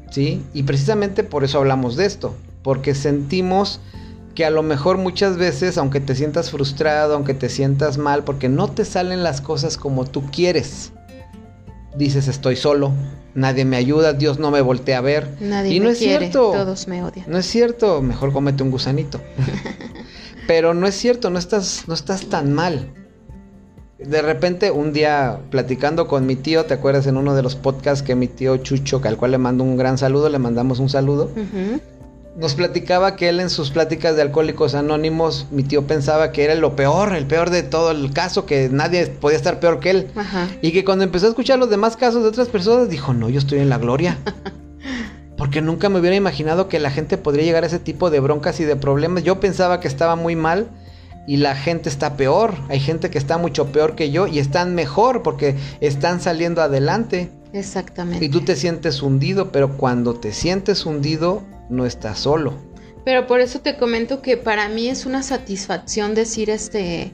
¿Sí? 0.09 0.43
Y 0.53 0.63
precisamente 0.63 1.23
por 1.23 1.43
eso 1.43 1.59
hablamos 1.59 1.95
de 1.95 2.05
esto, 2.05 2.35
porque 2.61 2.93
sentimos 2.93 3.79
que 4.35 4.45
a 4.45 4.49
lo 4.49 4.63
mejor 4.63 4.97
muchas 4.97 5.37
veces, 5.37 5.77
aunque 5.77 5.99
te 5.99 6.15
sientas 6.15 6.51
frustrado, 6.51 7.15
aunque 7.15 7.33
te 7.33 7.49
sientas 7.49 7.97
mal, 7.97 8.23
porque 8.23 8.49
no 8.49 8.69
te 8.69 8.85
salen 8.85 9.23
las 9.23 9.41
cosas 9.41 9.77
como 9.77 10.05
tú 10.05 10.23
quieres, 10.31 10.91
dices 11.95 12.27
estoy 12.27 12.55
solo, 12.55 12.93
nadie 13.35 13.65
me 13.65 13.77
ayuda, 13.77 14.13
Dios 14.13 14.39
no 14.39 14.51
me 14.51 14.61
voltea 14.61 14.99
a 14.99 15.01
ver. 15.01 15.37
Nadie 15.39 15.75
y 15.75 15.79
no 15.79 15.89
es 15.89 15.99
cierto. 15.99 16.51
Todos 16.51 16.87
me 16.87 17.03
odian. 17.03 17.25
No 17.29 17.37
es 17.37 17.45
cierto, 17.45 18.01
mejor 18.01 18.33
comete 18.33 18.63
un 18.63 18.71
gusanito. 18.71 19.21
Pero 20.47 20.73
no 20.73 20.87
es 20.87 20.95
cierto, 20.95 21.29
no 21.29 21.39
estás, 21.39 21.83
no 21.87 21.93
estás 21.93 22.25
tan 22.27 22.53
mal. 22.53 22.91
De 23.97 24.21
repente, 24.21 24.69
un 24.71 24.91
día 24.91 25.39
platicando 25.49 26.07
con 26.07 26.25
mi 26.25 26.35
tío, 26.35 26.65
¿te 26.65 26.73
acuerdas 26.73 27.07
en 27.07 27.15
uno 27.15 27.35
de 27.35 27.41
los 27.41 27.55
podcasts 27.55 28.03
que 28.03 28.15
mi 28.15 28.27
tío 28.27 28.57
Chucho, 28.57 28.99
al 29.05 29.15
cual 29.15 29.31
le 29.31 29.37
mando 29.37 29.63
un 29.63 29.77
gran 29.77 29.97
saludo, 29.97 30.27
le 30.27 30.39
mandamos 30.39 30.79
un 30.79 30.89
saludo? 30.89 31.31
Nos 32.35 32.55
platicaba 32.55 33.15
que 33.15 33.29
él 33.29 33.39
en 33.39 33.49
sus 33.49 33.69
pláticas 33.69 34.15
de 34.15 34.23
alcohólicos 34.23 34.73
anónimos, 34.73 35.45
mi 35.51 35.63
tío 35.63 35.85
pensaba 35.85 36.31
que 36.31 36.43
era 36.43 36.55
lo 36.55 36.75
peor, 36.75 37.15
el 37.15 37.27
peor 37.27 37.51
de 37.51 37.61
todo 37.61 37.91
el 37.91 38.11
caso, 38.11 38.45
que 38.45 38.69
nadie 38.69 39.05
podía 39.07 39.37
estar 39.37 39.59
peor 39.59 39.79
que 39.79 39.91
él. 39.91 40.07
Y 40.61 40.71
que 40.71 40.83
cuando 40.83 41.03
empezó 41.03 41.27
a 41.27 41.29
escuchar 41.29 41.59
los 41.59 41.69
demás 41.69 41.95
casos 41.95 42.23
de 42.23 42.29
otras 42.29 42.49
personas, 42.49 42.89
dijo, 42.89 43.13
no, 43.13 43.29
yo 43.29 43.37
estoy 43.37 43.59
en 43.59 43.69
la 43.69 43.77
gloria. 43.77 44.17
Porque 45.37 45.61
nunca 45.61 45.89
me 45.89 45.99
hubiera 45.99 46.15
imaginado 46.15 46.69
que 46.69 46.79
la 46.79 46.89
gente 46.89 47.17
podría 47.17 47.43
llegar 47.43 47.63
a 47.63 47.67
ese 47.67 47.79
tipo 47.79 48.09
de 48.09 48.19
broncas 48.19 48.59
y 48.59 48.65
de 48.65 48.75
problemas. 48.75 49.23
Yo 49.23 49.39
pensaba 49.39 49.79
que 49.79 49.87
estaba 49.87 50.15
muy 50.15 50.35
mal 50.35 50.69
y 51.27 51.37
la 51.37 51.55
gente 51.55 51.89
está 51.89 52.15
peor. 52.15 52.55
Hay 52.69 52.79
gente 52.79 53.09
que 53.09 53.17
está 53.17 53.37
mucho 53.37 53.67
peor 53.67 53.95
que 53.95 54.09
yo 54.09 54.27
y 54.27 54.39
están 54.39 54.73
mejor 54.73 55.21
porque 55.21 55.55
están 55.81 56.21
saliendo 56.21 56.61
adelante. 56.61 57.29
Exactamente. 57.51 58.23
Y 58.23 58.29
tú 58.29 58.41
te 58.41 58.55
sientes 58.55 59.01
hundido, 59.01 59.51
pero 59.51 59.77
cuando 59.77 60.15
te 60.15 60.33
sientes 60.33 60.85
hundido, 60.85 61.43
no 61.73 61.85
estás 61.85 62.19
solo. 62.19 62.53
Pero 63.03 63.27
por 63.27 63.41
eso 63.41 63.59
te 63.59 63.77
comento 63.77 64.21
que 64.21 64.37
para 64.37 64.69
mí 64.69 64.87
es 64.87 65.05
una 65.05 65.23
satisfacción 65.23 66.15
decir 66.15 66.49
este 66.49 67.11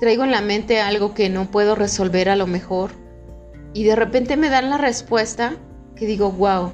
traigo 0.00 0.24
en 0.24 0.30
la 0.30 0.40
mente 0.40 0.80
algo 0.80 1.14
que 1.14 1.28
no 1.28 1.50
puedo 1.50 1.74
resolver 1.74 2.28
a 2.28 2.36
lo 2.36 2.46
mejor 2.46 2.90
y 3.74 3.84
de 3.84 3.96
repente 3.96 4.36
me 4.36 4.50
dan 4.50 4.70
la 4.70 4.78
respuesta 4.78 5.54
que 5.96 6.06
digo, 6.06 6.30
wow. 6.30 6.72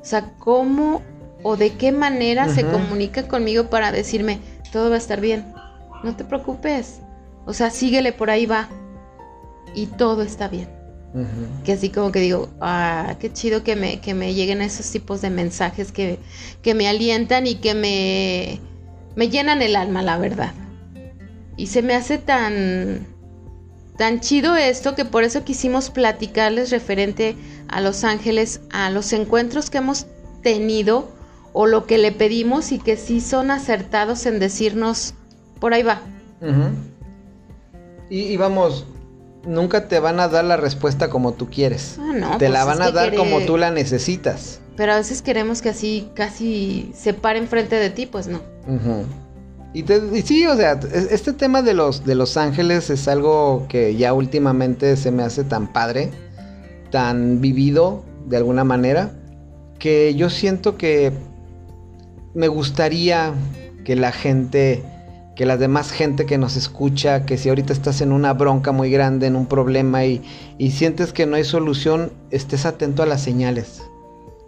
O 0.00 0.04
sea, 0.04 0.32
¿cómo 0.38 1.02
o 1.42 1.56
de 1.56 1.74
qué 1.74 1.92
manera 1.92 2.48
se 2.48 2.64
comunica 2.64 3.26
conmigo 3.28 3.68
para 3.68 3.92
decirme, 3.92 4.40
todo 4.72 4.88
va 4.88 4.96
a 4.96 4.98
estar 4.98 5.20
bien? 5.20 5.52
No 6.02 6.16
te 6.16 6.24
preocupes. 6.24 7.00
O 7.46 7.52
sea, 7.52 7.70
síguele 7.70 8.12
por 8.12 8.30
ahí 8.30 8.46
va. 8.46 8.68
Y 9.74 9.86
todo 9.86 10.22
está 10.22 10.48
bien. 10.48 10.68
Que 11.64 11.72
así 11.72 11.90
como 11.90 12.10
que 12.10 12.20
digo, 12.20 12.48
ah, 12.60 13.16
qué 13.20 13.30
chido 13.32 13.62
que 13.62 13.76
me, 13.76 14.00
que 14.00 14.14
me 14.14 14.32
lleguen 14.32 14.62
esos 14.62 14.90
tipos 14.90 15.20
de 15.20 15.28
mensajes 15.28 15.92
que, 15.92 16.18
que 16.62 16.74
me 16.74 16.88
alientan 16.88 17.46
y 17.46 17.56
que 17.56 17.74
me, 17.74 18.60
me 19.14 19.28
llenan 19.28 19.60
el 19.60 19.76
alma, 19.76 20.02
la 20.02 20.16
verdad. 20.16 20.54
Y 21.58 21.66
se 21.66 21.82
me 21.82 21.94
hace 21.94 22.16
tan, 22.16 23.06
tan 23.98 24.20
chido 24.20 24.56
esto 24.56 24.94
que 24.94 25.04
por 25.04 25.22
eso 25.22 25.44
quisimos 25.44 25.90
platicarles 25.90 26.70
referente 26.70 27.36
a 27.68 27.82
Los 27.82 28.04
Ángeles, 28.04 28.62
a 28.70 28.90
los 28.90 29.12
encuentros 29.12 29.68
que 29.68 29.78
hemos 29.78 30.06
tenido 30.42 31.12
o 31.52 31.66
lo 31.66 31.86
que 31.86 31.98
le 31.98 32.12
pedimos 32.12 32.72
y 32.72 32.78
que 32.78 32.96
sí 32.96 33.20
son 33.20 33.50
acertados 33.50 34.24
en 34.24 34.38
decirnos, 34.38 35.14
por 35.60 35.74
ahí 35.74 35.82
va. 35.82 36.00
y, 38.08 38.20
y, 38.20 38.36
vamos, 38.38 38.86
nunca 39.44 39.88
te 39.88 39.98
van 39.98 40.20
a 40.20 40.28
dar 40.28 40.44
la 40.44 40.56
respuesta 40.56 41.10
como 41.10 41.32
tú 41.32 41.48
quieres. 41.48 41.96
Ah, 41.98 42.12
no, 42.14 42.38
te 42.38 42.48
la 42.48 42.64
pues 42.64 42.78
van 42.78 42.88
a 42.88 42.90
dar 42.90 43.14
como 43.14 43.40
tú 43.40 43.56
la 43.56 43.70
necesitas. 43.70 44.60
Pero 44.76 44.92
a 44.92 44.96
veces 44.96 45.22
queremos 45.22 45.62
que 45.62 45.68
así 45.68 46.08
casi 46.14 46.92
se 46.94 47.14
pare 47.14 47.38
enfrente 47.38 47.76
de 47.76 47.90
ti, 47.90 48.06
pues 48.06 48.26
no. 48.26 48.40
y, 49.74 49.84
sí, 50.22 50.46
o 50.46 50.56
sea, 50.56 50.80
este 51.10 51.32
tema 51.32 51.62
de 51.62 51.74
los, 51.74 52.04
de 52.04 52.14
los 52.14 52.36
ángeles 52.36 52.88
es 52.90 53.06
algo 53.08 53.66
que 53.68 53.96
ya 53.96 54.14
últimamente 54.14 54.96
se 54.96 55.10
me 55.10 55.22
hace 55.22 55.44
tan 55.44 55.72
padre, 55.72 56.10
tan 56.90 57.40
vivido 57.40 58.02
de 58.26 58.38
alguna 58.38 58.64
manera, 58.64 59.12
que 59.78 60.14
yo 60.14 60.30
siento 60.30 60.76
que 60.78 61.12
me 62.34 62.48
gustaría 62.48 63.34
que 63.84 63.96
la 63.96 64.12
gente 64.12 64.82
que 65.34 65.46
la 65.46 65.56
demás 65.56 65.90
gente 65.90 66.26
que 66.26 66.38
nos 66.38 66.56
escucha, 66.56 67.24
que 67.24 67.38
si 67.38 67.48
ahorita 67.48 67.72
estás 67.72 68.00
en 68.00 68.12
una 68.12 68.34
bronca 68.34 68.72
muy 68.72 68.90
grande, 68.90 69.26
en 69.26 69.36
un 69.36 69.46
problema 69.46 70.04
y, 70.04 70.22
sientes 70.70 71.12
que 71.12 71.26
no 71.26 71.36
hay 71.36 71.44
solución, 71.44 72.12
estés 72.30 72.66
atento 72.66 73.02
a 73.02 73.06
las 73.06 73.22
señales. 73.22 73.82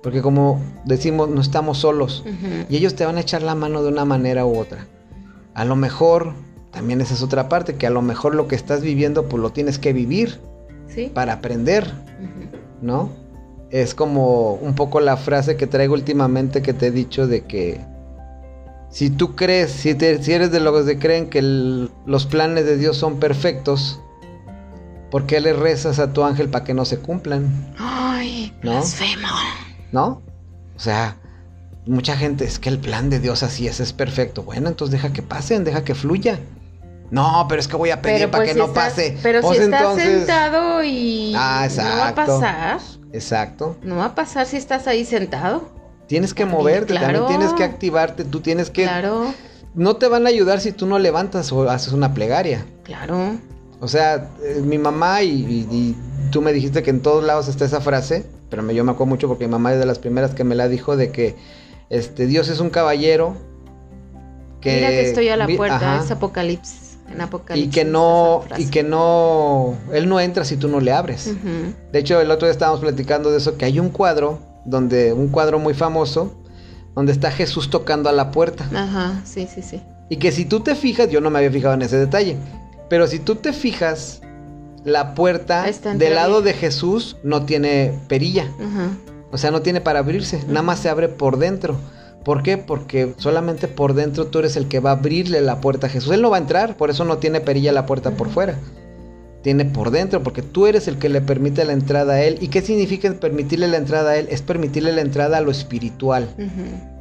Porque 0.03 0.21
como 0.21 0.61
decimos, 0.85 1.31
no 1.31 1.41
estamos 1.41 1.79
solos. 1.79 2.25
Y 2.69 2.77
ellos 2.77 2.95
te 2.95 3.07
van 3.07 3.17
a 3.17 3.21
echar 3.21 3.43
la 3.43 3.55
mano 3.55 3.83
de 3.83 3.89
una 3.89 4.05
manera 4.05 4.45
u 4.45 4.59
otra. 4.59 4.87
A 5.55 5.65
lo 5.65 5.77
mejor, 5.77 6.35
también 6.73 7.01
esa 7.01 7.15
es 7.15 7.23
otra 7.23 7.49
parte, 7.49 7.77
que 7.77 7.87
a 7.87 7.91
lo 7.91 8.03
mejor 8.03 8.35
lo 8.35 8.47
que 8.47 8.55
estás 8.55 8.83
viviendo, 8.83 9.29
pues 9.29 9.43
lo 9.43 9.51
tienes 9.51 9.79
que 9.79 9.95
vivir. 9.95 10.41
Para 11.15 11.33
aprender. 11.33 11.91
¿no? 12.83 13.11
Es 13.71 13.95
como 13.95 14.53
un 14.55 14.75
poco 14.75 15.01
la 15.01 15.17
frase 15.17 15.57
que 15.57 15.67
traigo 15.67 15.95
últimamente 15.95 16.63
que 16.63 16.75
te 16.75 16.89
he 16.89 16.91
dicho 16.91 17.27
de 17.27 17.41
que 17.41 17.81
si 18.95 19.11
tú 19.11 19.35
crees, 19.35 19.73
si, 19.73 19.91
eres 19.91 20.53
de 20.53 20.61
los 20.61 20.87
que 20.87 21.01
creen 21.01 21.29
que 21.29 21.43
los 21.43 22.27
planes 22.27 22.65
de 22.65 22.77
Dios 22.77 22.97
son 22.97 23.19
perfectos, 23.19 23.99
¿por 25.11 25.27
qué 25.27 25.41
le 25.41 25.53
rezas 25.53 25.99
a 25.99 26.13
tu 26.13 26.23
ángel 26.23 26.49
para 26.49 26.65
que 26.65 26.75
no 26.75 26.85
se 26.85 27.01
cumplan? 27.01 27.75
Ay, 27.77 28.57
¿No? 28.63 28.71
blasfemo. 28.71 29.27
¿No? 29.91 30.23
O 30.77 30.79
sea, 30.79 31.17
mucha 31.87 32.17
gente 32.17 32.45
es 32.45 32.61
que 32.61 32.69
el 32.69 32.79
plan 32.79 33.11
de 33.11 33.19
Dios 33.19 33.43
así 33.43 33.67
es, 33.67 33.81
es 33.81 33.93
perfecto. 33.93 34.45
Bueno, 34.45 34.69
entonces 34.69 34.93
deja 34.93 35.13
que 35.13 35.23
pasen, 35.23 35.65
deja 35.65 35.83
que 35.83 35.97
fluya. 35.97 36.39
No, 37.11 37.47
pero 37.49 37.59
es 37.61 37.67
que 37.67 37.75
voy 37.75 37.91
a 37.91 38.01
pedir 38.01 38.31
para 38.31 38.45
pues 38.45 38.53
que 38.53 38.59
no 38.59 38.73
pase. 38.73 39.19
Pero 39.25 39.43
si 39.53 39.59
estás 39.59 39.97
sentado 39.97 40.85
y 40.85 41.33
ah, 41.37 41.69
no 41.77 41.83
va 41.83 42.09
a 42.11 42.15
pasar. 42.15 42.81
Exacto. 43.13 43.77
No 43.83 43.97
va 43.97 44.05
a 44.05 44.15
pasar 44.15 44.47
si 44.47 44.57
estás 44.57 44.87
ahí 44.87 45.05
sentado. 45.05 45.84
Tienes 46.07 46.35
que 46.35 46.45
moverte, 46.45 46.95
también 46.95 47.27
tienes 47.27 47.53
que 47.55 47.65
activarte, 47.65 48.25
tú 48.25 48.41
tienes 48.41 48.71
que... 48.71 48.83
Claro. 48.85 49.33
No 49.75 49.97
te 49.97 50.07
van 50.07 50.27
a 50.27 50.29
ayudar 50.29 50.61
si 50.61 50.71
tú 50.71 50.87
no 50.87 50.99
levantas 50.99 51.51
o 51.51 51.69
haces 51.69 51.93
una 51.93 52.15
plegaria. 52.15 52.65
Claro. 52.85 53.37
O 53.81 53.89
sea, 53.89 54.31
eh, 54.43 54.63
mi 54.63 54.79
mamá 54.79 55.23
y, 55.23 55.97
tú 56.31 56.43
me 56.43 56.53
dijiste 56.53 56.83
que 56.83 56.91
en 56.91 57.01
todos 57.01 57.25
lados 57.25 57.49
está 57.49 57.65
esa 57.65 57.81
frase, 57.81 58.25
pero 58.51 58.63
me, 58.63 58.75
yo 58.75 58.85
me 58.85 58.93
acuerdo 58.93 59.11
mucho 59.11 59.29
porque 59.29 59.47
mi 59.47 59.51
mamá 59.51 59.73
es 59.73 59.79
de 59.79 59.87
las 59.87 59.99
primeras 59.99 60.35
que 60.35 60.45
me 60.45 60.55
la 60.55 60.69
dijo 60.69 60.97
de 60.97 61.11
que 61.11 61.37
este, 61.91 62.27
Dios 62.27 62.49
es 62.49 62.61
un 62.61 62.71
caballero 62.71 63.37
que... 64.61 64.77
Mira 64.77 64.89
que 64.89 65.09
estoy 65.09 65.29
a 65.29 65.37
la 65.37 65.47
puerta, 65.47 66.01
es 66.03 66.11
Apocalipsis. 66.11 66.99
En 67.11 67.21
Apocalipsis. 67.21 67.69
Y 67.69 67.75
que 67.75 67.85
no, 67.85 68.45
y 68.57 68.71
que 68.71 68.83
no, 68.83 69.77
él 69.93 70.09
no 70.09 70.21
entra 70.21 70.45
si 70.45 70.57
tú 70.57 70.69
no 70.69 70.81
le 70.81 70.93
abres. 70.93 71.35
De 71.93 71.99
hecho, 71.99 72.21
el 72.21 72.31
otro 72.31 72.47
día 72.47 72.53
estábamos 72.53 72.81
platicando 72.81 73.31
de 73.31 73.39
eso, 73.39 73.57
que 73.59 73.65
hay 73.65 73.81
un 73.81 73.91
cuadro 73.91 74.54
donde 74.65 75.13
un 75.13 75.29
cuadro 75.29 75.59
muy 75.59 75.75
famoso, 75.75 76.35
donde 76.95 77.13
está 77.13 77.31
Jesús 77.31 77.71
tocando 77.71 78.09
a 78.09 78.13
la 78.13 78.31
puerta. 78.31 78.69
Ajá, 78.75 79.21
sí, 79.25 79.49
sí, 79.53 79.63
sí. 79.63 79.81
Y 80.09 80.17
que 80.17 80.33
si 80.33 80.45
tú 80.45 80.61
te 80.61 80.75
fijas, 80.75 81.09
yo 81.11 81.21
no 81.21 81.31
me 81.31 81.39
había 81.39 81.51
fijado 81.51 81.75
en 81.75 81.83
ese 81.83 81.97
detalle, 81.97 82.37
pero 82.89 83.07
si 83.07 83.19
tú 83.19 83.37
te 83.37 83.53
fijas, 83.53 84.21
la 84.85 85.15
puerta 85.15 85.65
del 85.97 86.15
lado 86.15 86.43
de 86.43 86.53
Jesús 86.53 87.17
no 87.23 87.45
tiene 87.45 87.99
perilla. 88.09 88.51
Ajá. 88.61 88.91
O 89.31 89.39
sea, 89.39 89.51
no 89.51 89.63
tiene 89.63 89.81
para 89.81 90.01
abrirse, 90.01 90.45
nada 90.47 90.63
más 90.63 90.79
se 90.79 90.89
abre 90.89 91.09
por 91.09 91.39
dentro. 91.39 91.77
¿Por 92.25 92.43
qué? 92.43 92.57
Porque 92.57 93.15
solamente 93.19 93.69
por 93.69 93.95
dentro 93.95 94.27
tú 94.27 94.39
eres 94.39 94.57
el 94.57 94.69
que 94.69 94.81
va 94.81 94.91
a 94.91 94.95
abrirle 94.95 95.41
la 95.41 95.61
puerta 95.61 95.89
a 95.89 95.91
Jesús. 95.91 96.13
Él 96.13 96.23
no 96.23 96.31
va 96.31 96.37
a 96.37 96.41
entrar, 96.41 96.77
por 96.77 96.89
eso 96.89 97.05
no 97.05 97.19
tiene 97.19 97.41
perilla 97.41 97.73
la 97.73 97.85
puerta 97.85 98.13
por 98.13 98.31
fuera 98.31 98.59
tiene 99.45 99.67
por 99.67 99.91
dentro, 99.91 100.23
porque 100.23 100.41
tú 100.41 100.67
eres 100.67 100.89
el 100.89 100.99
que 100.99 101.11
le 101.11 101.21
permite 101.21 101.67
la 101.67 101.75
entrada 101.75 102.15
a 102.15 102.23
Él. 102.23 102.39
¿Y 102.41 102.49
qué 102.49 102.63
significa 102.63 103.13
permitirle 103.13 103.69
la 103.69 103.77
entrada 103.77 104.13
a 104.13 104.17
Él? 104.17 104.27
Es 104.31 104.41
permitirle 104.41 104.91
la 104.93 105.03
entrada 105.03 105.37
a 105.37 105.41
lo 105.43 105.51
espiritual. 105.51 106.31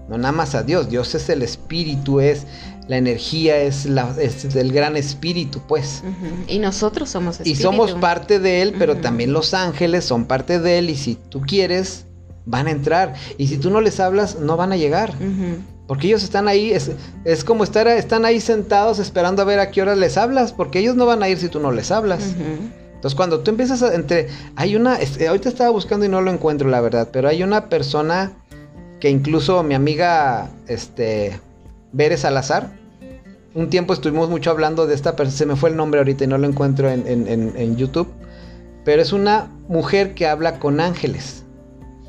No 0.09 0.17
nada 0.17 0.33
más 0.33 0.53
a 0.53 0.61
Dios, 0.61 0.89
Dios 0.89 1.15
es 1.15 1.29
el 1.29 1.41
espíritu, 1.41 2.19
es 2.19 2.45
la 2.89 2.97
energía, 2.97 3.57
es, 3.59 3.85
la, 3.85 4.13
es 4.19 4.43
el 4.55 4.73
gran 4.73 4.97
espíritu, 4.97 5.61
pues. 5.69 6.03
Y 6.49 6.59
nosotros 6.59 7.09
somos 7.09 7.35
espíritu. 7.39 7.59
Y 7.59 7.63
somos 7.63 7.93
parte 7.93 8.39
de 8.39 8.61
Él, 8.61 8.75
pero 8.77 8.97
también 8.97 9.31
los 9.31 9.53
ángeles 9.53 10.03
son 10.03 10.25
parte 10.25 10.59
de 10.59 10.79
Él 10.79 10.89
y 10.89 10.97
si 10.97 11.15
tú 11.15 11.39
quieres, 11.39 12.07
van 12.45 12.67
a 12.67 12.71
entrar. 12.71 13.13
Y 13.37 13.47
si 13.47 13.57
tú 13.57 13.69
no 13.69 13.79
les 13.79 14.01
hablas, 14.01 14.37
no 14.37 14.57
van 14.57 14.73
a 14.73 14.75
llegar. 14.75 15.13
Porque 15.88 16.07
ellos 16.07 16.23
están 16.23 16.47
ahí, 16.47 16.71
es, 16.71 16.91
es, 17.25 17.43
como 17.43 17.63
estar, 17.63 17.88
están 17.88 18.23
ahí 18.25 18.39
sentados 18.39 18.99
esperando 18.99 19.41
a 19.41 19.45
ver 19.45 19.59
a 19.59 19.69
qué 19.69 19.81
hora 19.81 19.95
les 19.95 20.17
hablas, 20.17 20.53
porque 20.53 20.79
ellos 20.79 20.95
no 20.95 21.05
van 21.05 21.23
a 21.23 21.29
ir 21.29 21.38
si 21.38 21.49
tú 21.49 21.59
no 21.59 21.71
les 21.71 21.91
hablas. 21.91 22.36
Entonces 22.95 23.15
cuando 23.15 23.41
tú 23.41 23.51
empiezas 23.51 23.84
a, 23.84 23.93
entre, 23.93 24.29
hay 24.55 24.77
una, 24.77 24.97
ahorita 25.27 25.49
estaba 25.49 25.69
buscando 25.71 26.05
y 26.05 26.09
no 26.09 26.21
lo 26.21 26.31
encuentro 26.31 26.69
la 26.69 26.79
verdad, 26.79 27.09
pero 27.11 27.27
hay 27.27 27.43
una 27.43 27.67
persona 27.67 28.31
que 29.01 29.09
incluso 29.09 29.61
mi 29.63 29.73
amiga, 29.73 30.49
este, 30.67 31.38
Bere 31.91 32.15
Salazar, 32.15 32.71
un 33.53 33.69
tiempo 33.69 33.93
estuvimos 33.93 34.29
mucho 34.29 34.51
hablando 34.51 34.88
de 34.88 34.95
esta 34.95 35.17
persona, 35.17 35.38
se 35.38 35.45
me 35.45 35.55
fue 35.57 35.69
el 35.69 35.75
nombre 35.75 35.99
ahorita 35.99 36.23
y 36.23 36.27
no 36.27 36.38
lo 36.38 36.47
encuentro 36.47 36.89
en, 36.89 37.05
en, 37.05 37.27
en 37.27 37.75
YouTube, 37.75 38.07
pero 38.86 39.01
es 39.01 39.11
una 39.11 39.51
mujer 39.67 40.13
que 40.13 40.27
habla 40.27 40.59
con 40.59 40.79
ángeles 40.79 41.42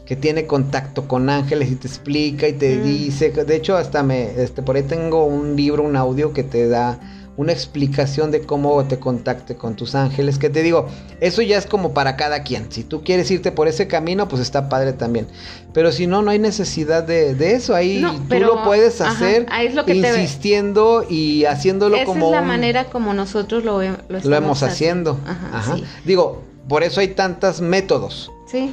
que 0.07 0.17
tiene 0.17 0.47
contacto 0.47 1.09
con 1.09 1.31
ángeles 1.31 1.71
y 1.71 1.77
te 1.77 1.89
explica 1.89 2.47
y 2.49 2.53
te 2.53 2.77
mm. 2.77 2.83
dice, 2.83 3.31
de 3.31 3.57
hecho 3.57 3.77
hasta 3.77 4.03
me, 4.03 4.43
este, 4.43 4.63
por 4.63 4.77
ahí 4.77 4.83
tengo 4.83 5.25
un 5.25 5.57
libro, 5.57 5.83
un 5.83 5.97
audio 5.97 6.33
que 6.33 6.43
te 6.43 6.69
da 6.69 7.01
una 7.37 7.53
explicación 7.53 8.31
de 8.31 8.43
cómo 8.43 8.85
te 8.85 9.01
contacte 9.01 9.57
con 9.57 9.75
tus 9.75 9.97
ángeles, 9.97 10.39
que 10.39 10.51
te 10.51 10.63
digo, 10.63 10.87
eso 11.21 11.43
ya 11.43 11.59
es 11.59 11.67
como 11.67 11.93
para 11.93 12.17
cada 12.17 12.45
quien, 12.45 12.71
si 12.71 12.85
tú 12.85 13.03
quieres 13.03 13.29
irte 13.31 13.51
por 13.51 13.67
ese 13.67 13.89
camino, 13.89 14.29
pues 14.29 14.41
está 14.41 14.69
padre 14.69 14.93
también, 14.93 15.27
pero 15.73 15.91
si 15.91 16.07
no, 16.07 16.23
no 16.23 16.31
hay 16.31 16.39
necesidad 16.39 17.03
de, 17.03 17.35
eso, 17.55 17.75
ahí 17.75 18.05
tú 18.29 18.39
lo 18.39 18.63
puedes 18.63 19.01
hacer 19.01 19.47
insistiendo 19.87 21.05
y 21.09 21.45
haciéndolo 21.47 21.97
como... 22.05 22.27
es 22.27 22.33
la 22.33 22.43
manera 22.43 22.85
como 22.85 23.15
nosotros 23.15 23.65
lo, 23.65 23.83
lo, 23.83 23.97
lo 24.09 24.37
hemos 24.37 24.63
haciendo. 24.63 25.19
Ajá, 25.27 25.77
Digo, 26.05 26.43
por 26.69 26.83
eso 26.85 27.01
hay 27.01 27.09
tantos 27.09 27.61
métodos. 27.61 28.31
Sí. 28.47 28.73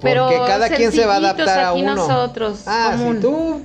Porque 0.00 0.40
cada 0.46 0.68
quien 0.68 0.92
se 0.92 1.06
va 1.06 1.14
a 1.14 1.18
adaptar 1.18 1.60
a 1.60 1.72
uno. 1.72 1.94
nosotros. 1.94 2.62
Ah, 2.66 2.96
si 2.98 3.20
tú, 3.20 3.60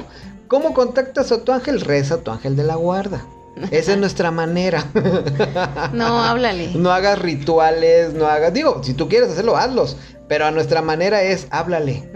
¿cómo 0.47 0.73
contactas 0.73 1.31
a 1.31 1.43
tu 1.43 1.51
ángel? 1.51 1.81
Reza 1.81 2.15
a 2.15 2.17
tu 2.17 2.31
ángel 2.31 2.55
de 2.55 2.63
la 2.63 2.75
guarda. 2.75 3.25
Esa 3.71 3.93
es 3.93 3.97
nuestra 3.97 4.31
manera. 4.31 4.83
No, 5.93 6.21
háblale. 6.21 6.71
No 6.75 6.91
hagas 6.91 7.19
rituales, 7.19 8.13
no 8.13 8.27
hagas. 8.27 8.53
Digo, 8.53 8.81
si 8.83 8.93
tú 8.93 9.07
quieres 9.07 9.29
hacerlo, 9.29 9.55
hazlos. 9.55 9.95
Pero 10.27 10.45
a 10.45 10.51
nuestra 10.51 10.81
manera 10.81 11.21
es 11.21 11.47
háblale. 11.51 12.09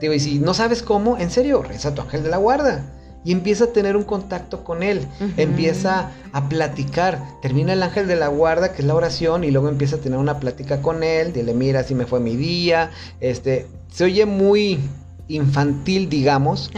Digo, 0.00 0.12
y 0.12 0.20
si 0.20 0.38
no 0.38 0.54
sabes 0.54 0.82
cómo, 0.82 1.16
en 1.18 1.30
serio, 1.30 1.62
reza 1.62 1.88
a 1.88 1.94
tu 1.94 2.02
ángel 2.02 2.22
de 2.22 2.28
la 2.28 2.36
guarda 2.36 2.84
y 3.24 3.32
empieza 3.32 3.64
a 3.64 3.66
tener 3.68 3.96
un 3.96 4.04
contacto 4.04 4.64
con 4.64 4.82
él, 4.82 5.06
empieza 5.36 6.10
a 6.32 6.48
platicar, 6.48 7.20
termina 7.40 7.72
el 7.72 7.82
ángel 7.82 8.06
de 8.06 8.16
la 8.16 8.28
guarda, 8.28 8.72
que 8.72 8.82
es 8.82 8.88
la 8.88 8.94
oración, 8.94 9.44
y 9.44 9.50
luego 9.50 9.68
empieza 9.68 9.96
a 9.96 9.98
tener 10.00 10.18
una 10.18 10.38
plática 10.38 10.82
con 10.82 11.02
él, 11.02 11.32
dile, 11.32 11.54
mira, 11.54 11.80
así 11.80 11.94
me 11.94 12.06
fue 12.06 12.20
mi 12.20 12.36
día, 12.36 12.90
este, 13.20 13.66
se 13.90 14.04
oye 14.04 14.26
muy 14.26 14.78
infantil, 15.28 16.08
digamos, 16.08 16.70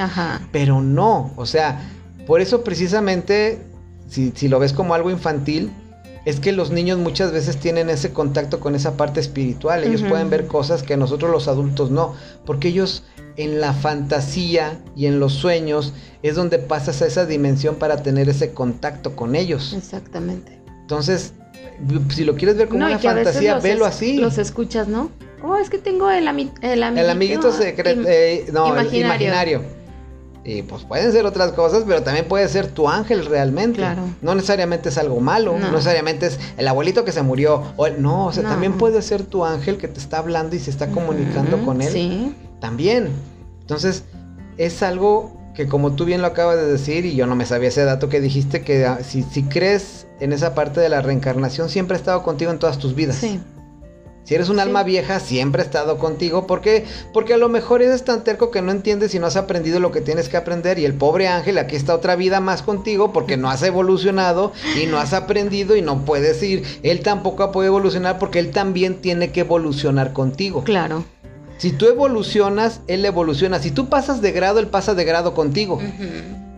pero 0.52 0.80
no, 0.80 1.32
o 1.36 1.46
sea, 1.46 1.80
por 2.26 2.40
eso 2.40 2.62
precisamente, 2.62 3.62
si, 4.08 4.32
si 4.34 4.48
lo 4.48 4.58
ves 4.58 4.72
como 4.72 4.94
algo 4.94 5.10
infantil, 5.10 5.70
es 6.26 6.40
que 6.40 6.50
los 6.50 6.72
niños 6.72 6.98
muchas 6.98 7.30
veces 7.30 7.56
tienen 7.56 7.88
ese 7.88 8.12
contacto 8.12 8.58
con 8.58 8.74
esa 8.74 8.96
parte 8.96 9.20
espiritual. 9.20 9.84
Ellos 9.84 10.02
pueden 10.02 10.28
ver 10.28 10.48
cosas 10.48 10.82
que 10.82 10.96
nosotros 10.96 11.30
los 11.30 11.46
adultos 11.46 11.92
no, 11.92 12.14
porque 12.44 12.66
ellos 12.66 13.04
en 13.36 13.60
la 13.60 13.72
fantasía 13.72 14.78
y 14.96 15.06
en 15.06 15.20
los 15.20 15.32
sueños 15.32 15.92
es 16.22 16.34
donde 16.34 16.58
pasas 16.58 17.02
a 17.02 17.06
esa 17.06 17.26
dimensión 17.26 17.76
para 17.76 18.02
tener 18.02 18.28
ese 18.28 18.52
contacto 18.52 19.14
con 19.14 19.36
ellos. 19.36 19.74
Exactamente. 19.76 20.58
Entonces, 20.80 21.32
si 22.10 22.24
lo 22.24 22.34
quieres 22.36 22.56
ver 22.56 22.68
como 22.68 22.84
una 22.84 22.98
fantasía, 22.98 23.58
velo 23.58 23.84
así. 23.84 24.16
Los 24.16 24.38
escuchas, 24.38 24.88
¿no? 24.88 25.10
Oh, 25.42 25.56
es 25.56 25.68
que 25.68 25.78
tengo 25.78 26.10
el, 26.10 26.26
el, 26.62 26.82
amiguito, 26.82 27.52
secreto, 27.52 28.02
eh, 28.06 28.46
no, 28.52 28.68
imaginario. 28.68 29.62
Y 30.44 30.62
pues 30.62 30.84
pueden 30.84 31.10
ser 31.10 31.26
otras 31.26 31.52
cosas, 31.52 31.82
pero 31.86 32.04
también 32.04 32.26
puede 32.26 32.48
ser 32.48 32.68
tu 32.68 32.88
ángel 32.88 33.26
realmente. 33.26 33.78
Claro. 33.78 34.02
No 34.22 34.34
necesariamente 34.34 34.90
es 34.90 34.96
algo 34.96 35.20
malo, 35.20 35.58
no, 35.58 35.72
necesariamente 35.72 36.26
es 36.26 36.38
el 36.56 36.68
abuelito 36.68 37.04
que 37.04 37.10
se 37.10 37.22
murió. 37.22 37.64
O 37.76 37.88
no, 37.88 38.26
o 38.26 38.32
sea, 38.32 38.44
también 38.44 38.78
puede 38.78 39.02
ser 39.02 39.24
tu 39.24 39.44
ángel 39.44 39.76
que 39.76 39.88
te 39.88 39.98
está 39.98 40.18
hablando 40.18 40.54
y 40.54 40.60
se 40.60 40.70
está 40.70 40.86
comunicando 40.88 41.64
con 41.64 41.82
él. 41.82 41.92
Sí 41.92 42.34
también. 42.60 43.10
Entonces, 43.60 44.04
es 44.56 44.82
algo 44.82 45.36
que 45.54 45.66
como 45.66 45.92
tú 45.92 46.04
bien 46.04 46.20
lo 46.20 46.28
acabas 46.28 46.56
de 46.56 46.66
decir, 46.66 47.06
y 47.06 47.16
yo 47.16 47.26
no 47.26 47.34
me 47.34 47.46
sabía 47.46 47.68
ese 47.68 47.84
dato 47.84 48.08
que 48.08 48.20
dijiste, 48.20 48.62
que 48.62 48.84
ah, 48.84 48.98
si, 49.02 49.22
si 49.22 49.42
crees 49.44 50.06
en 50.20 50.32
esa 50.32 50.54
parte 50.54 50.80
de 50.80 50.88
la 50.88 51.00
reencarnación, 51.00 51.70
siempre 51.70 51.96
ha 51.96 51.98
estado 51.98 52.22
contigo 52.22 52.50
en 52.50 52.58
todas 52.58 52.78
tus 52.78 52.94
vidas. 52.94 53.16
Sí. 53.16 53.40
Si 54.26 54.34
eres 54.34 54.48
un 54.48 54.58
alma 54.58 54.82
vieja, 54.82 55.20
siempre 55.20 55.62
ha 55.62 55.64
estado 55.64 55.98
contigo. 55.98 56.48
¿Por 56.48 56.60
qué? 56.60 56.84
Porque 57.12 57.32
a 57.32 57.36
lo 57.36 57.48
mejor 57.48 57.80
eres 57.80 58.04
tan 58.04 58.24
terco 58.24 58.50
que 58.50 58.60
no 58.60 58.72
entiendes 58.72 59.14
y 59.14 59.20
no 59.20 59.26
has 59.28 59.36
aprendido 59.36 59.78
lo 59.78 59.92
que 59.92 60.00
tienes 60.00 60.28
que 60.28 60.36
aprender. 60.36 60.80
Y 60.80 60.84
el 60.84 60.94
pobre 60.94 61.28
ángel, 61.28 61.58
aquí 61.58 61.76
está 61.76 61.94
otra 61.94 62.16
vida 62.16 62.40
más 62.40 62.62
contigo 62.62 63.12
porque 63.12 63.36
no 63.36 63.48
has 63.48 63.62
evolucionado 63.62 64.52
y 64.82 64.86
no 64.86 64.98
has 64.98 65.12
aprendido 65.12 65.76
y 65.76 65.80
no 65.80 66.04
puedes 66.04 66.42
ir. 66.42 66.64
Él 66.82 67.02
tampoco 67.02 67.44
ha 67.44 67.52
podido 67.52 67.68
evolucionar 67.68 68.18
porque 68.18 68.40
él 68.40 68.50
también 68.50 69.00
tiene 69.00 69.30
que 69.30 69.40
evolucionar 69.40 70.12
contigo. 70.12 70.64
Claro. 70.64 71.04
Si 71.58 71.72
tú 71.72 71.86
evolucionas, 71.86 72.80
él 72.86 73.04
evoluciona. 73.04 73.58
Si 73.58 73.70
tú 73.70 73.88
pasas 73.88 74.20
de 74.20 74.32
grado, 74.32 74.58
él 74.58 74.68
pasa 74.68 74.94
de 74.94 75.04
grado 75.04 75.34
contigo. 75.34 75.80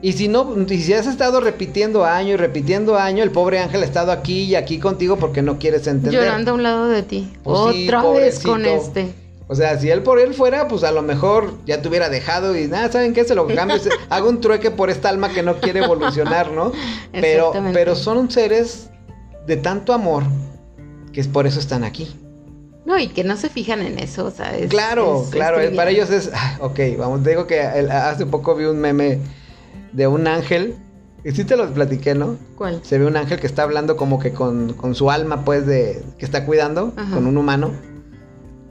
Y 0.01 0.13
si 0.13 0.29
no, 0.29 0.55
y 0.69 0.79
si 0.81 0.93
has 0.93 1.07
estado 1.07 1.41
repitiendo 1.41 2.05
año 2.05 2.35
y 2.35 2.37
repitiendo 2.37 2.97
año, 2.97 3.23
el 3.23 3.31
pobre 3.31 3.59
ángel 3.59 3.83
ha 3.83 3.85
estado 3.85 4.13
aquí 4.13 4.43
y 4.45 4.55
aquí 4.55 4.79
contigo 4.79 5.17
porque 5.17 5.43
no 5.43 5.59
quieres 5.59 5.87
entender. 5.87 6.21
Llorando 6.21 6.53
a 6.53 6.55
un 6.55 6.63
lado 6.63 6.89
de 6.89 7.03
ti. 7.03 7.33
Pues 7.43 7.59
Otra 7.59 8.03
vez 8.11 8.41
con 8.41 8.65
este. 8.65 9.13
O 9.51 9.55
sea, 9.55 9.79
si 9.79 9.89
él 9.89 10.03
por 10.03 10.21
él 10.21 10.35
fuera, 10.35 10.69
pues 10.69 10.85
a 10.85 10.93
lo 10.93 11.01
mejor 11.01 11.55
ya 11.65 11.81
te 11.81 11.89
hubiera 11.89 12.11
dejado 12.11 12.57
y 12.57 12.69
nada, 12.69 12.93
¿saben 12.93 13.15
qué? 13.15 13.25
Se 13.25 13.35
lo 13.35 13.47
cambio. 13.47 13.79
hago 14.11 14.29
un 14.29 14.41
trueque 14.41 14.71
por 14.71 14.91
esta 14.91 15.09
alma 15.09 15.31
que 15.31 15.43
no 15.43 15.57
quiere 15.57 15.83
evolucionar, 15.83 16.53
¿no? 16.53 16.73
Pero, 17.13 17.53
pero 17.73 17.97
son 17.97 18.31
seres 18.31 18.91
de 19.47 19.57
tanto 19.57 19.95
amor 19.95 20.25
que 21.13 21.21
es 21.21 21.29
por 21.29 21.47
eso 21.47 21.59
están 21.59 21.83
aquí. 21.83 22.15
No, 22.89 22.99
y 22.99 23.09
que 23.09 23.23
no 23.23 23.37
se 23.37 23.51
fijan 23.51 23.83
en 23.83 23.99
eso, 23.99 24.25
o 24.25 24.31
sea, 24.31 24.57
es, 24.57 24.71
Claro, 24.71 25.23
es- 25.25 25.29
claro, 25.29 25.61
eh, 25.61 25.73
para 25.77 25.91
ellos 25.91 26.09
es, 26.11 26.31
ah, 26.33 26.57
ok, 26.61 26.81
vamos, 26.99 27.23
te 27.23 27.29
digo 27.31 27.47
que 27.47 27.61
hace 27.61 28.25
poco 28.25 28.55
vi 28.57 28.65
un 28.65 28.79
meme 28.79 29.19
de 29.93 30.07
un 30.07 30.27
ángel, 30.27 30.75
y 31.23 31.33
sí 31.33 31.45
te 31.45 31.55
lo 31.59 31.71
platiqué, 31.75 32.15
¿no? 32.15 32.39
¿Cuál? 32.57 32.81
Se 32.83 32.97
ve 32.97 33.05
un 33.05 33.19
ángel 33.19 33.39
que 33.41 33.47
está 33.47 33.65
hablando 33.65 33.99
como 33.99 34.19
que 34.19 34.33
con, 34.33 34.73
con 34.73 34.95
su 34.95 35.11
alma, 35.11 35.45
pues, 35.45 35.67
de 35.67 36.03
que 36.19 36.25
está 36.25 36.47
cuidando, 36.47 36.95
Ajá. 36.97 37.13
con 37.15 37.27
un 37.27 37.37
humano. 37.37 37.73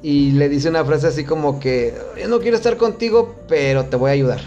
Y 0.01 0.32
le 0.32 0.49
dice 0.49 0.68
una 0.70 0.84
frase 0.84 1.05
así 1.05 1.24
como 1.24 1.59
que, 1.59 1.93
yo 2.20 2.28
no 2.28 2.39
quiero 2.39 2.57
estar 2.57 2.76
contigo, 2.78 3.36
pero 3.47 3.86
te 3.86 3.97
voy 3.97 4.09
a 4.09 4.13
ayudar. 4.13 4.41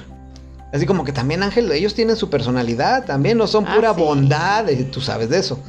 Así 0.73 0.85
como 0.85 1.05
que 1.05 1.13
también 1.13 1.45
Ángel, 1.45 1.71
ellos 1.71 1.95
tienen 1.95 2.17
su 2.17 2.29
personalidad, 2.29 3.05
también 3.05 3.39
no 3.39 3.47
son 3.47 3.67
Ah, 3.69 3.75
pura 3.77 3.95
sí. 3.95 4.01
bondad, 4.01 4.67
tú 4.91 5.01
sabes 5.01 5.29
de 5.31 5.39
eso. 5.39 5.61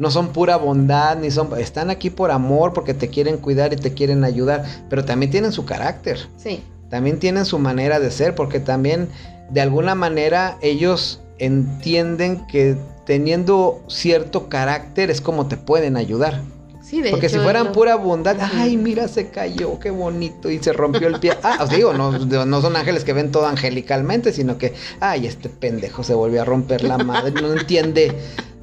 No 0.00 0.10
son 0.10 0.28
pura 0.28 0.56
bondad, 0.56 1.16
ni 1.18 1.30
son, 1.30 1.50
están 1.60 1.90
aquí 1.90 2.10
por 2.10 2.30
amor, 2.32 2.72
porque 2.72 2.94
te 2.94 3.08
quieren 3.08 3.36
cuidar 3.36 3.72
y 3.72 3.76
te 3.76 3.92
quieren 3.94 4.24
ayudar, 4.24 4.64
pero 4.88 5.04
también 5.04 5.30
tienen 5.30 5.52
su 5.52 5.64
carácter 5.66 6.18
Sí, 6.36 6.62
también 6.88 7.18
tienen 7.20 7.44
su 7.44 7.58
manera 7.58 8.00
de 8.00 8.10
ser, 8.10 8.34
porque 8.34 8.58
también 8.60 9.08
de 9.50 9.60
alguna 9.60 9.94
manera 9.94 10.56
ellos 10.62 11.20
entienden 11.38 12.46
que 12.46 12.76
teniendo 13.04 13.82
cierto 13.88 14.48
carácter 14.48 15.10
es 15.10 15.20
como 15.20 15.46
te 15.48 15.56
pueden 15.56 15.96
ayudar. 15.96 16.40
sí, 16.82 17.02
de 17.02 17.10
Porque 17.10 17.26
hecho, 17.26 17.36
si 17.36 17.42
fueran 17.42 17.66
lo- 17.66 17.72
pura 17.72 17.96
bondad, 17.96 18.36
ay, 18.40 18.76
mira, 18.76 19.06
se 19.06 19.28
cayó, 19.28 19.78
qué 19.80 19.90
bonito, 19.90 20.50
y 20.50 20.58
se 20.60 20.72
rompió 20.72 21.08
el 21.08 21.16
pie. 21.20 21.32
Ah, 21.42 21.58
os 21.62 21.70
digo, 21.70 21.92
no, 21.92 22.12
no 22.12 22.60
son 22.62 22.74
ángeles 22.76 23.04
que 23.04 23.12
ven 23.12 23.30
todo 23.30 23.46
angelicalmente, 23.46 24.32
sino 24.32 24.56
que, 24.58 24.72
ay, 25.00 25.26
este 25.26 25.48
pendejo 25.48 26.02
se 26.04 26.14
volvió 26.14 26.42
a 26.42 26.44
romper 26.44 26.82
la 26.84 26.98
madre, 26.98 27.32
no 27.32 27.52
entiende. 27.52 28.16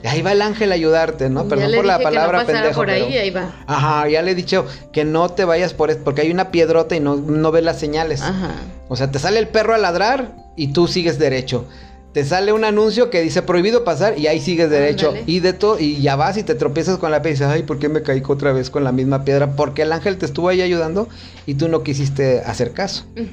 Ahí 0.03 0.21
va 0.21 0.31
el 0.31 0.41
ángel 0.41 0.71
a 0.71 0.75
ayudarte, 0.75 1.29
¿no? 1.29 1.43
Ya 1.43 1.49
Perdón 1.49 1.71
le 1.71 1.77
por 1.77 1.85
la 1.85 1.97
dije 1.97 2.09
que 2.09 2.15
no 2.15 2.21
palabra 2.21 2.45
pendejo. 2.45 2.75
por 2.75 2.89
ahí, 2.89 3.05
pero- 3.09 3.21
ahí 3.21 3.29
va. 3.31 3.55
Ajá, 3.65 4.07
ya 4.09 4.21
le 4.21 4.31
he 4.31 4.35
dicho 4.35 4.65
que 4.93 5.05
no 5.05 5.29
te 5.29 5.43
vayas 5.43 5.73
por 5.73 5.89
esto, 5.89 6.03
porque 6.03 6.21
hay 6.21 6.31
una 6.31 6.51
piedrota 6.51 6.95
y 6.95 6.99
no, 6.99 7.15
no 7.15 7.51
ves 7.51 7.63
las 7.63 7.79
señales. 7.79 8.21
Ajá. 8.21 8.51
O 8.89 8.95
sea, 8.95 9.09
te 9.11 9.19
sale 9.19 9.39
el 9.39 9.47
perro 9.47 9.73
a 9.73 9.77
ladrar 9.77 10.35
y 10.55 10.67
tú 10.73 10.87
sigues 10.87 11.17
derecho. 11.19 11.65
Te 12.13 12.23
sale 12.25 12.51
un 12.53 12.63
anuncio 12.63 13.09
que 13.11 13.21
dice 13.21 13.41
prohibido 13.43 13.83
pasar 13.83 14.17
y 14.17 14.25
ahí 14.27 14.39
sigues 14.39 14.69
derecho. 14.69 15.09
Ándale. 15.09 15.25
Y 15.27 15.39
de 15.39 15.53
todo, 15.53 15.77
y 15.79 16.01
ya 16.01 16.15
vas 16.15 16.37
y 16.37 16.43
te 16.43 16.55
tropiezas 16.55 16.97
con 16.97 17.11
la 17.11 17.21
piedra 17.21 17.29
y 17.29 17.33
dices, 17.33 17.47
ay, 17.47 17.63
¿por 17.63 17.77
qué 17.79 17.89
me 17.89 18.01
caí 18.01 18.23
otra 18.27 18.53
vez 18.53 18.69
con 18.71 18.83
la 18.83 18.91
misma 18.91 19.23
piedra? 19.23 19.51
Porque 19.55 19.81
el 19.83 19.91
ángel 19.91 20.17
te 20.17 20.25
estuvo 20.25 20.49
ahí 20.49 20.61
ayudando 20.61 21.09
y 21.45 21.55
tú 21.55 21.67
no 21.67 21.83
quisiste 21.83 22.39
hacer 22.41 22.71
caso. 22.71 23.05
Ujú. 23.15 23.27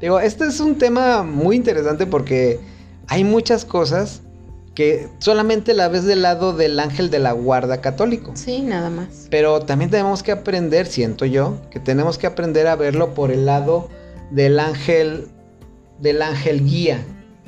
Digo, 0.00 0.20
este 0.20 0.46
es 0.46 0.60
un 0.60 0.78
tema 0.78 1.22
muy 1.24 1.56
interesante 1.56 2.06
porque 2.06 2.60
hay 3.08 3.24
muchas 3.24 3.64
cosas 3.64 4.20
que 4.78 5.08
solamente 5.18 5.74
la 5.74 5.88
ves 5.88 6.04
del 6.04 6.22
lado 6.22 6.52
del 6.52 6.78
ángel 6.78 7.10
de 7.10 7.18
la 7.18 7.32
guarda 7.32 7.80
católico. 7.80 8.30
Sí, 8.36 8.60
nada 8.60 8.90
más. 8.90 9.26
Pero 9.28 9.58
también 9.62 9.90
tenemos 9.90 10.22
que 10.22 10.30
aprender, 10.30 10.86
siento 10.86 11.24
yo, 11.24 11.58
que 11.68 11.80
tenemos 11.80 12.16
que 12.16 12.28
aprender 12.28 12.68
a 12.68 12.76
verlo 12.76 13.12
por 13.12 13.32
el 13.32 13.44
lado 13.44 13.88
del 14.30 14.60
ángel, 14.60 15.26
del 16.00 16.22
ángel 16.22 16.64
guía, 16.64 17.04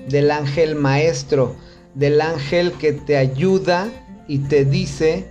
del 0.09 0.33
ángel 0.33 0.74
maestro, 0.74 1.55
del 1.95 2.20
ángel 2.20 2.72
que 2.72 2.95
te 2.95 3.16
ayuda 3.16 3.87
y 4.26 4.41
te 4.41 4.64
dice 4.64 5.24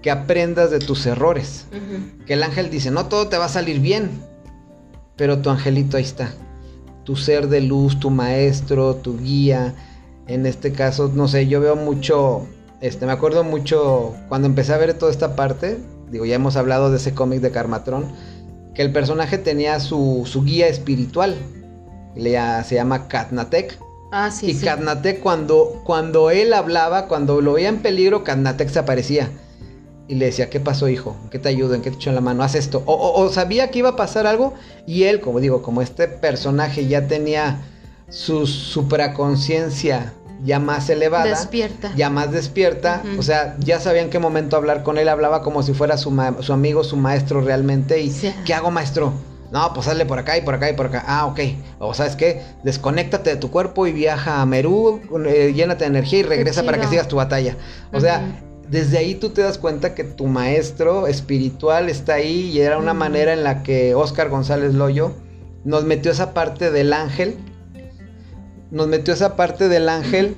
que 0.00 0.10
aprendas 0.10 0.70
de 0.70 0.78
tus 0.78 1.04
errores. 1.04 1.66
Que 2.24 2.32
el 2.32 2.44
ángel 2.44 2.70
dice, 2.70 2.90
no 2.90 3.08
todo 3.08 3.28
te 3.28 3.36
va 3.36 3.44
a 3.44 3.50
salir 3.50 3.80
bien, 3.80 4.22
pero 5.16 5.42
tu 5.42 5.50
angelito 5.50 5.98
ahí 5.98 6.04
está. 6.04 6.32
Tu 7.04 7.14
ser 7.14 7.48
de 7.48 7.60
luz, 7.60 8.00
tu 8.00 8.08
maestro, 8.08 8.94
tu 8.94 9.18
guía. 9.18 9.74
En 10.26 10.46
este 10.46 10.72
caso, 10.72 11.10
no 11.14 11.28
sé, 11.28 11.46
yo 11.48 11.60
veo 11.60 11.76
mucho, 11.76 12.46
este, 12.80 13.06
me 13.06 13.12
acuerdo 13.12 13.44
mucho 13.44 14.14
cuando 14.28 14.46
empecé 14.46 14.72
a 14.72 14.78
ver 14.78 14.94
toda 14.94 15.10
esta 15.10 15.34
parte, 15.36 15.78
digo, 16.10 16.24
ya 16.24 16.36
hemos 16.36 16.56
hablado 16.56 16.90
de 16.90 16.96
ese 16.98 17.14
cómic 17.14 17.40
de 17.40 17.50
Karmatron, 17.50 18.06
que 18.74 18.82
el 18.82 18.92
personaje 18.92 19.38
tenía 19.38 19.80
su, 19.80 20.22
su 20.24 20.44
guía 20.44 20.68
espiritual, 20.68 21.36
le, 22.14 22.36
se 22.64 22.76
llama 22.76 23.08
Katnatek. 23.08 23.78
Ah, 24.12 24.30
sí, 24.30 24.50
y 24.50 24.54
sí. 24.54 24.64
Katnatek 24.64 25.20
cuando, 25.20 25.80
cuando 25.84 26.30
él 26.30 26.52
hablaba, 26.52 27.08
cuando 27.08 27.40
lo 27.40 27.54
veía 27.54 27.68
en 27.68 27.82
peligro, 27.82 28.24
Katnatek 28.24 28.68
se 28.68 28.78
aparecía. 28.78 29.30
Y 30.08 30.16
le 30.16 30.26
decía, 30.26 30.50
¿qué 30.50 30.60
pasó, 30.60 30.88
hijo? 30.88 31.16
¿En 31.24 31.30
qué 31.30 31.38
te 31.38 31.48
ayudo? 31.48 31.74
¿En 31.74 31.80
qué 31.80 31.90
te 31.90 31.96
echo 31.96 32.10
en 32.10 32.16
la 32.16 32.20
mano? 32.20 32.42
Haz 32.42 32.54
esto. 32.54 32.82
O, 32.86 32.92
o- 32.92 33.22
o 33.22 33.30
sabía 33.30 33.70
que 33.70 33.78
iba 33.78 33.90
a 33.90 33.96
pasar 33.96 34.26
algo. 34.26 34.52
Y 34.86 35.04
él, 35.04 35.20
como 35.20 35.40
digo, 35.40 35.62
como 35.62 35.80
este 35.80 36.06
personaje 36.08 36.86
ya 36.86 37.06
tenía 37.06 37.62
su 38.12 38.46
supraconciencia 38.46 40.12
ya 40.44 40.58
más 40.58 40.90
elevada. 40.90 41.24
Despierta. 41.24 41.92
Ya 41.96 42.10
más 42.10 42.32
despierta. 42.32 43.02
O 43.18 43.22
sea, 43.22 43.56
ya 43.60 43.80
sabía 43.80 44.02
en 44.02 44.10
qué 44.10 44.18
momento 44.18 44.56
hablar 44.56 44.82
con 44.82 44.98
él. 44.98 45.08
Hablaba 45.08 45.42
como 45.42 45.62
si 45.62 45.72
fuera 45.72 45.96
su, 45.96 46.10
su 46.40 46.52
amigo, 46.52 46.84
su 46.84 46.96
maestro 46.96 47.40
realmente. 47.40 48.00
Y, 48.00 48.10
Sí. 48.10 48.34
¿qué 48.44 48.52
hago, 48.54 48.70
maestro? 48.70 49.12
No, 49.52 49.72
pues 49.74 49.86
sale 49.86 50.04
por 50.06 50.18
acá 50.18 50.36
y 50.38 50.42
por 50.42 50.54
acá 50.54 50.70
y 50.70 50.74
por 50.74 50.86
acá. 50.86 51.04
Ah, 51.06 51.26
ok. 51.26 51.40
O 51.78 51.94
sabes 51.94 52.16
qué, 52.16 52.42
desconéctate 52.64 53.30
de 53.30 53.36
tu 53.36 53.50
cuerpo 53.50 53.86
y 53.86 53.92
viaja 53.92 54.40
a 54.40 54.46
Merú, 54.46 55.00
eh, 55.26 55.52
llénate 55.54 55.84
de 55.84 55.90
energía 55.90 56.20
y 56.20 56.22
regresa 56.22 56.64
para 56.64 56.80
que 56.80 56.86
sigas 56.88 57.06
tu 57.06 57.16
batalla. 57.16 57.56
O 57.92 58.00
sea, 58.00 58.22
desde 58.68 58.96
ahí 58.98 59.14
tú 59.14 59.28
te 59.28 59.42
das 59.42 59.58
cuenta 59.58 59.94
que 59.94 60.04
tu 60.04 60.26
maestro 60.26 61.06
espiritual 61.06 61.90
está 61.90 62.14
ahí 62.14 62.50
y 62.50 62.60
era 62.60 62.78
una 62.78 62.94
manera 62.94 63.34
en 63.34 63.44
la 63.44 63.62
que 63.62 63.94
Oscar 63.94 64.30
González 64.30 64.72
Loyo 64.72 65.12
nos 65.64 65.84
metió 65.84 66.10
esa 66.10 66.32
parte 66.32 66.70
del 66.70 66.94
ángel, 66.94 67.36
nos 68.72 68.88
metió 68.88 69.14
esa 69.14 69.36
parte 69.36 69.68
del 69.68 69.88
ángel 69.88 70.36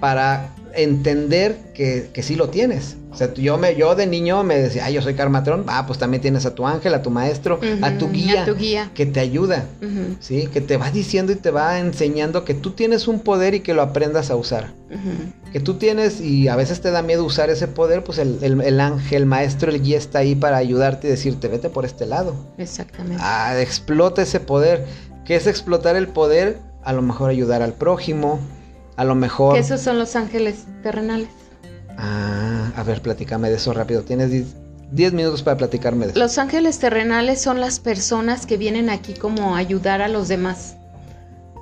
para 0.00 0.50
entender 0.74 1.56
que, 1.72 2.10
que 2.12 2.22
sí 2.24 2.34
lo 2.34 2.48
tienes. 2.48 2.96
O 3.12 3.16
sea, 3.16 3.32
yo, 3.34 3.56
me, 3.58 3.76
yo 3.76 3.94
de 3.94 4.08
niño 4.08 4.42
me 4.42 4.56
decía, 4.58 4.86
ah, 4.86 4.90
yo 4.90 5.00
soy 5.00 5.14
Karmatrón, 5.14 5.62
ah, 5.68 5.86
pues 5.86 6.00
también 6.00 6.20
tienes 6.20 6.46
a 6.46 6.54
tu 6.56 6.66
ángel, 6.66 6.94
a 6.94 7.02
tu 7.02 7.10
maestro, 7.10 7.60
a 7.80 7.96
tu 7.96 8.10
guía, 8.10 8.42
A 8.42 8.44
tu 8.44 8.56
guía. 8.56 8.90
que 8.92 9.06
te 9.06 9.20
ayuda. 9.20 9.66
¿Sí? 10.18 10.48
Que 10.52 10.60
te 10.60 10.76
va 10.76 10.90
diciendo 10.90 11.30
y 11.30 11.36
te 11.36 11.52
va 11.52 11.78
enseñando 11.78 12.44
que 12.44 12.54
tú 12.54 12.72
tienes 12.72 13.06
un 13.06 13.20
poder 13.20 13.54
y 13.54 13.60
que 13.60 13.72
lo 13.72 13.82
aprendas 13.82 14.30
a 14.30 14.36
usar 14.36 14.72
que 15.52 15.60
tú 15.60 15.74
tienes 15.74 16.20
y 16.20 16.48
a 16.48 16.56
veces 16.56 16.80
te 16.80 16.90
da 16.90 17.02
miedo 17.02 17.24
usar 17.24 17.48
ese 17.50 17.68
poder, 17.68 18.02
pues 18.02 18.18
el, 18.18 18.38
el- 18.42 18.60
el 18.60 18.80
ángel, 18.80 19.22
el 19.22 19.26
maestro, 19.26 19.70
el 19.70 19.80
guía 19.80 19.98
está 19.98 20.18
ahí 20.20 20.34
para 20.34 20.56
ayudarte 20.56 21.06
y 21.06 21.10
decirte, 21.10 21.46
vete 21.46 21.70
por 21.70 21.84
este 21.84 22.06
lado. 22.06 22.34
Exactamente. 22.58 23.22
Ah, 23.24 23.54
explota 23.60 24.22
ese 24.22 24.40
poder. 24.40 24.84
¿Qué 25.24 25.36
es 25.36 25.46
explotar 25.46 25.94
el 25.94 26.08
poder? 26.08 26.58
A 26.84 26.92
lo 26.92 27.02
mejor 27.02 27.30
ayudar 27.30 27.62
al 27.62 27.72
prójimo, 27.72 28.38
a 28.96 29.04
lo 29.04 29.14
mejor... 29.14 29.54
que 29.54 29.60
esos 29.60 29.80
son 29.80 29.98
los 29.98 30.16
ángeles 30.16 30.64
terrenales. 30.82 31.28
Ah, 31.96 32.70
a 32.76 32.82
ver, 32.82 33.00
platícame 33.02 33.48
de 33.50 33.56
eso 33.56 33.72
rápido. 33.72 34.02
Tienes 34.02 34.30
10 34.90 35.12
minutos 35.12 35.42
para 35.42 35.56
platicarme 35.56 36.06
de 36.06 36.10
eso. 36.12 36.20
Los 36.20 36.38
ángeles 36.38 36.78
terrenales 36.78 37.40
son 37.40 37.60
las 37.60 37.80
personas 37.80 38.46
que 38.46 38.56
vienen 38.56 38.90
aquí 38.90 39.14
como 39.14 39.54
a 39.54 39.58
ayudar 39.58 40.02
a 40.02 40.08
los 40.08 40.28
demás. 40.28 40.76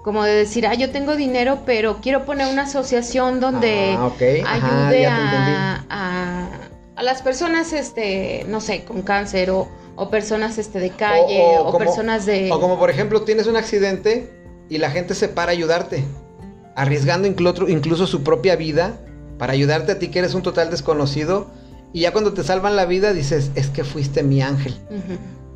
Como 0.02 0.24
de 0.24 0.32
decir, 0.34 0.66
ah, 0.66 0.74
yo 0.74 0.90
tengo 0.90 1.14
dinero, 1.14 1.60
pero 1.64 1.98
quiero 2.02 2.24
poner 2.24 2.52
una 2.52 2.62
asociación 2.62 3.38
donde 3.38 3.94
Ah, 3.96 4.10
ayude 4.48 5.06
a, 5.06 5.84
a- 5.88 6.48
a 6.96 7.02
las 7.04 7.22
personas, 7.22 7.72
este, 7.72 8.44
no 8.48 8.60
sé, 8.60 8.84
con 8.84 9.02
cáncer 9.02 9.50
o, 9.50 9.68
o 9.96 10.10
personas 10.10 10.58
este, 10.58 10.80
de 10.80 10.90
calle 10.90 11.40
o, 11.58 11.66
como- 11.66 11.78
personas 11.78 12.26
de... 12.26 12.50
O 12.50 12.58
como 12.60 12.78
por 12.78 12.90
ejemplo 12.90 13.22
tienes 13.22 13.46
un 13.46 13.56
accidente 13.56 14.28
y 14.72 14.78
la 14.78 14.90
gente 14.90 15.14
se 15.14 15.28
para 15.28 15.50
a 15.50 15.52
ayudarte, 15.52 16.02
arriesgando 16.74 17.28
incluso, 17.28 17.68
incluso 17.68 18.06
su 18.06 18.22
propia 18.22 18.56
vida 18.56 18.96
para 19.38 19.52
ayudarte 19.52 19.92
a 19.92 19.98
ti 19.98 20.08
que 20.08 20.20
eres 20.20 20.32
un 20.32 20.40
total 20.40 20.70
desconocido 20.70 21.48
y 21.92 22.00
ya 22.00 22.12
cuando 22.12 22.32
te 22.32 22.42
salvan 22.42 22.74
la 22.74 22.86
vida 22.86 23.12
dices, 23.12 23.50
es 23.54 23.68
que 23.68 23.84
fuiste 23.84 24.22
mi 24.22 24.40
ángel, 24.40 24.74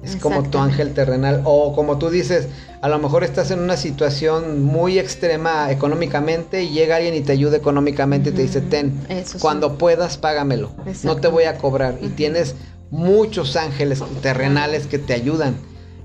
es 0.03 0.17
como 0.17 0.43
tu 0.43 0.59
ángel 0.59 0.93
terrenal. 0.93 1.41
O 1.45 1.75
como 1.75 1.97
tú 1.97 2.11
dices, 2.11 2.49
a 2.83 2.91
lo 2.91 2.99
mejor 2.99 3.25
estás 3.25 3.51
en 3.51 3.61
una 3.61 3.79
situación 3.79 4.63
muy 4.63 4.99
extrema 4.99 5.71
económicamente 5.73 6.63
y 6.63 6.75
llega 6.75 6.97
alguien 6.97 7.15
y 7.15 7.23
te 7.23 7.33
ayuda 7.33 7.57
económicamente 7.57 8.29
y 8.29 8.33
te 8.33 8.43
dice, 8.43 8.61
ten, 8.61 9.01
eso 9.09 9.35
sí. 9.35 9.39
cuando 9.39 9.79
puedas 9.79 10.19
págamelo, 10.19 10.73
no 11.05 11.17
te 11.17 11.29
voy 11.29 11.45
a 11.45 11.57
cobrar 11.57 11.97
y 12.03 12.09
tienes 12.09 12.55
muchos 12.91 13.57
ángeles 13.57 14.03
terrenales 14.21 14.87
que 14.87 14.99
te 14.99 15.15
ayudan 15.15 15.57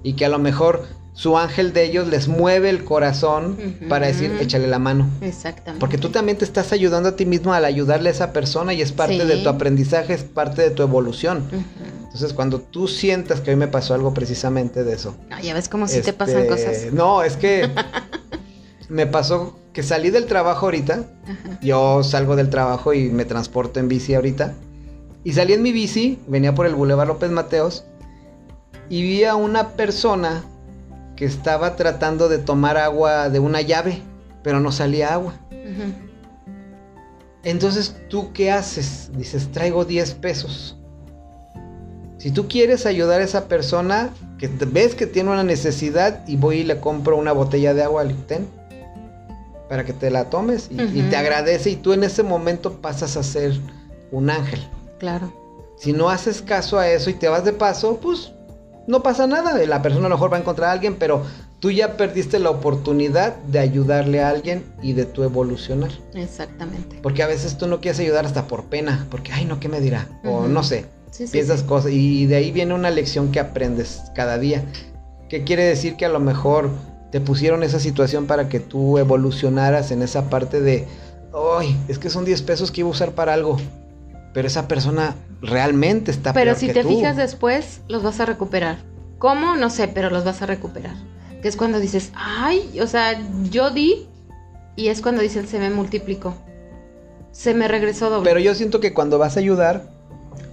y 0.01 0.14
que 0.14 0.24
a 0.24 0.30
lo 0.30 0.39
mejor 0.39 1.01
su 1.14 1.38
ángel 1.38 1.74
de 1.74 1.84
ellos 1.84 2.07
les 2.07 2.28
mueve 2.28 2.70
el 2.70 2.84
corazón 2.86 3.57
para 3.89 4.07
decir 4.07 4.36
échale 4.39 4.68
la 4.68 4.80
mano. 4.80 5.09
Exactamente. 5.22 5.80
Porque 5.80 5.97
tú 5.97 6.09
también 6.09 6.38
te 6.38 6.45
estás 6.45 6.72
ayudando 6.72 7.09
a 7.09 7.16
ti 7.16 7.26
mismo 7.26 7.53
al 7.53 7.66
ayudarle 7.66 8.09
a 8.09 8.12
esa 8.14 8.32
persona 8.34 8.74
y 8.74 8.82
es 8.82 8.91
parte 8.91 9.20
Sí. 9.22 9.28
de 9.28 9.38
tu 9.38 9.49
aprendizaje, 9.49 10.14
es 10.14 10.24
parte 10.24 10.62
de 10.62 10.72
tu 10.72 10.84
evolución. 10.84 11.43
Entonces 12.05 12.34
cuando 12.34 12.59
tú 12.59 12.88
sientas 12.88 13.41
que 13.41 13.51
hoy 13.51 13.57
me 13.57 13.68
pasó 13.68 13.93
algo 13.93 14.14
precisamente 14.14 14.84
de 14.84 14.93
eso. 14.93 15.16
Ah, 15.30 15.41
ya 15.41 15.53
ves 15.53 15.68
como 15.70 15.88
si 15.88 15.95
te 15.95 15.99
este, 15.99 16.14
pasan 16.14 16.47
cosas. 16.47 16.91
No, 16.93 17.24
es 17.24 17.36
que 17.36 17.70
me 18.89 19.05
pasó 19.05 19.57
que 19.74 19.84
salí 19.84 20.09
del 20.12 20.26
trabajo 20.26 20.66
ahorita. 20.68 21.03
Yo 21.62 22.03
salgo 22.03 22.36
del 22.36 22.49
trabajo 22.49 22.93
y 22.93 23.09
me 23.09 23.26
transporto 23.26 23.80
en 23.80 23.88
bici 23.89 24.14
ahorita. 24.14 24.53
Y 25.24 25.34
salí 25.34 25.53
en 25.53 25.62
mi 25.62 25.72
bici, 25.72 26.20
venía 26.28 26.55
por 26.55 26.66
el 26.66 26.76
Boulevard 26.76 27.07
López 27.07 27.30
Mateos 27.32 27.84
y 28.89 29.03
vi 29.03 29.24
a 29.24 29.36
una 29.36 29.70
persona 29.70 30.43
que 31.22 31.28
estaba 31.28 31.76
tratando 31.76 32.30
de 32.30 32.40
tomar 32.40 32.78
agua 32.78 33.30
de 33.30 33.38
una 33.38 33.62
llave, 33.62 34.02
pero 34.42 34.60
no 34.60 34.72
salía 34.72 35.14
agua. 35.14 35.36
Entonces, 37.44 37.96
¿tú 38.10 38.34
qué 38.34 38.50
haces? 38.50 39.12
Dices, 39.16 39.52
traigo 39.52 39.86
10 39.86 40.16
pesos. 40.16 40.80
Si 42.18 42.32
tú 42.32 42.48
quieres 42.48 42.88
ayudar 42.88 43.22
a 43.22 43.24
esa 43.24 43.48
persona 43.48 44.10
que 44.40 44.48
ves 44.48 44.96
que 44.96 45.06
tiene 45.06 45.30
una 45.30 45.44
necesidad 45.44 46.28
y 46.28 46.38
voy 46.38 46.62
y 46.62 46.64
le 46.64 46.80
compro 46.80 47.16
una 47.18 47.34
botella 47.34 47.76
de 47.76 47.84
agua, 47.84 48.04
ten, 48.28 48.48
para 49.70 49.86
que 49.86 49.94
te 49.94 50.10
la 50.10 50.32
tomes 50.32 50.70
y, 50.72 50.82
y 50.82 51.04
te 51.12 51.18
agradece 51.18 51.70
y 51.70 51.76
tú 51.76 51.94
en 51.94 52.04
ese 52.04 52.24
momento 52.24 52.82
pasas 52.82 53.16
a 53.16 53.22
ser 53.22 53.54
un 54.10 54.32
ángel. 54.32 54.68
Claro. 54.98 55.32
Si 55.78 55.94
no 55.94 56.10
haces 56.10 56.42
caso 56.42 56.80
a 56.80 56.90
eso 56.90 57.12
y 57.12 57.14
te 57.14 57.28
vas 57.28 57.46
de 57.46 57.54
paso, 57.54 58.00
pues 58.02 58.32
no 58.92 59.02
pasa 59.04 59.26
nada. 59.26 59.58
La 59.66 59.82
persona 59.82 60.06
a 60.06 60.10
lo 60.10 60.16
mejor 60.16 60.32
va 60.32 60.38
a 60.38 60.42
encontrar 60.42 60.70
a 60.70 60.74
alguien, 60.74 60.96
pero 61.00 61.24
tú 61.60 61.72
ya 61.72 61.96
perdiste 61.96 62.39
la 62.39 62.50
oportunidad 62.50 63.38
de 63.38 63.60
ayudarle 63.60 64.22
a 64.22 64.30
alguien 64.30 64.66
y 64.84 64.92
de 64.94 65.06
tu 65.06 65.24
evolucionar. 65.24 65.92
Exactamente. 66.14 67.00
Porque 67.02 67.24
a 67.24 67.28
veces 67.28 67.58
tú 67.58 67.68
no 67.68 67.80
quieres 67.80 68.00
ayudar 68.02 68.26
hasta 68.26 68.48
por 68.48 68.66
pena, 68.66 69.08
porque, 69.10 69.32
ay, 69.32 69.46
no, 69.46 69.60
¿qué 69.62 69.70
me 69.70 69.80
dirá? 69.80 70.08
O 70.26 70.48
no 70.48 70.62
sé, 70.62 70.86
Sí, 71.10 71.26
sí, 71.26 71.32
piensas 71.32 71.62
sí. 71.62 71.66
cosas. 71.66 71.92
Y 71.94 72.26
de 72.26 72.36
ahí 72.36 72.52
viene 72.52 72.74
una 72.74 72.89
lección 72.89 73.32
que 73.32 73.39
aprendes 73.39 74.02
cada 74.14 74.38
día. 74.38 74.66
¿Qué 75.30 75.44
quiere 75.46 75.64
decir 75.64 75.96
que 75.96 76.06
a 76.06 76.10
lo 76.10 76.20
mejor 76.20 76.70
te 77.12 77.22
pusieron 77.22 77.64
esa 77.64 77.80
situación 77.80 78.28
para 78.28 78.50
que 78.50 78.60
tú 78.60 78.98
evolucionaras 78.98 79.92
en 79.92 80.02
esa 80.02 80.30
parte 80.30 80.60
de, 80.60 80.86
ay, 81.58 81.78
es 81.88 81.98
que 81.98 82.10
son 82.10 82.26
10 82.26 82.42
pesos 82.42 82.72
que 82.72 82.82
iba 82.82 82.89
a 82.89 82.92
usar 82.92 83.12
para 83.12 83.34
algo? 83.34 83.58
Pero 84.34 84.48
esa 84.48 84.68
persona 84.68 85.16
realmente 85.42 86.12
está 86.12 86.34
Pero 86.34 86.52
peor 86.52 86.58
si 86.58 86.68
que 86.68 86.74
te 86.74 86.82
tú. 86.84 86.89
fijas 86.89 87.18
después, 87.18 87.82
los 87.88 88.04
vas 88.04 88.20
a 88.20 88.26
recuperar. 88.26 88.78
¿Cómo? 89.18 89.56
No 89.56 89.70
sé, 89.70 89.88
pero 89.88 90.10
los 90.10 90.24
vas 90.24 90.42
a 90.42 90.46
recuperar. 90.46 90.96
Que 91.42 91.48
es 91.48 91.56
cuando 91.56 91.80
dices, 91.80 92.12
ay, 92.16 92.80
o 92.82 92.88
sea, 92.88 93.20
yo 93.50 93.70
di 93.72 94.08
y 94.76 94.88
es 94.88 95.02
cuando 95.02 95.22
dicen 95.22 95.48
se 95.48 95.60
me 95.60 95.70
multiplicó. 95.70 96.36
Se 97.32 97.54
me 97.54 97.68
regresó 97.68 98.10
doble. 98.10 98.30
Pero 98.30 98.39
yo 98.39 98.54
siento 98.56 98.80
que 98.80 98.94
cuando 98.94 99.18
vas 99.18 99.38
a 99.38 99.39
ayudar, 99.39 99.89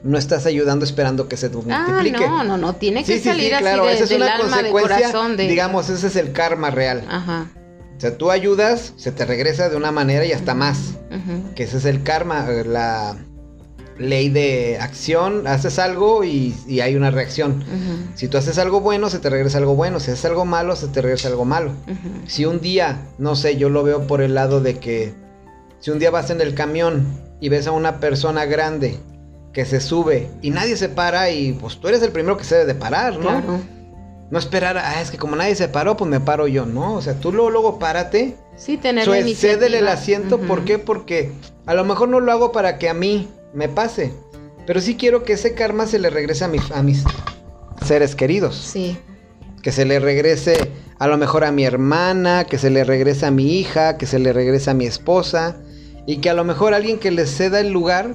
no 0.04 0.16
estás 0.16 0.46
ayudando 0.46 0.84
esperando 0.84 1.28
que 1.28 1.36
se 1.36 1.46
ah, 1.46 1.50
multiplique. 1.52 2.26
no, 2.28 2.44
no, 2.44 2.56
no, 2.56 2.74
tiene 2.76 3.04
que 3.04 3.18
Sí, 3.18 3.24
salir 3.24 3.52
sí, 3.52 3.58
claro, 3.58 3.82
así 3.82 3.88
de- 3.88 3.94
esa 3.94 4.04
es 4.04 4.10
del 4.10 4.22
una 4.22 4.34
alma, 4.36 4.44
de 4.62 4.70
consecuencia, 4.70 4.96
corazón, 5.12 5.36
de... 5.36 5.48
digamos, 5.48 5.88
ese 5.88 6.06
es 6.06 6.16
el 6.16 6.32
karma 6.32 6.70
real. 6.70 7.04
Ajá. 7.08 7.48
O 7.96 8.00
sea, 8.00 8.16
tú 8.16 8.30
ayudas, 8.30 8.92
se 8.96 9.10
te 9.10 9.24
regresa 9.26 9.68
de 9.68 9.76
una 9.76 9.90
manera 9.90 10.24
y 10.24 10.30
hasta 10.32 10.54
más. 10.54 10.94
ujú. 11.10 11.52
Que 11.56 11.64
ese 11.64 11.78
es 11.78 11.84
el 11.84 12.04
karma, 12.04 12.46
eh, 12.48 12.64
la 12.64 13.16
ley 13.98 14.28
de 14.28 14.78
acción, 14.80 15.46
haces 15.46 15.78
algo 15.78 16.24
y, 16.24 16.54
y 16.66 16.80
hay 16.80 16.94
una 16.96 17.10
reacción. 17.10 17.64
Si 18.14 18.28
tú 18.28 18.38
haces 18.38 18.58
algo 18.58 18.80
bueno, 18.80 19.10
se 19.10 19.18
te 19.18 19.28
regresa 19.30 19.58
algo 19.58 19.74
bueno. 19.74 20.00
Si 20.00 20.10
haces 20.10 20.24
algo 20.24 20.44
malo, 20.44 20.76
se 20.76 20.88
te 20.88 21.02
regresa 21.02 21.28
algo 21.28 21.44
malo. 21.44 21.72
Si 22.26 22.44
un 22.44 22.60
día, 22.60 23.06
no 23.18 23.34
sé, 23.36 23.56
yo 23.56 23.68
lo 23.68 23.82
veo 23.82 24.06
por 24.06 24.20
el 24.22 24.34
lado 24.34 24.60
de 24.60 24.78
que 24.78 25.12
si 25.80 25.90
un 25.90 25.98
día 25.98 26.10
vas 26.10 26.30
en 26.30 26.40
el 26.40 26.54
camión 26.54 27.06
y 27.40 27.48
ves 27.48 27.66
a 27.66 27.72
una 27.72 28.00
persona 28.00 28.44
grande 28.44 28.98
que 29.52 29.64
se 29.64 29.80
sube 29.80 30.30
y 30.42 30.50
nadie 30.50 30.76
se 30.76 30.88
para 30.88 31.30
y 31.30 31.52
pues 31.52 31.78
tú 31.80 31.88
eres 31.88 32.02
el 32.02 32.12
primero 32.12 32.36
que 32.36 32.44
se 32.44 32.54
debe 32.56 32.72
de 32.72 32.78
parar, 32.78 33.14
¿no? 33.14 33.22
Claro. 33.22 33.60
No 34.30 34.38
esperar, 34.38 34.76
ah, 34.76 35.00
es 35.00 35.10
que 35.10 35.16
como 35.16 35.36
nadie 35.36 35.54
se 35.54 35.68
paró, 35.68 35.96
pues 35.96 36.10
me 36.10 36.20
paro 36.20 36.46
yo, 36.46 36.66
¿no? 36.66 36.94
O 36.94 37.00
sea, 37.02 37.14
tú 37.14 37.32
luego, 37.32 37.50
luego 37.50 37.78
párate, 37.78 38.36
Sí, 38.56 38.76
tener 38.76 39.04
Sue- 39.06 39.34
cédele 39.34 39.78
el 39.78 39.88
asiento, 39.88 40.38
¿por 40.38 40.64
qué? 40.64 40.78
Porque 40.78 41.32
a 41.64 41.74
lo 41.74 41.84
mejor 41.84 42.08
no 42.08 42.20
lo 42.20 42.30
hago 42.32 42.52
para 42.52 42.76
que 42.76 42.88
a 42.88 42.94
mí 42.94 43.28
me 43.54 43.68
pase, 43.68 44.12
pero 44.66 44.80
sí 44.80 44.96
quiero 44.96 45.22
que 45.24 45.34
ese 45.34 45.54
karma 45.54 45.86
se 45.86 45.98
le 45.98 46.10
regrese 46.10 46.44
a, 46.44 46.48
mis- 46.48 46.70
a 46.72 46.82
mis 46.82 47.04
seres 47.84 48.14
queridos, 48.14 48.56
Sí, 48.56 48.98
que 49.62 49.72
se 49.72 49.84
le 49.84 49.98
regrese 50.00 50.70
a 50.98 51.06
lo 51.06 51.16
mejor 51.16 51.44
a 51.44 51.52
mi 51.52 51.64
hermana, 51.64 52.44
que 52.44 52.58
se 52.58 52.70
le 52.70 52.84
regrese 52.84 53.26
a 53.26 53.30
mi 53.30 53.58
hija, 53.58 53.96
que 53.98 54.06
se 54.06 54.18
le 54.18 54.32
regrese 54.32 54.70
a 54.70 54.74
mi 54.74 54.86
esposa, 54.86 55.56
y 56.06 56.18
que 56.18 56.30
a 56.30 56.34
lo 56.34 56.44
mejor 56.44 56.74
alguien 56.74 56.98
que 56.98 57.10
le 57.10 57.26
ceda 57.26 57.60
el 57.60 57.70
lugar 57.70 58.14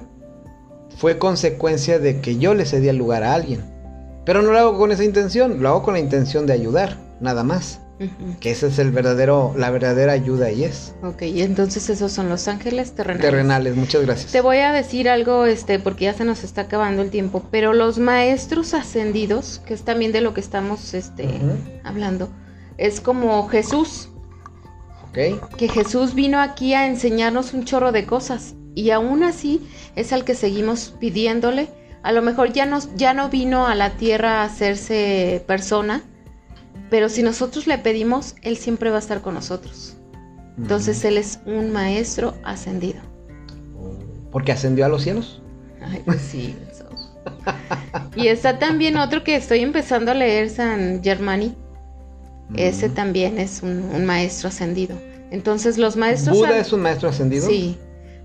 fue 0.97 1.17
consecuencia 1.17 1.99
de 1.99 2.19
que 2.21 2.37
yo 2.37 2.53
le 2.53 2.65
cedí 2.65 2.87
el 2.89 2.97
lugar 2.97 3.23
a 3.23 3.33
alguien. 3.33 3.61
Pero 4.25 4.41
no 4.41 4.51
lo 4.51 4.59
hago 4.59 4.77
con 4.77 4.91
esa 4.91 5.03
intención, 5.03 5.61
lo 5.61 5.69
hago 5.69 5.83
con 5.83 5.93
la 5.93 5.99
intención 5.99 6.45
de 6.45 6.53
ayudar, 6.53 6.97
nada 7.19 7.43
más. 7.43 7.79
Que 8.39 8.51
esa 8.51 8.67
es 8.67 8.79
el 8.79 8.91
verdadero, 8.91 9.53
la 9.57 9.69
verdadera 9.69 10.13
ayuda 10.13 10.51
y 10.51 10.63
es. 10.63 10.93
ok, 11.03 11.21
entonces 11.21 11.89
esos 11.89 12.11
son 12.11 12.29
los 12.29 12.47
ángeles 12.47 12.93
terrenales. 12.93 13.29
Terrenales, 13.29 13.75
muchas 13.75 14.01
gracias. 14.03 14.31
Te 14.31 14.41
voy 14.41 14.57
a 14.57 14.71
decir 14.71 15.09
algo, 15.09 15.45
este, 15.45 15.79
porque 15.79 16.05
ya 16.05 16.13
se 16.13 16.25
nos 16.25 16.43
está 16.43 16.61
acabando 16.61 17.01
el 17.01 17.09
tiempo, 17.09 17.43
pero 17.51 17.73
los 17.73 17.99
maestros 17.99 18.73
ascendidos, 18.73 19.61
que 19.65 19.73
es 19.73 19.83
también 19.83 20.11
de 20.11 20.21
lo 20.21 20.33
que 20.33 20.41
estamos, 20.41 20.93
este, 20.93 21.27
hablando, 21.83 22.29
es 22.77 23.01
como 23.01 23.47
Jesús, 23.49 24.09
Ok. 25.09 25.55
que 25.57 25.67
Jesús 25.69 26.15
vino 26.15 26.39
aquí 26.39 26.73
a 26.73 26.87
enseñarnos 26.87 27.53
un 27.53 27.65
chorro 27.65 27.91
de 27.91 28.05
cosas 28.05 28.55
y 28.75 28.89
aún 28.89 29.23
así 29.23 29.61
es 29.95 30.11
al 30.11 30.23
que 30.25 30.33
seguimos 30.35 30.93
pidiéndole. 30.99 31.69
A 32.01 32.11
lo 32.11 32.21
mejor 32.21 32.51
ya, 32.51 32.65
nos, 32.65 32.89
ya 32.95 33.13
no 33.13 33.29
vino 33.29 33.67
a 33.67 33.75
la 33.75 33.91
tierra 33.91 34.41
a 34.41 34.45
hacerse 34.45 35.43
persona, 35.47 36.01
pero 36.93 37.09
si 37.09 37.23
nosotros 37.23 37.65
le 37.65 37.79
pedimos, 37.79 38.35
Él 38.43 38.55
siempre 38.55 38.91
va 38.91 38.97
a 38.97 38.99
estar 38.99 39.21
con 39.21 39.33
nosotros. 39.33 39.97
Entonces 40.59 41.03
Él 41.03 41.17
es 41.17 41.39
un 41.47 41.71
maestro 41.71 42.35
ascendido. 42.43 43.01
Porque 44.31 44.51
ascendió 44.51 44.85
a 44.85 44.89
los 44.89 45.01
cielos. 45.01 45.41
Ay, 45.81 46.03
pues 46.05 46.21
sí. 46.21 46.55
eso. 46.71 46.85
Y 48.15 48.27
está 48.27 48.59
también 48.59 48.95
otro 48.97 49.23
que 49.23 49.35
estoy 49.35 49.61
empezando 49.61 50.11
a 50.11 50.13
leer, 50.13 50.51
San 50.51 51.03
Germani. 51.03 51.55
Ese 52.53 52.89
también 52.89 53.39
es 53.39 53.63
un, 53.63 53.89
un 53.91 54.05
maestro 54.05 54.49
ascendido. 54.49 54.95
Entonces 55.31 55.79
los 55.79 55.95
maestros... 55.95 56.37
¿Buda 56.37 56.59
es 56.59 56.73
un 56.73 56.81
maestro 56.81 57.09
ascendido? 57.09 57.47
Sí, 57.47 57.75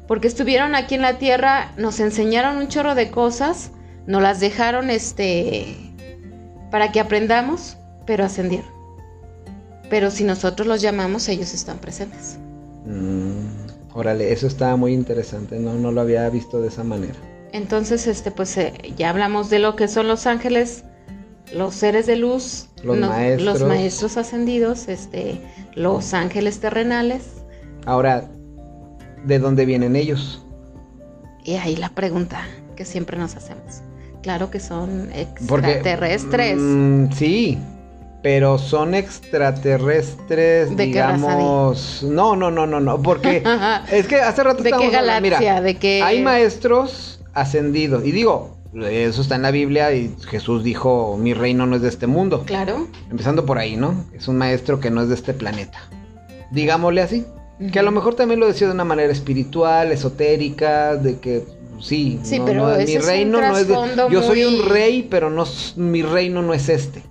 porque 0.07 0.29
estuvieron 0.29 0.75
aquí 0.75 0.95
en 0.95 1.01
la 1.01 1.17
tierra, 1.17 1.73
nos 1.79 2.01
enseñaron 2.01 2.59
un 2.59 2.69
chorro 2.69 2.95
de 2.95 3.11
cosas, 3.11 3.71
nos 4.07 4.21
las 4.21 4.41
dejaron 4.41 4.91
este 4.91 5.75
para 6.71 6.93
que 6.93 7.01
aprendamos, 7.01 7.79
pero 8.09 8.25
ascendieron. 8.25 8.67
Pero 9.91 10.11
si 10.11 10.25
nosotros 10.25 10.67
los 10.67 10.81
llamamos, 10.81 11.29
ellos 11.29 11.53
están 11.53 11.77
presentes. 11.79 12.39
Mm, 12.87 13.93
órale, 13.95 14.33
eso 14.33 14.47
está 14.47 14.75
muy 14.77 14.95
interesante. 14.95 15.59
No, 15.59 15.75
no 15.75 15.93
lo 15.93 16.01
había 16.01 16.29
visto 16.31 16.61
de 16.63 16.69
esa 16.69 16.83
manera. 16.85 17.15
Entonces, 17.53 18.07
este, 18.07 18.31
pues 18.31 18.57
eh, 18.57 18.73
ya 18.97 19.11
hablamos 19.11 19.51
de 19.51 19.59
lo 19.59 19.77
que 19.77 19.89
son 19.89 20.09
los 20.09 20.27
ángeles, 20.27 20.85
los 21.53 21.75
seres 21.75 22.07
de 22.07 22.17
luz, 22.17 22.69
Los 22.83 22.97
maestros. 22.99 23.61
los 23.61 23.69
maestros 23.69 24.17
ascendidos, 24.17 24.89
este, 24.89 25.43
los 25.75 26.15
ángeles 26.15 26.61
terrenales. 26.61 27.25
Ahora, 27.85 28.27
¿de 29.27 29.39
dónde 29.39 29.67
vienen 29.67 29.97
ellos? 29.97 30.43
Y 31.45 31.55
ahí 31.57 31.77
la 31.77 31.91
pregunta 31.91 32.41
que 32.75 32.87
siempre 32.87 33.19
nos 33.19 33.37
hacemos. 33.37 33.83
Claro 34.23 34.51
que 34.51 34.61
son 34.61 35.11
Porque, 35.47 35.73
extraterrestres. 35.73 36.57
mm, 36.59 37.13
sí, 37.13 37.59
pero 38.23 38.59
son 38.59 38.95
extraterrestres, 38.95 40.77
¿De 40.77 40.91
qué 40.91 41.03
raza 41.03 41.15
digamos. 41.17 42.03
No, 42.03 42.35
no, 42.37 42.51
no, 42.51 42.67
no, 42.67 42.81
no. 42.81 43.01
Porque 43.01 43.43
es 43.93 44.07
que 44.07 44.17
hace 44.17 44.43
rato 44.43 44.63
¿De 44.63 44.73
qué 44.73 44.91
galaxia? 44.91 45.21
Mira, 45.21 45.61
¿De 45.61 45.77
qué? 45.77 46.03
Hay 46.03 46.23
maestros 46.23 47.21
ascendidos. 47.35 48.05
Y 48.05 48.11
digo, 48.11 48.59
eso 48.75 49.23
está 49.23 49.37
en 49.37 49.43
la 49.43 49.51
Biblia 49.51 49.93
y 49.93 50.15
Jesús 50.29 50.65
dijo, 50.65 51.17
mi 51.17 51.33
reino 51.33 51.67
no 51.67 51.77
es 51.77 51.83
de 51.83 51.89
este 51.89 52.07
mundo. 52.07 52.43
Claro. 52.45 52.89
Empezando 53.11 53.47
por 53.47 53.59
ahí, 53.59 53.77
¿no? 53.77 54.05
Es 54.13 54.29
un 54.29 54.37
maestro 54.37 54.81
que 54.81 54.91
no 54.91 55.03
es 55.03 55.09
de 55.09 55.15
este 55.15 55.33
planeta. 55.35 55.79
Digámosle 56.51 57.03
así. 57.03 57.27
Que 57.73 57.81
a 57.81 57.83
lo 57.83 57.91
mejor 57.91 58.15
también 58.15 58.39
lo 58.39 58.47
decía 58.47 58.69
de 58.69 58.75
una 58.75 58.85
manera 58.85 59.13
espiritual, 59.13 59.91
esotérica, 59.91 60.95
de 60.95 61.19
que 61.19 61.45
sí, 61.81 62.19
Sí, 62.23 62.39
no, 62.39 62.45
pero 62.45 62.69
no, 62.69 62.77
mi 62.85 62.99
reino 62.99 63.41
no 63.41 63.57
es 63.57 63.69
de, 63.69 63.75
yo 64.11 64.23
soy 64.23 64.45
un 64.45 64.69
rey, 64.69 65.07
pero 65.11 65.31
no 65.31 65.45
mi 65.77 66.03
reino 66.03 66.43
no 66.43 66.55
es 66.55 66.69
este. 66.69 67.03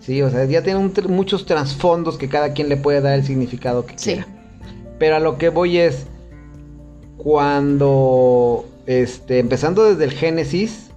Sí, 0.00 0.20
o 0.22 0.30
sea, 0.30 0.44
ya 0.44 0.62
tiene 0.62 0.78
un 0.80 0.92
muchos 1.08 1.46
trasfondos 1.46 2.18
que 2.18 2.28
cada 2.28 2.52
quien 2.52 2.68
le 2.68 2.76
puede 2.76 3.00
dar 3.00 3.14
el 3.14 3.24
significado 3.24 3.86
que 3.86 3.94
Sí. 3.96 4.12
quiera. 4.14 4.26
Pero 4.98 5.16
a 5.16 5.20
lo 5.20 5.38
que 5.38 5.48
voy 5.48 5.78
es 5.78 6.06
cuando 7.16 8.64
este 8.86 9.38
empezando 9.38 9.84
desde 9.84 10.04
el 10.04 10.10
Génesis 10.10 10.90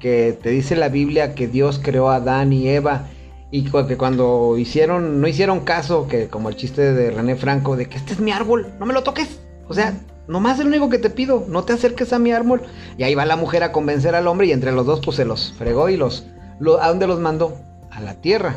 que 0.00 0.38
te 0.42 0.50
dice 0.50 0.76
la 0.76 0.88
Biblia 0.88 1.34
que 1.34 1.48
Dios 1.48 1.80
creó 1.82 2.10
a 2.10 2.16
Adán 2.16 2.52
y 2.52 2.68
Eva 2.68 3.08
y 3.50 3.64
que 3.64 3.96
cuando 3.96 4.56
hicieron 4.58 5.20
no 5.20 5.28
hicieron 5.28 5.60
caso 5.60 6.08
que 6.08 6.28
como 6.28 6.48
el 6.48 6.56
chiste 6.56 6.92
de 6.92 7.10
René 7.10 7.36
Franco 7.36 7.76
de 7.76 7.86
que 7.86 7.96
este 7.96 8.14
es 8.14 8.20
mi 8.20 8.32
árbol, 8.32 8.72
no 8.78 8.86
me 8.86 8.92
lo 8.94 9.02
toques. 9.02 9.40
O 9.68 9.74
sea, 9.74 9.94
nomás 10.28 10.58
es 10.58 10.64
lo 10.64 10.70
único 10.70 10.88
que 10.88 10.98
te 10.98 11.10
pido, 11.10 11.44
no 11.48 11.64
te 11.64 11.72
acerques 11.72 12.12
a 12.12 12.18
mi 12.18 12.32
árbol. 12.32 12.62
Y 12.98 13.02
ahí 13.04 13.14
va 13.14 13.24
la 13.26 13.36
mujer 13.36 13.62
a 13.62 13.72
convencer 13.72 14.14
al 14.14 14.26
hombre 14.26 14.46
y 14.46 14.52
entre 14.52 14.72
los 14.72 14.86
dos 14.86 15.00
pues 15.04 15.16
se 15.16 15.24
los 15.24 15.52
fregó 15.58 15.88
y 15.88 15.96
los 15.96 16.26
lo- 16.58 16.80
¿a 16.82 16.88
dónde 16.88 17.06
los 17.06 17.20
mandó? 17.20 17.56
A 17.90 18.00
la 18.00 18.14
tierra. 18.20 18.56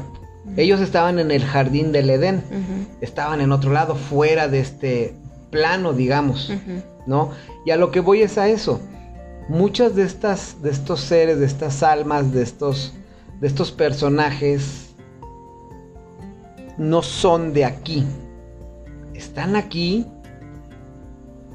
Ellos 0.57 0.79
estaban 0.81 1.19
en 1.19 1.31
el 1.31 1.43
jardín 1.45 1.91
del 1.91 2.09
Edén 2.09 2.43
estaban 3.01 3.39
en 3.41 3.51
otro 3.51 3.71
lado, 3.71 3.95
fuera 3.95 4.47
de 4.47 4.59
este 4.61 5.13
plano, 5.51 5.93
digamos. 5.93 6.51
¿no? 7.05 7.31
Y 7.65 7.71
a 7.71 7.77
lo 7.77 7.91
que 7.91 7.99
voy 7.99 8.21
es 8.21 8.37
a 8.37 8.47
eso. 8.47 8.79
Muchas 9.47 9.95
de 9.95 10.03
estas, 10.03 10.61
de 10.61 10.69
estos 10.69 11.01
seres, 11.01 11.39
de 11.39 11.45
estas 11.45 11.81
almas, 11.83 12.31
de 12.33 12.41
estos, 12.43 12.93
de 13.41 13.47
estos 13.47 13.71
personajes, 13.71 14.89
no 16.77 17.01
son 17.01 17.53
de 17.53 17.65
aquí. 17.65 18.05
Están 19.13 19.55
aquí, 19.55 20.05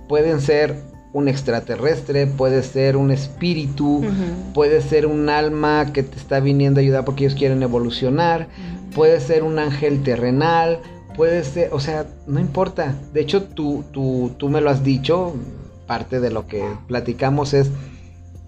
pueden 0.08 0.40
ser 0.40 0.76
un 1.12 1.28
extraterrestre, 1.28 2.26
puede 2.26 2.62
ser 2.62 2.96
un 2.96 3.12
espíritu, 3.12 4.04
puede 4.52 4.82
ser 4.82 5.06
un 5.06 5.28
alma 5.28 5.92
que 5.92 6.02
te 6.02 6.16
está 6.16 6.40
viniendo 6.40 6.80
a 6.80 6.82
ayudar 6.82 7.04
porque 7.04 7.24
ellos 7.24 7.38
quieren 7.38 7.62
evolucionar, 7.62 8.48
puede 8.94 9.20
ser 9.20 9.44
un 9.44 9.58
ángel 9.60 10.02
terrenal, 10.02 10.80
puede 11.16 11.44
ser, 11.44 11.72
o 11.72 11.78
sea, 11.78 12.06
no 12.26 12.40
importa. 12.40 12.96
De 13.12 13.20
hecho, 13.20 13.44
tú, 13.44 13.84
tú, 13.92 14.32
tú 14.38 14.48
me 14.48 14.60
lo 14.60 14.70
has 14.70 14.82
dicho, 14.82 15.34
parte 15.86 16.18
de 16.18 16.30
lo 16.30 16.46
que 16.46 16.64
platicamos 16.88 17.54
es 17.54 17.70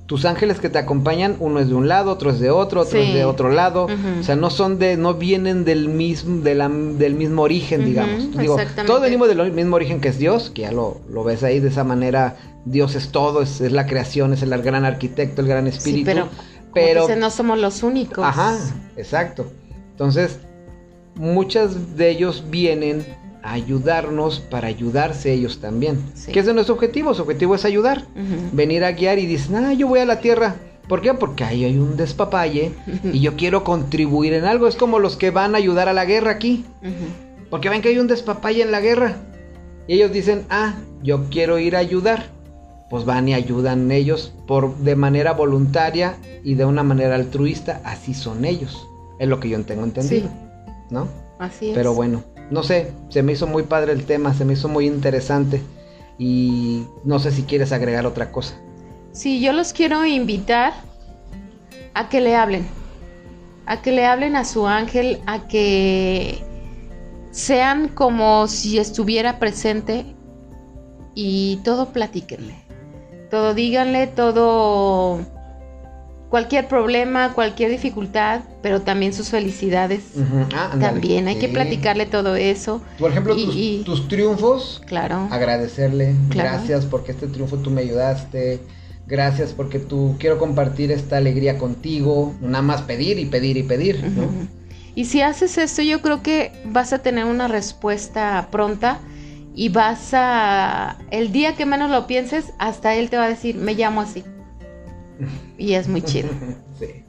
tus 0.06 0.24
ángeles 0.24 0.60
que 0.60 0.68
te 0.68 0.78
acompañan, 0.78 1.36
uno 1.40 1.58
es 1.58 1.68
de 1.68 1.74
un 1.74 1.88
lado, 1.88 2.12
otro 2.12 2.30
es 2.30 2.38
de 2.38 2.50
otro, 2.50 2.82
otro 2.82 2.98
es 3.00 3.12
de 3.12 3.24
otro 3.24 3.50
lado. 3.50 3.86
O 4.20 4.22
sea, 4.22 4.36
no 4.36 4.50
son 4.50 4.78
de, 4.78 4.96
no 4.96 5.14
vienen 5.14 5.64
del 5.64 5.88
mismo, 5.88 6.42
de 6.42 6.54
la, 6.54 6.68
del 6.68 7.14
mismo 7.14 7.42
origen, 7.42 7.84
digamos. 7.84 8.36
Digo, 8.36 8.56
todos 8.86 9.00
venimos 9.00 9.28
del 9.28 9.52
mismo 9.52 9.76
origen 9.76 10.00
que 10.00 10.08
es 10.08 10.18
Dios, 10.18 10.50
que 10.50 10.62
ya 10.62 10.72
lo, 10.72 11.00
lo 11.10 11.24
ves 11.24 11.42
ahí 11.42 11.58
de 11.58 11.68
esa 11.68 11.82
manera. 11.82 12.36
Dios 12.64 12.94
es 12.94 13.10
todo, 13.10 13.42
es, 13.42 13.60
la 13.60 13.86
creación, 13.86 14.32
es 14.32 14.42
el 14.42 14.50
gran 14.62 14.84
arquitecto, 14.84 15.42
el 15.42 15.48
gran 15.48 15.66
espíritu. 15.66 16.04
pero, 16.06 17.06
pero 17.06 17.16
no 17.16 17.30
somos 17.30 17.58
los 17.58 17.82
únicos. 17.82 18.24
Ajá, 18.24 18.56
exacto. 18.96 19.46
Entonces, 19.90 20.38
muchas 21.16 21.96
de 21.96 22.10
ellos 22.10 22.44
vienen 22.48 23.04
ayudarnos 23.42 24.40
para 24.40 24.68
ayudarse 24.68 25.32
ellos 25.32 25.60
también. 25.60 26.02
Que 26.32 26.40
es 26.40 26.46
de 26.46 26.54
nuestro 26.54 26.74
objetivo, 26.74 27.14
su 27.14 27.22
objetivo 27.22 27.54
es 27.54 27.64
ayudar. 27.64 28.04
Venir 28.52 28.84
a 28.84 28.92
guiar 28.92 29.18
y 29.18 29.26
dicen, 29.26 29.56
ah, 29.56 29.72
yo 29.72 29.88
voy 29.88 30.00
a 30.00 30.04
la 30.04 30.20
tierra. 30.20 30.56
¿Por 30.88 31.00
qué? 31.00 31.14
Porque 31.14 31.44
ahí 31.44 31.64
hay 31.64 31.78
un 31.78 31.96
despapalle 31.96 32.72
y 33.12 33.20
yo 33.20 33.36
quiero 33.36 33.64
contribuir 33.64 34.34
en 34.34 34.44
algo. 34.44 34.68
Es 34.68 34.76
como 34.76 34.98
los 34.98 35.16
que 35.16 35.30
van 35.30 35.54
a 35.54 35.58
ayudar 35.58 35.88
a 35.88 35.92
la 35.92 36.04
guerra 36.04 36.30
aquí. 36.32 36.64
Porque 37.50 37.68
ven 37.68 37.82
que 37.82 37.88
hay 37.88 37.98
un 37.98 38.06
despapalle 38.06 38.62
en 38.62 38.70
la 38.70 38.80
guerra. 38.80 39.16
Y 39.88 39.94
ellos 39.94 40.12
dicen, 40.12 40.44
ah, 40.50 40.74
yo 41.02 41.24
quiero 41.30 41.58
ir 41.58 41.76
a 41.76 41.80
ayudar. 41.80 42.30
Pues 42.88 43.04
van 43.04 43.28
y 43.28 43.34
ayudan 43.34 43.90
ellos 43.90 44.32
por, 44.46 44.76
de 44.76 44.94
manera 44.94 45.32
voluntaria 45.32 46.16
y 46.44 46.54
de 46.54 46.64
una 46.64 46.84
manera 46.84 47.16
altruista. 47.16 47.80
Así 47.84 48.14
son 48.14 48.44
ellos. 48.44 48.86
Es 49.18 49.28
lo 49.28 49.40
que 49.40 49.48
yo 49.48 49.60
tengo 49.64 49.82
entendido. 49.82 50.28
¿No? 50.90 51.08
Así 51.38 51.70
es. 51.70 51.74
Pero 51.74 51.94
bueno, 51.94 52.22
no 52.50 52.62
sé, 52.62 52.92
se 53.08 53.22
me 53.22 53.32
hizo 53.32 53.46
muy 53.46 53.64
padre 53.64 53.92
el 53.92 54.04
tema, 54.04 54.34
se 54.34 54.44
me 54.44 54.52
hizo 54.52 54.68
muy 54.68 54.86
interesante 54.86 55.62
y 56.18 56.84
no 57.04 57.18
sé 57.18 57.30
si 57.30 57.42
quieres 57.42 57.72
agregar 57.72 58.06
otra 58.06 58.30
cosa. 58.30 58.56
Sí, 59.12 59.40
yo 59.40 59.52
los 59.52 59.72
quiero 59.72 60.04
invitar 60.04 60.74
a 61.94 62.08
que 62.08 62.20
le 62.20 62.36
hablen, 62.36 62.66
a 63.66 63.82
que 63.82 63.92
le 63.92 64.04
hablen 64.06 64.36
a 64.36 64.44
su 64.44 64.66
ángel, 64.66 65.20
a 65.26 65.48
que 65.48 66.42
sean 67.30 67.88
como 67.88 68.46
si 68.48 68.78
estuviera 68.78 69.38
presente 69.38 70.06
y 71.14 71.56
todo 71.64 71.92
platíquenle, 71.92 72.54
todo 73.30 73.54
díganle, 73.54 74.06
todo 74.06 75.20
cualquier 76.30 76.68
problema, 76.68 77.32
cualquier 77.34 77.70
dificultad, 77.70 78.40
pero 78.62 78.82
también 78.82 79.12
sus 79.12 79.28
felicidades. 79.28 80.02
Ah, 80.54 80.76
también 80.78 81.28
hay 81.28 81.36
que 81.36 81.48
platicarle 81.48 82.06
todo 82.06 82.36
eso. 82.36 82.82
Por 82.98 83.10
ejemplo, 83.10 83.36
tus, 83.84 84.08
triunfos. 84.08 84.82
Claro. 84.86 85.28
Agradecerle. 85.30 86.14
Gracias 86.28 86.84
porque 86.84 87.12
este 87.12 87.26
triunfo 87.26 87.58
tú 87.58 87.70
me 87.70 87.82
ayudaste. 87.82 88.60
Gracias 89.06 89.52
porque 89.52 89.78
tú 89.78 90.16
quiero 90.18 90.38
compartir 90.38 90.90
esta 90.90 91.16
alegría 91.16 91.58
contigo. 91.58 92.34
Nada 92.40 92.62
más 92.62 92.82
pedir 92.82 93.18
y 93.18 93.26
pedir 93.26 93.56
y 93.56 93.62
pedir. 93.62 94.04
Y 94.96 95.04
si 95.04 95.20
haces 95.20 95.58
esto, 95.58 95.82
yo 95.82 96.00
creo 96.02 96.22
que 96.22 96.52
vas 96.64 96.92
a 96.92 96.98
tener 96.98 97.26
una 97.26 97.48
respuesta 97.48 98.48
pronta 98.50 98.98
y 99.54 99.68
vas 99.68 100.10
a... 100.12 100.98
El 101.10 101.32
día 101.32 101.54
que 101.54 101.66
menos 101.66 101.90
lo 101.90 102.06
pienses, 102.06 102.52
hasta 102.58 102.94
él 102.94 103.10
te 103.10 103.16
va 103.16 103.24
a 103.24 103.28
decir, 103.28 103.56
me 103.56 103.74
llamo 103.74 104.00
así. 104.00 104.24
Y 105.58 105.74
es 105.74 105.88
muy 105.88 106.02
chido. 106.02 106.28
sí. 106.78 107.04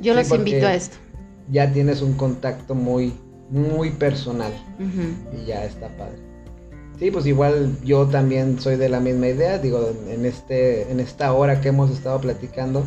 Yo 0.00 0.14
los 0.14 0.30
invito 0.30 0.66
a 0.66 0.74
esto. 0.74 0.96
Ya 1.50 1.72
tienes 1.72 2.02
un 2.02 2.14
contacto 2.14 2.74
muy, 2.74 3.12
muy 3.50 3.90
personal. 3.90 4.52
Y 5.32 5.46
ya 5.46 5.64
está 5.64 5.88
padre. 5.96 6.18
Sí, 6.98 7.10
pues 7.10 7.26
igual 7.26 7.76
yo 7.84 8.06
también 8.06 8.58
soy 8.58 8.76
de 8.76 8.88
la 8.88 9.00
misma 9.00 9.28
idea. 9.28 9.58
Digo, 9.58 9.90
en, 10.08 10.24
este, 10.24 10.90
en 10.90 11.00
esta 11.00 11.32
hora 11.32 11.60
que 11.60 11.68
hemos 11.68 11.90
estado 11.90 12.20
platicando, 12.20 12.84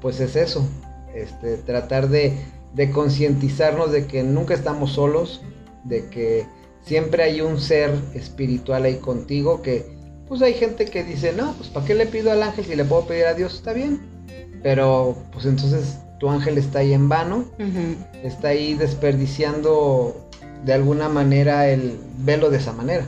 pues 0.00 0.20
es 0.20 0.36
eso. 0.36 0.66
Este, 1.14 1.56
tratar 1.58 2.08
de, 2.08 2.38
de 2.74 2.90
concientizarnos 2.90 3.90
de 3.90 4.06
que 4.06 4.22
nunca 4.22 4.54
estamos 4.54 4.92
solos, 4.92 5.42
de 5.84 6.08
que 6.08 6.46
siempre 6.82 7.24
hay 7.24 7.40
un 7.40 7.60
ser 7.60 7.90
espiritual 8.14 8.84
ahí 8.84 8.96
contigo 8.96 9.62
que 9.62 9.97
pues 10.28 10.42
hay 10.42 10.54
gente 10.54 10.84
que 10.84 11.02
dice, 11.02 11.32
no, 11.32 11.54
pues 11.54 11.70
¿para 11.70 11.86
qué 11.86 11.94
le 11.94 12.06
pido 12.06 12.30
al 12.30 12.42
ángel 12.42 12.64
si 12.64 12.76
le 12.76 12.84
puedo 12.84 13.06
pedir 13.06 13.24
a 13.26 13.34
Dios? 13.34 13.54
Está 13.54 13.72
bien. 13.72 14.00
Pero 14.62 15.16
pues 15.32 15.46
entonces 15.46 15.98
tu 16.20 16.28
ángel 16.28 16.58
está 16.58 16.80
ahí 16.80 16.92
en 16.92 17.08
vano, 17.08 17.44
está 18.22 18.48
ahí 18.48 18.74
desperdiciando 18.74 20.28
de 20.64 20.72
alguna 20.72 21.08
manera 21.08 21.68
el 21.68 21.98
velo 22.18 22.50
de 22.50 22.58
esa 22.58 22.72
manera. 22.72 23.06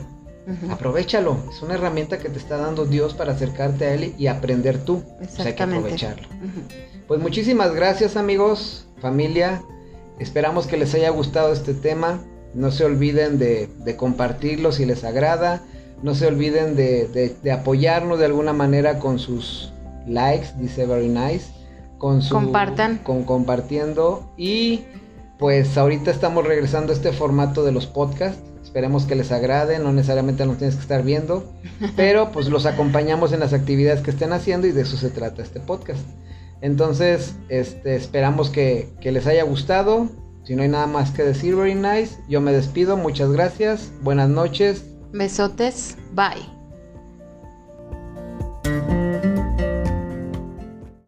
Aprovechalo, 0.69 1.37
es 1.49 1.61
una 1.61 1.75
herramienta 1.75 2.17
que 2.17 2.29
te 2.29 2.39
está 2.39 2.57
dando 2.57 2.85
Dios 2.85 3.13
para 3.13 3.33
acercarte 3.33 3.85
a 3.85 3.93
Él 3.93 4.15
y 4.17 4.27
aprender 4.27 4.79
tú. 4.79 5.03
Pues 5.17 5.39
hay 5.39 5.53
que 5.53 5.63
aprovecharlo. 5.63 6.27
Pues 7.07 7.19
muchísimas 7.19 7.73
gracias 7.73 8.15
amigos, 8.17 8.87
familia. 8.99 9.61
Esperamos 10.19 10.67
que 10.67 10.77
les 10.77 10.93
haya 10.95 11.09
gustado 11.09 11.53
este 11.53 11.73
tema. 11.73 12.21
No 12.53 12.71
se 12.71 12.85
olviden 12.85 13.37
de, 13.37 13.69
de 13.85 13.95
compartirlo 13.95 14.71
si 14.71 14.85
les 14.85 15.03
agrada 15.03 15.63
no 16.03 16.15
se 16.15 16.27
olviden 16.27 16.75
de, 16.75 17.35
apoyarnos 17.51 18.19
de 18.19 18.25
alguna 18.25 18.53
manera 18.53 18.99
con 18.99 19.19
sus 19.19 19.71
likes, 20.07 20.47
dice 20.59 20.85
very 20.85 21.07
nice. 21.07 21.51
Con 21.97 22.21
su, 22.21 22.33
Compartan. 22.33 22.97
Con 22.99 23.23
compartiendo. 23.23 24.31
Y 24.35 24.81
pues 25.37 25.77
ahorita 25.77 26.09
estamos 26.09 26.45
regresando 26.45 26.91
a 26.91 26.95
este 26.95 27.11
formato 27.11 27.63
de 27.63 27.71
los 27.71 27.85
podcasts. 27.85 28.41
Esperemos 28.63 29.05
que 29.05 29.15
les 29.15 29.31
agrade, 29.31 29.79
no 29.79 29.91
necesariamente 29.91 30.45
nos 30.45 30.57
tienes 30.57 30.75
que 30.75 30.81
estar 30.81 31.03
viendo, 31.03 31.51
pero 31.95 32.31
pues 32.31 32.47
los 32.47 32.65
acompañamos 32.65 33.33
en 33.33 33.41
las 33.41 33.53
actividades 33.53 34.01
que 34.01 34.11
estén 34.11 34.33
haciendo 34.33 34.65
y 34.65 34.71
de 34.71 34.81
eso 34.81 34.97
se 34.97 35.09
trata 35.09 35.41
este 35.41 35.59
podcast. 35.59 35.99
Entonces, 36.61 37.35
este, 37.49 37.95
esperamos 37.95 38.49
que, 38.49 38.89
que 39.01 39.11
les 39.11 39.27
haya 39.27 39.43
gustado. 39.43 40.09
Si 40.43 40.55
no 40.55 40.63
hay 40.63 40.69
nada 40.69 40.87
más 40.87 41.11
que 41.11 41.23
decir, 41.23 41.55
very 41.55 41.75
nice. 41.75 42.17
Yo 42.29 42.39
me 42.41 42.51
despido, 42.51 42.97
muchas 42.97 43.31
gracias, 43.31 43.91
buenas 44.01 44.29
noches, 44.29 44.85
Besotes, 45.11 45.97
bye. 46.13 46.60